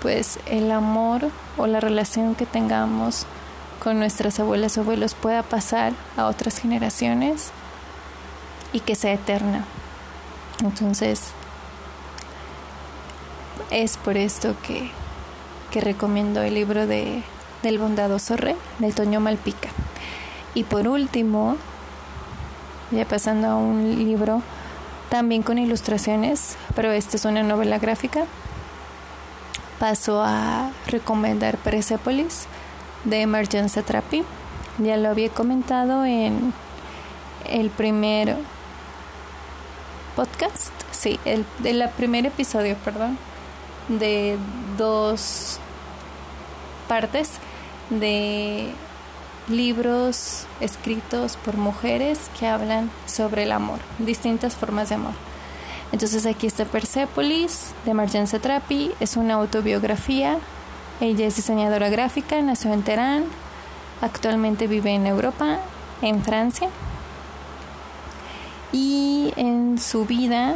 pues 0.00 0.38
el 0.46 0.70
amor 0.70 1.30
o 1.56 1.66
la 1.66 1.80
relación 1.80 2.34
que 2.34 2.46
tengamos 2.46 3.26
con 3.82 3.98
nuestras 3.98 4.38
abuelas 4.38 4.78
o 4.78 4.82
abuelos 4.82 5.14
pueda 5.14 5.42
pasar 5.42 5.92
a 6.16 6.26
otras 6.26 6.58
generaciones 6.58 7.50
y 8.72 8.80
que 8.80 8.94
sea 8.94 9.12
eterna. 9.12 9.64
Entonces, 10.62 11.28
es 13.70 13.96
por 13.96 14.16
esto 14.16 14.56
que, 14.62 14.90
que 15.70 15.80
recomiendo 15.80 16.42
el 16.42 16.54
libro 16.54 16.86
de, 16.86 17.22
del 17.62 17.78
bondadoso 17.78 18.36
rey 18.36 18.56
de 18.78 18.92
Toño 18.92 19.20
Malpica. 19.20 19.68
Y 20.54 20.64
por 20.64 20.88
último, 20.88 21.56
ya 22.90 23.04
pasando 23.04 23.48
a 23.48 23.56
un 23.56 24.04
libro 24.04 24.42
también 25.10 25.42
con 25.42 25.58
ilustraciones, 25.58 26.56
pero 26.74 26.92
esta 26.92 27.16
es 27.16 27.24
una 27.24 27.42
novela 27.42 27.78
gráfica 27.78 28.26
paso 29.78 30.22
a 30.22 30.70
recomendar 30.86 31.56
Persepolis 31.58 32.46
de 33.04 33.22
Emergence 33.22 33.82
Therapy. 33.82 34.24
Ya 34.78 34.96
lo 34.96 35.08
había 35.08 35.28
comentado 35.28 36.04
en 36.04 36.52
el 37.46 37.70
primer 37.70 38.36
podcast, 40.14 40.72
sí, 40.90 41.18
el, 41.24 41.44
el 41.64 41.88
primer 41.96 42.26
episodio, 42.26 42.76
perdón, 42.84 43.18
de 43.88 44.36
dos 44.76 45.58
partes 46.88 47.32
de 47.90 48.72
libros 49.50 50.46
escritos 50.60 51.36
por 51.36 51.56
mujeres 51.56 52.30
que 52.38 52.46
hablan 52.46 52.90
sobre 53.06 53.44
el 53.44 53.52
amor, 53.52 53.78
distintas 53.98 54.54
formas 54.54 54.88
de 54.88 54.96
amor. 54.96 55.14
Entonces 55.92 56.26
aquí 56.26 56.46
está 56.46 56.64
Persepolis 56.64 57.72
de 57.84 57.94
Marjane 57.94 58.26
Satrapi, 58.26 58.92
es 59.00 59.16
una 59.16 59.34
autobiografía. 59.34 60.38
Ella 61.00 61.26
es 61.26 61.36
diseñadora 61.36 61.88
gráfica, 61.88 62.42
nació 62.42 62.72
en 62.72 62.82
Teherán, 62.82 63.24
actualmente 64.02 64.66
vive 64.66 64.90
en 64.90 65.06
Europa, 65.06 65.58
en 66.02 66.22
Francia. 66.22 66.68
Y 68.72 69.32
en 69.36 69.78
su 69.78 70.04
vida, 70.04 70.54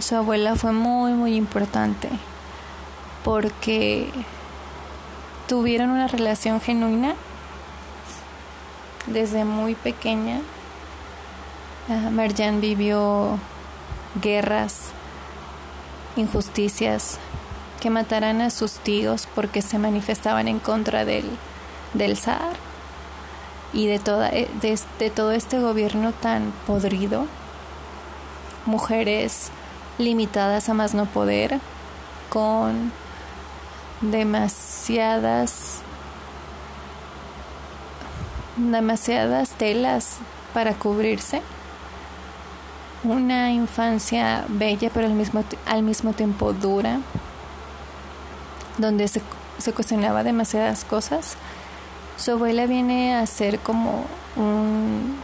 su 0.00 0.16
abuela 0.16 0.56
fue 0.56 0.72
muy, 0.72 1.12
muy 1.12 1.34
importante 1.34 2.08
porque 3.22 4.10
tuvieron 5.46 5.90
una 5.90 6.06
relación 6.06 6.60
genuina 6.60 7.14
desde 9.06 9.44
muy 9.44 9.74
pequeña. 9.74 10.40
Marjan 12.12 12.60
vivió 12.60 13.38
guerras, 14.22 14.90
injusticias, 16.16 17.18
que 17.80 17.90
mataran 17.90 18.40
a 18.40 18.50
sus 18.50 18.74
tíos 18.74 19.26
porque 19.34 19.62
se 19.62 19.78
manifestaban 19.78 20.46
en 20.48 20.60
contra 20.60 21.04
del, 21.04 21.24
del 21.94 22.16
zar 22.16 22.56
y 23.72 23.86
de, 23.86 23.98
toda, 23.98 24.28
eh, 24.30 24.48
de 24.60 25.10
todo 25.10 25.32
este 25.32 25.58
gobierno 25.58 26.12
tan 26.12 26.52
podrido. 26.66 27.26
Mujeres 28.66 29.50
limitadas 29.98 30.68
a 30.68 30.74
más 30.74 30.94
no 30.94 31.06
poder, 31.06 31.58
con 32.28 32.92
demasiadas 34.00 35.79
demasiadas 38.60 39.50
telas 39.50 40.18
para 40.52 40.74
cubrirse. 40.74 41.42
Una 43.02 43.50
infancia 43.50 44.44
bella 44.48 44.90
pero 44.92 45.06
al 45.06 45.14
mismo, 45.14 45.42
al 45.66 45.82
mismo 45.82 46.12
tiempo 46.12 46.52
dura, 46.52 47.00
donde 48.78 49.08
se, 49.08 49.22
se 49.58 49.72
cuestionaba 49.72 50.22
demasiadas 50.22 50.84
cosas. 50.84 51.36
Su 52.16 52.32
abuela 52.32 52.66
viene 52.66 53.14
a 53.14 53.24
ser 53.26 53.58
como 53.60 54.04
un, 54.36 55.16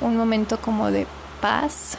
un 0.00 0.16
momento 0.16 0.60
como 0.60 0.90
de 0.90 1.06
paz 1.40 1.98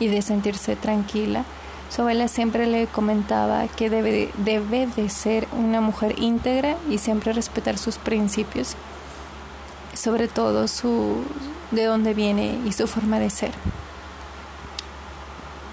y 0.00 0.08
de 0.08 0.22
sentirse 0.22 0.74
tranquila. 0.74 1.44
Su 1.90 2.02
abuela 2.02 2.28
siempre 2.28 2.66
le 2.66 2.86
comentaba 2.86 3.66
que 3.66 3.90
debe, 3.90 4.30
debe 4.38 4.86
de 4.86 5.08
ser 5.08 5.48
una 5.50 5.80
mujer 5.80 6.14
íntegra 6.20 6.76
y 6.88 6.98
siempre 6.98 7.32
respetar 7.32 7.78
sus 7.78 7.98
principios, 7.98 8.76
sobre 9.92 10.28
todo 10.28 10.68
su, 10.68 11.24
de 11.72 11.86
dónde 11.86 12.14
viene 12.14 12.60
y 12.64 12.72
su 12.72 12.86
forma 12.86 13.18
de 13.18 13.28
ser. 13.28 13.50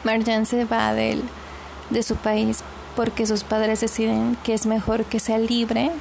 Marjan 0.03 0.47
se 0.47 0.65
va 0.65 0.91
de, 0.93 1.21
de 1.91 2.01
su 2.01 2.15
país 2.15 2.63
porque 2.95 3.27
sus 3.27 3.43
padres 3.43 3.81
deciden 3.81 4.37
que 4.43 4.55
es 4.55 4.65
mejor 4.65 5.05
que 5.05 5.19
sea 5.19 5.37
libre 5.37 5.91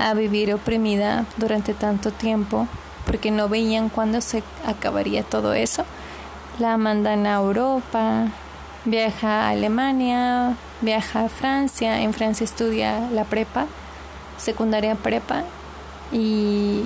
a 0.00 0.12
vivir 0.14 0.52
oprimida 0.54 1.24
durante 1.36 1.72
tanto 1.72 2.10
tiempo 2.10 2.66
porque 3.04 3.30
no 3.30 3.48
veían 3.48 3.90
cuándo 3.90 4.20
se 4.20 4.42
acabaría 4.66 5.22
todo 5.22 5.54
eso. 5.54 5.84
La 6.58 6.76
mandan 6.78 7.26
a 7.26 7.36
Europa, 7.36 8.32
viaja 8.86 9.46
a 9.46 9.50
Alemania, 9.50 10.56
viaja 10.80 11.24
a 11.24 11.28
Francia, 11.28 12.00
en 12.00 12.14
Francia 12.14 12.44
estudia 12.44 13.10
la 13.10 13.24
prepa, 13.24 13.66
secundaria 14.38 14.94
prepa 14.94 15.42
y 16.12 16.84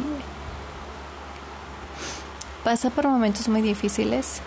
pasa 2.65 2.91
por 2.91 3.07
momentos 3.07 3.49
muy 3.49 3.61
difíciles, 3.61 4.41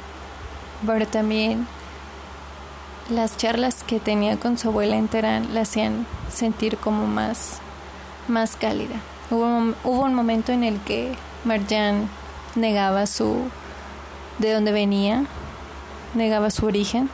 pero 0.86 1.08
también 1.08 1.68
las 3.10 3.38
charlas 3.38 3.84
que 3.84 4.00
tenía 4.00 4.38
con 4.38 4.58
su 4.58 4.70
abuela 4.70 4.96
en 4.96 5.08
Terán 5.08 5.54
la 5.54 5.62
hacían 5.62 6.08
sentir 6.32 6.78
como 6.78 7.06
más, 7.06 7.60
más 8.28 8.56
cálida. 8.56 8.96
Hubo, 9.30 9.74
hubo 9.84 10.02
un 10.02 10.16
momento 10.16 10.52
en 10.52 10.64
el 10.64 10.80
que 10.82 11.14
Marjan 11.44 12.10
negaba 12.56 13.06
su 13.06 13.44
de 14.40 14.54
dónde 14.54 14.72
venía, 14.72 15.26
negaba 16.16 16.50
su 16.50 16.66
origen 16.66 17.10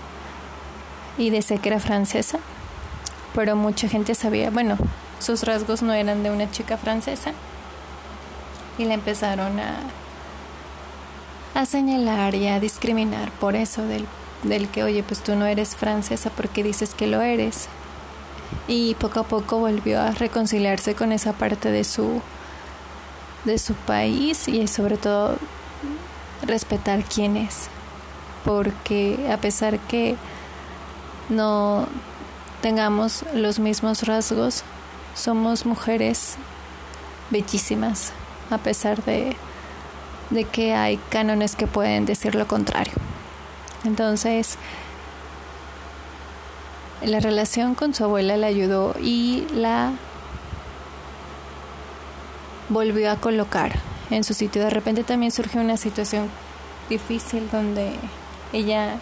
y 1.18 1.30
decía 1.30 1.58
que 1.58 1.70
era 1.70 1.80
francesa, 1.80 2.40
pero 3.34 3.56
mucha 3.56 3.88
gente 3.88 4.16
sabía, 4.16 4.50
bueno, 4.50 4.78
sus 5.20 5.44
rasgos 5.44 5.82
no 5.82 5.94
eran 5.94 6.24
de 6.24 6.32
una 6.32 6.50
chica 6.52 6.78
francesa 6.78 7.32
y 8.78 8.86
la 8.86 8.94
empezaron 8.94 9.60
a, 9.60 9.80
a 11.54 11.66
señalar 11.66 12.36
y 12.36 12.48
a 12.48 12.60
discriminar 12.60 13.32
por 13.32 13.56
eso 13.56 13.84
del, 13.84 14.06
del 14.44 14.70
que, 14.70 14.84
oye, 14.84 15.04
pues 15.04 15.22
tú 15.22 15.36
no 15.36 15.46
eres 15.46 15.76
francesa 15.76 16.30
porque 16.30 16.64
dices 16.64 16.94
que 16.94 17.08
lo 17.08 17.22
eres. 17.22 17.68
Y 18.68 18.96
poco 18.96 19.20
a 19.20 19.24
poco 19.24 19.60
volvió 19.60 20.02
a 20.02 20.12
reconciliarse 20.12 20.96
con 20.96 21.12
esa 21.12 21.34
parte 21.34 21.72
de 21.72 21.84
su 21.84 22.22
de 23.46 23.58
su 23.58 23.74
país 23.74 24.48
y 24.48 24.68
sobre 24.68 24.98
todo 24.98 25.38
respetar 26.46 27.04
quién 27.04 27.38
es. 27.38 27.68
Porque 28.44 29.30
a 29.32 29.38
pesar 29.38 29.80
que 29.80 30.16
no 31.30 31.88
tengamos 32.62 33.24
los 33.34 33.60
mismos 33.60 34.04
rasgos, 34.04 34.64
somos 35.16 35.66
mujeres 35.66 36.36
bellísimas, 37.30 38.12
a 38.50 38.58
pesar 38.58 39.04
de, 39.04 39.36
de 40.30 40.44
que 40.44 40.74
hay 40.74 40.98
cánones 41.10 41.56
que 41.56 41.68
pueden 41.68 42.06
decir 42.06 42.36
lo 42.36 42.48
contrario. 42.48 42.94
Entonces, 43.86 44.58
la 47.02 47.20
relación 47.20 47.76
con 47.76 47.94
su 47.94 48.04
abuela 48.04 48.36
le 48.36 48.46
ayudó 48.46 48.96
y 49.02 49.48
la 49.54 49.94
volvió 52.68 53.12
a 53.12 53.16
colocar 53.16 53.80
en 54.10 54.24
su 54.24 54.34
sitio. 54.34 54.64
De 54.64 54.70
repente 54.70 55.04
también 55.04 55.32
surgió 55.32 55.62
una 55.62 55.78
situación 55.78 56.30
difícil 56.90 57.50
donde 57.52 57.94
ella 58.52 58.98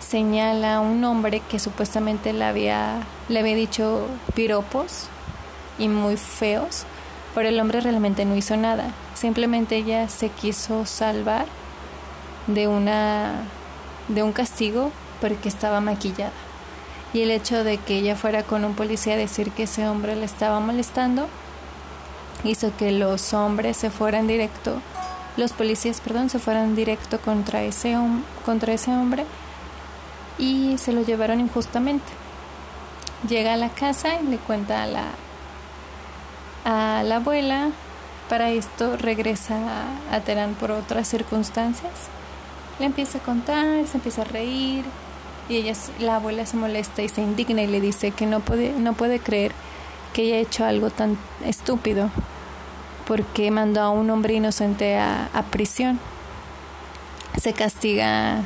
señala 0.00 0.76
a 0.76 0.80
un 0.80 1.02
hombre 1.04 1.40
que 1.40 1.58
supuestamente 1.58 2.32
le 2.32 2.44
había, 2.44 3.02
le 3.28 3.40
había 3.40 3.54
dicho 3.54 4.06
piropos 4.34 5.08
y 5.78 5.88
muy 5.88 6.16
feos, 6.16 6.84
pero 7.34 7.48
el 7.48 7.60
hombre 7.60 7.80
realmente 7.80 8.24
no 8.24 8.36
hizo 8.36 8.56
nada. 8.56 8.92
Simplemente 9.14 9.76
ella 9.76 10.08
se 10.08 10.28
quiso 10.28 10.86
salvar 10.86 11.46
de 12.46 12.68
una 12.68 13.32
de 14.08 14.22
un 14.22 14.32
castigo 14.32 14.92
porque 15.20 15.48
estaba 15.48 15.80
maquillada. 15.80 16.32
Y 17.12 17.22
el 17.22 17.30
hecho 17.30 17.64
de 17.64 17.78
que 17.78 17.98
ella 17.98 18.16
fuera 18.16 18.42
con 18.42 18.64
un 18.64 18.74
policía 18.74 19.14
a 19.14 19.16
decir 19.16 19.50
que 19.50 19.64
ese 19.64 19.88
hombre 19.88 20.16
le 20.16 20.24
estaba 20.24 20.60
molestando 20.60 21.28
hizo 22.44 22.76
que 22.76 22.92
los 22.92 23.32
hombres 23.32 23.76
se 23.76 23.90
fueran 23.90 24.26
directo, 24.26 24.80
los 25.36 25.52
policías, 25.52 26.00
perdón, 26.00 26.30
se 26.30 26.38
fueran 26.38 26.74
directo 26.76 27.18
contra 27.20 27.62
ese, 27.62 27.96
contra 28.44 28.72
ese 28.72 28.90
hombre 28.90 29.24
y 30.38 30.78
se 30.78 30.92
lo 30.92 31.02
llevaron 31.02 31.40
injustamente. 31.40 32.06
Llega 33.28 33.54
a 33.54 33.56
la 33.56 33.70
casa 33.70 34.20
y 34.20 34.26
le 34.26 34.38
cuenta 34.38 34.82
a 34.82 34.86
la, 34.86 35.04
a 36.64 37.02
la 37.02 37.16
abuela. 37.16 37.70
Para 38.28 38.50
esto 38.50 38.96
regresa 38.96 39.56
a, 40.10 40.20
Terán 40.20 40.54
por 40.54 40.70
otras 40.70 41.08
circunstancias. 41.08 41.92
Le 42.78 42.86
empieza 42.86 43.18
a 43.18 43.22
contar, 43.22 43.86
se 43.86 43.96
empieza 43.96 44.22
a 44.22 44.24
reír 44.24 44.84
y 45.48 45.56
ella, 45.56 45.74
la 46.00 46.16
abuela 46.16 46.44
se 46.44 46.56
molesta 46.56 47.02
y 47.02 47.08
se 47.08 47.22
indigna 47.22 47.62
y 47.62 47.68
le 47.68 47.80
dice 47.80 48.10
que 48.10 48.26
no 48.26 48.40
puede, 48.40 48.72
no 48.72 48.94
puede 48.94 49.20
creer 49.20 49.52
que 50.12 50.22
haya 50.22 50.38
hecho 50.38 50.64
algo 50.64 50.90
tan 50.90 51.16
estúpido 51.44 52.10
porque 53.06 53.50
mandó 53.50 53.80
a 53.80 53.90
un 53.90 54.10
hombre 54.10 54.34
inocente 54.34 54.98
a, 54.98 55.44
prisión. 55.50 55.98
Se 57.40 57.52
castiga 57.52 58.40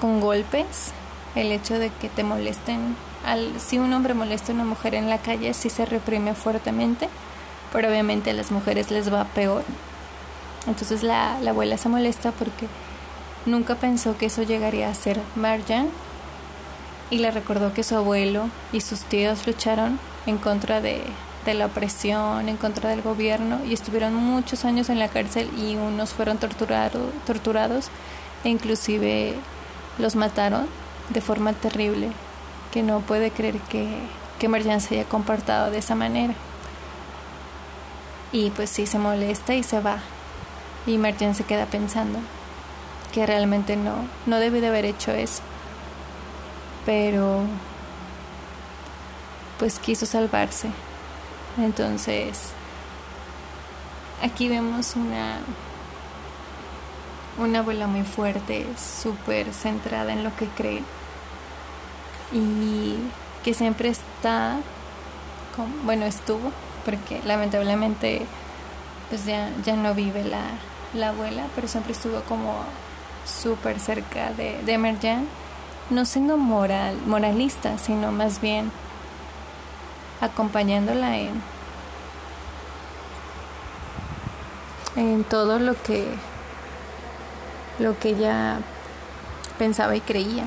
con, 0.00 0.20
golpes 0.20 0.92
el 1.34 1.52
hecho 1.52 1.78
de 1.78 1.90
que 1.90 2.08
te 2.08 2.24
molesten. 2.24 2.96
Al, 3.24 3.60
si 3.60 3.78
un 3.78 3.92
hombre 3.92 4.14
molesta 4.14 4.52
a 4.52 4.54
una 4.54 4.64
mujer 4.64 4.94
en 4.94 5.08
la 5.08 5.18
calle, 5.18 5.54
sí 5.54 5.70
se 5.70 5.86
reprime 5.86 6.34
fuertemente, 6.34 7.08
pero 7.72 7.88
obviamente 7.88 8.30
a 8.30 8.34
las 8.34 8.50
mujeres 8.50 8.90
les 8.90 9.12
va 9.12 9.24
peor. 9.24 9.64
Entonces 10.66 11.02
la, 11.02 11.38
la 11.40 11.50
abuela 11.50 11.78
se 11.78 11.88
molesta 11.88 12.32
porque 12.32 12.66
nunca 13.46 13.74
pensó 13.74 14.16
que 14.16 14.26
eso 14.26 14.42
llegaría 14.42 14.88
a 14.88 14.94
ser 14.94 15.20
Marjan 15.34 15.88
y 17.10 17.18
le 17.18 17.30
recordó 17.30 17.72
que 17.72 17.82
su 17.82 17.96
abuelo 17.96 18.50
y 18.72 18.80
sus 18.80 19.00
tíos 19.00 19.46
lucharon 19.46 19.98
en 20.26 20.36
contra 20.36 20.80
de, 20.80 21.02
de 21.46 21.54
la 21.54 21.66
opresión, 21.66 22.48
en 22.48 22.56
contra 22.56 22.90
del 22.90 23.00
gobierno 23.02 23.60
y 23.64 23.72
estuvieron 23.72 24.14
muchos 24.14 24.64
años 24.64 24.90
en 24.90 24.98
la 24.98 25.08
cárcel 25.08 25.50
y 25.56 25.76
unos 25.76 26.10
fueron 26.10 26.36
torturado, 26.36 27.00
torturados 27.26 27.86
e 28.44 28.48
inclusive 28.48 29.34
los 29.98 30.16
mataron 30.16 30.66
de 31.10 31.20
forma 31.20 31.52
terrible, 31.52 32.10
que 32.72 32.82
no 32.82 33.00
puede 33.00 33.30
creer 33.30 33.58
que, 33.60 33.88
que 34.38 34.48
Merjan 34.48 34.80
se 34.80 34.94
haya 34.94 35.08
comportado 35.08 35.70
de 35.70 35.78
esa 35.78 35.94
manera. 35.94 36.34
Y 38.32 38.50
pues 38.50 38.70
sí 38.70 38.86
se 38.86 38.98
molesta 38.98 39.54
y 39.54 39.62
se 39.62 39.80
va. 39.80 39.98
Y 40.86 40.98
Merjan 40.98 41.34
se 41.34 41.44
queda 41.44 41.66
pensando 41.66 42.18
que 43.12 43.26
realmente 43.26 43.76
no, 43.76 44.06
no 44.26 44.38
debe 44.38 44.60
de 44.60 44.68
haber 44.68 44.84
hecho 44.84 45.12
eso. 45.12 45.42
Pero 46.84 47.42
pues 49.58 49.78
quiso 49.78 50.06
salvarse 50.06 50.68
entonces, 51.58 52.50
aquí 54.22 54.48
vemos 54.48 54.94
una, 54.94 55.40
una 57.38 57.60
abuela 57.60 57.86
muy 57.86 58.02
fuerte, 58.02 58.66
súper 58.76 59.52
centrada 59.52 60.12
en 60.12 60.24
lo 60.24 60.34
que 60.36 60.46
cree. 60.46 60.82
Y 62.32 62.96
que 63.44 63.54
siempre 63.54 63.88
está, 63.88 64.56
bueno, 65.84 66.04
estuvo, 66.04 66.52
porque 66.84 67.20
lamentablemente 67.24 68.26
pues 69.08 69.24
ya, 69.24 69.50
ya 69.64 69.74
no 69.76 69.94
vive 69.94 70.24
la, 70.24 70.42
la 70.94 71.10
abuela, 71.10 71.46
pero 71.54 71.68
siempre 71.68 71.92
estuvo 71.92 72.20
como 72.22 72.62
súper 73.24 73.80
cerca 73.80 74.32
de, 74.32 74.60
de 74.62 74.78
Merjan, 74.78 75.26
no 75.90 76.04
siendo 76.04 76.36
moral, 76.36 76.96
moralista, 77.06 77.78
sino 77.78 78.12
más 78.12 78.40
bien 78.40 78.70
acompañándola 80.20 81.16
en, 81.16 81.42
en 84.96 85.24
todo 85.24 85.58
lo 85.58 85.80
que 85.82 86.08
lo 87.78 87.98
que 87.98 88.10
ella 88.10 88.58
pensaba 89.58 89.96
y 89.96 90.00
creía 90.00 90.46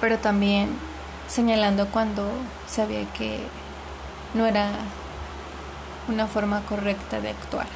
pero 0.00 0.18
también 0.18 0.68
señalando 1.28 1.88
cuando 1.88 2.28
sabía 2.68 3.04
que 3.12 3.40
no 4.34 4.46
era 4.46 4.70
una 6.08 6.26
forma 6.26 6.62
correcta 6.62 7.20
de 7.20 7.30
actuar. 7.30 7.66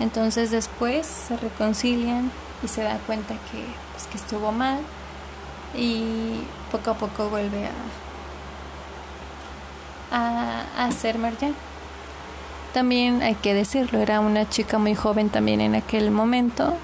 Entonces 0.00 0.50
después 0.50 1.06
se 1.06 1.36
reconcilian 1.36 2.30
y 2.62 2.68
se 2.68 2.82
da 2.82 2.98
cuenta 3.06 3.34
que, 3.50 3.64
pues, 3.92 4.06
que 4.06 4.16
estuvo 4.16 4.52
mal 4.52 4.78
y 5.74 6.42
poco 6.70 6.90
a 6.90 6.94
poco 6.94 7.28
vuelve 7.28 7.68
a, 10.10 10.16
a, 10.76 10.84
a 10.86 10.92
ser. 10.92 11.18
También 12.72 13.22
hay 13.22 13.34
que 13.34 13.54
decirlo, 13.54 13.98
era 13.98 14.20
una 14.20 14.48
chica 14.48 14.78
muy 14.78 14.94
joven 14.94 15.28
también 15.28 15.60
en 15.60 15.74
aquel 15.74 16.10
momento 16.10 16.74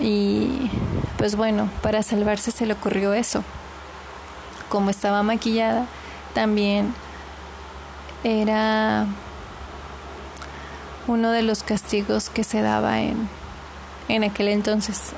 y 0.00 0.70
pues 1.18 1.36
bueno, 1.36 1.68
para 1.82 2.02
salvarse 2.02 2.50
se 2.50 2.66
le 2.66 2.72
ocurrió 2.72 3.12
eso 3.12 3.44
como 4.74 4.90
estaba 4.90 5.22
maquillada, 5.22 5.86
también 6.34 6.94
era 8.24 9.06
uno 11.06 11.30
de 11.30 11.42
los 11.42 11.62
castigos 11.62 12.28
que 12.28 12.42
se 12.42 12.60
daba 12.60 13.00
en, 13.00 13.28
en 14.08 14.24
aquel 14.24 14.48
entonces. 14.48 15.12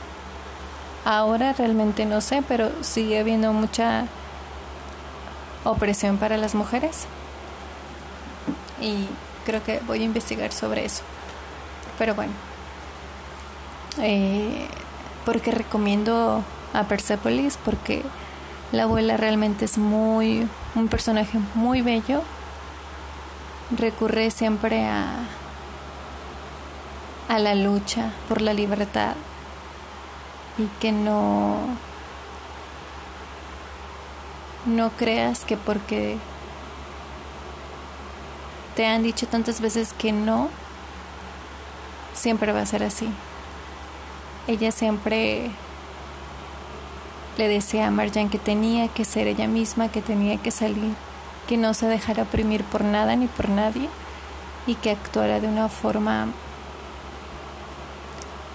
Ahora 1.07 1.55
realmente 1.55 2.05
no 2.05 2.20
sé, 2.20 2.43
pero 2.47 2.70
sigue 2.82 3.18
habiendo 3.18 3.53
mucha 3.55 4.09
opresión 5.64 6.18
para 6.18 6.37
las 6.37 6.55
mujeres. 6.55 7.07
Y 8.80 9.07
creo 9.47 9.62
que 9.62 9.80
voy 9.86 10.01
a 10.03 10.05
investigar 10.05 10.53
sobre 10.53 10.84
eso. 10.84 11.03
Pero 11.99 12.14
bueno, 12.14 12.32
eh, 14.03 14.66
porque 15.24 15.53
recomiendo 15.53 16.44
a 16.74 16.84
Persepolis, 16.84 17.59
porque 17.64 18.03
la 18.72 18.82
abuela 18.82 19.16
realmente 19.16 19.64
es 19.64 19.78
muy 19.78 20.47
un 20.74 20.88
personaje 20.88 21.38
muy 21.55 21.80
bello. 21.80 22.22
Recurre 23.70 24.30
siempre 24.30 24.86
a 24.86 25.14
a 27.28 27.38
la 27.38 27.55
lucha 27.55 28.12
por 28.28 28.40
la 28.40 28.53
libertad 28.53 29.14
y 30.59 30.66
que 30.80 30.92
no 30.92 31.57
no 34.64 34.90
creas 34.90 35.44
que 35.44 35.57
porque 35.57 36.18
te 38.77 38.87
han 38.87 39.03
dicho 39.03 39.27
tantas 39.27 39.62
veces 39.62 39.95
que 39.95 40.12
no 40.12 40.51
siempre 42.14 42.53
va 42.53 42.61
a 42.61 42.66
ser 42.66 42.83
así. 42.83 43.09
Ella 44.47 44.70
siempre 44.70 45.51
le 47.39 47.49
decía 47.49 47.87
a 47.87 47.91
Marjan 47.91 48.29
que 48.29 48.39
tenía 48.39 48.89
que 48.89 49.07
ser 49.07 49.27
ella 49.27 49.49
misma, 49.49 49.89
que 49.89 50.03
tenía 50.03 50.37
que 50.37 50.51
salir, 50.51 50.95
que 51.49 51.57
no 51.57 51.72
se 51.72 51.87
dejara 51.87 52.24
oprimir 52.24 52.64
por 52.64 52.85
nada 52.85 53.16
ni 53.16 53.27
por 53.29 53.49
nadie 53.49 53.89
y 54.66 54.74
que 54.74 54.91
actuara 54.91 55.41
de 55.41 55.49
una 55.49 55.70
forma 55.70 56.29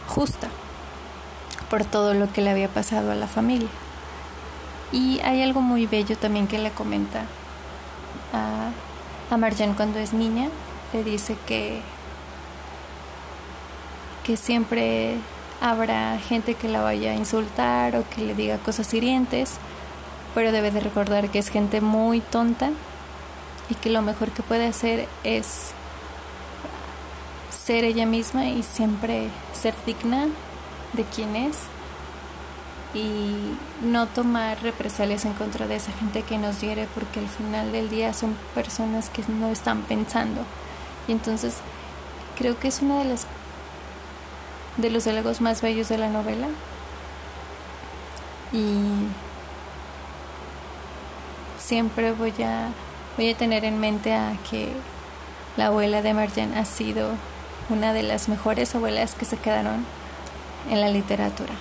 justa 0.08 0.50
por 1.70 1.84
todo 1.84 2.14
lo 2.14 2.32
que 2.32 2.42
le 2.42 2.52
había 2.52 2.68
pasado 2.68 3.12
a 3.12 3.16
la 3.16 3.28
familia. 3.28 3.70
Y 4.92 5.20
hay 5.22 5.42
algo 5.42 5.62
muy 5.62 5.88
bello 5.88 6.16
también 6.16 6.48
que 6.48 6.60
le 6.60 6.70
comenta 6.72 7.22
a, 8.34 8.72
a 9.32 9.38
Marjan 9.38 9.74
cuando 9.74 10.00
es 10.00 10.14
niña. 10.14 10.50
Le 10.94 11.04
dice 11.04 11.38
que, 11.48 11.82
que 14.26 14.36
siempre 14.36 15.16
habrá 15.62 16.20
gente 16.20 16.56
que 16.56 16.68
la 16.68 16.82
vaya 16.82 17.12
a 17.12 17.16
insultar 17.16 17.96
o 17.96 18.04
que 18.10 18.22
le 18.22 18.36
diga 18.36 18.58
cosas 18.58 18.94
hirientes, 18.94 19.54
pero 20.36 20.52
debe 20.52 20.72
de 20.72 20.82
recordar 20.82 21.30
que 21.30 21.40
es 21.40 21.50
gente 21.50 21.80
muy 21.82 22.20
tonta 22.20 22.72
y 23.70 23.76
que 23.76 23.90
lo 23.90 24.02
mejor 24.02 24.32
que 24.32 24.44
puede 24.44 24.68
hacer 24.68 25.08
es 25.24 25.72
ser 27.50 27.86
ella 27.86 28.06
misma 28.06 28.48
y 28.48 28.64
siempre 28.64 29.30
ser 29.54 29.74
digna 29.86 30.28
de 30.94 31.04
quien 31.06 31.36
es 31.38 31.58
y 32.94 33.34
no 33.84 34.08
tomar 34.08 34.62
represalias 34.62 35.26
en 35.26 35.34
contra 35.34 35.68
de 35.68 35.76
esa 35.76 35.92
gente 35.94 36.24
que 36.24 36.38
nos 36.38 36.60
hiere 36.60 36.88
porque 36.94 37.20
al 37.20 37.28
final 37.28 37.72
del 37.72 37.90
día 37.90 38.14
son 38.14 38.36
personas 38.54 39.10
que 39.10 39.24
no 39.30 39.48
están 39.50 39.84
pensando 39.84 40.42
y 41.08 41.14
entonces 41.14 41.58
creo 42.38 42.60
que 42.60 42.68
es 42.68 42.82
una 42.82 43.00
de 43.00 43.06
las 43.06 43.28
de 44.78 44.90
los 44.90 45.04
diálogos 45.04 45.42
más 45.42 45.62
bellos 45.62 45.90
de 45.90 45.98
la 45.98 46.10
novela. 46.10 46.48
Y 48.52 48.78
siempre 51.60 52.12
voy 52.12 52.34
a, 52.44 52.70
voy 53.18 53.30
a 53.32 53.38
tener 53.38 53.66
en 53.66 53.80
mente 53.80 54.14
a 54.14 54.34
que 54.50 54.72
la 55.58 55.68
abuela 55.68 56.02
de 56.02 56.14
Marjan 56.14 56.58
ha 56.58 56.66
sido 56.66 57.12
una 57.70 57.94
de 57.94 58.04
las 58.04 58.28
mejores 58.28 58.76
abuelas 58.76 59.16
que 59.16 59.26
se 59.26 59.38
quedaron 59.38 59.86
en 60.70 60.82
la 60.82 60.90
literatura. 60.90 61.54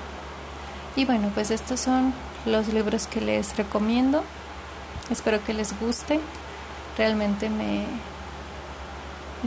Y 0.96 1.04
bueno, 1.04 1.30
pues 1.34 1.50
estos 1.50 1.80
son 1.80 2.12
los 2.46 2.68
libros 2.68 3.06
que 3.06 3.20
les 3.20 3.56
recomiendo. 3.56 4.22
Espero 5.10 5.42
que 5.44 5.54
les 5.54 5.78
guste. 5.78 6.20
Realmente 6.98 7.48
me, 7.48 7.84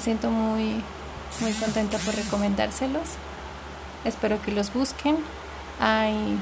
siento 0.02 0.30
muy, 0.30 0.82
muy 1.42 1.54
contenta 1.54 1.98
por 2.00 2.16
recomendárselos. 2.16 3.10
Espero 4.06 4.42
que 4.42 4.52
los 4.52 4.74
busquen. 4.74 5.18
Hay 5.80 6.40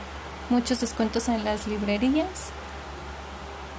muchos 0.50 0.82
descuentos 0.82 1.30
en 1.30 1.44
las 1.44 1.68
librerías. 1.68 2.52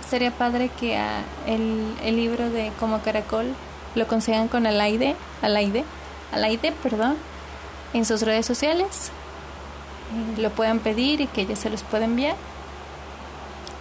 Sería 0.08 0.30
padre 0.32 0.68
que 0.68 1.00
el, 1.46 1.94
el, 2.02 2.16
libro 2.16 2.50
de 2.50 2.70
Como 2.78 3.00
Caracol 3.00 3.54
lo 3.94 4.06
consigan 4.06 4.48
con 4.48 4.66
Alaide, 4.66 5.16
Alaide, 5.40 5.84
Alaide, 6.32 6.72
perdón, 6.82 7.16
en 7.94 8.04
sus 8.04 8.22
redes 8.22 8.44
sociales. 8.44 9.10
Lo 10.38 10.50
puedan 10.50 10.78
pedir 10.78 11.20
y 11.20 11.26
que 11.26 11.42
ella 11.42 11.56
se 11.56 11.70
los 11.70 11.82
pueda 11.82 12.04
enviar. 12.04 12.36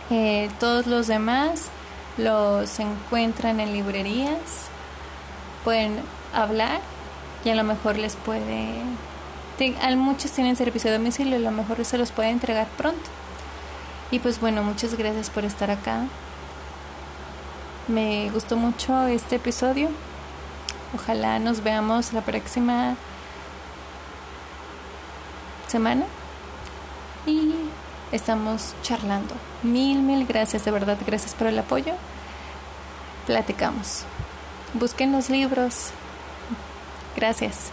Eh, 0.10 0.50
todos 0.60 0.88
los 0.88 1.08
demás 1.08 1.68
los 2.18 2.80
encuentran 2.80 3.60
en 3.60 3.74
librerías. 3.74 4.70
Pueden 5.64 6.00
hablar 6.34 6.82
y 7.46 7.50
a 7.50 7.56
lo 7.56 7.64
mejor 7.64 7.98
les 7.98 8.16
puede 8.16 8.82
muchos 9.96 10.32
tienen 10.32 10.56
servicio 10.56 10.90
de 10.90 10.98
domicilio, 10.98 11.36
a 11.36 11.40
lo 11.40 11.52
mejor 11.52 11.84
se 11.86 11.98
los 11.98 12.12
puede 12.12 12.30
entregar 12.30 12.68
pronto. 12.78 13.10
Y 14.10 14.20
pues 14.20 14.40
bueno, 14.40 14.64
muchas 14.64 14.96
gracias 14.96 15.30
por 15.30 15.46
estar 15.46 15.70
acá. 15.70 16.06
Me 17.88 18.30
gustó 18.32 18.58
mucho 18.58 19.06
este 19.06 19.36
episodio. 19.36 19.90
Ojalá 20.96 21.40
nos 21.40 21.64
veamos 21.64 22.12
la 22.12 22.22
próxima 22.22 22.96
semana. 25.68 26.06
Y 27.26 27.54
estamos 28.12 28.74
charlando. 28.82 29.34
Mil, 29.64 30.00
mil 30.00 30.26
gracias, 30.26 30.66
de 30.66 30.72
verdad, 30.72 30.98
gracias 31.06 31.34
por 31.34 31.48
el 31.48 31.60
apoyo. 31.60 31.94
Platicamos. 33.28 34.04
Busquen 34.74 35.12
los 35.12 35.30
libros. 35.30 35.92
Gracias. 37.16 37.72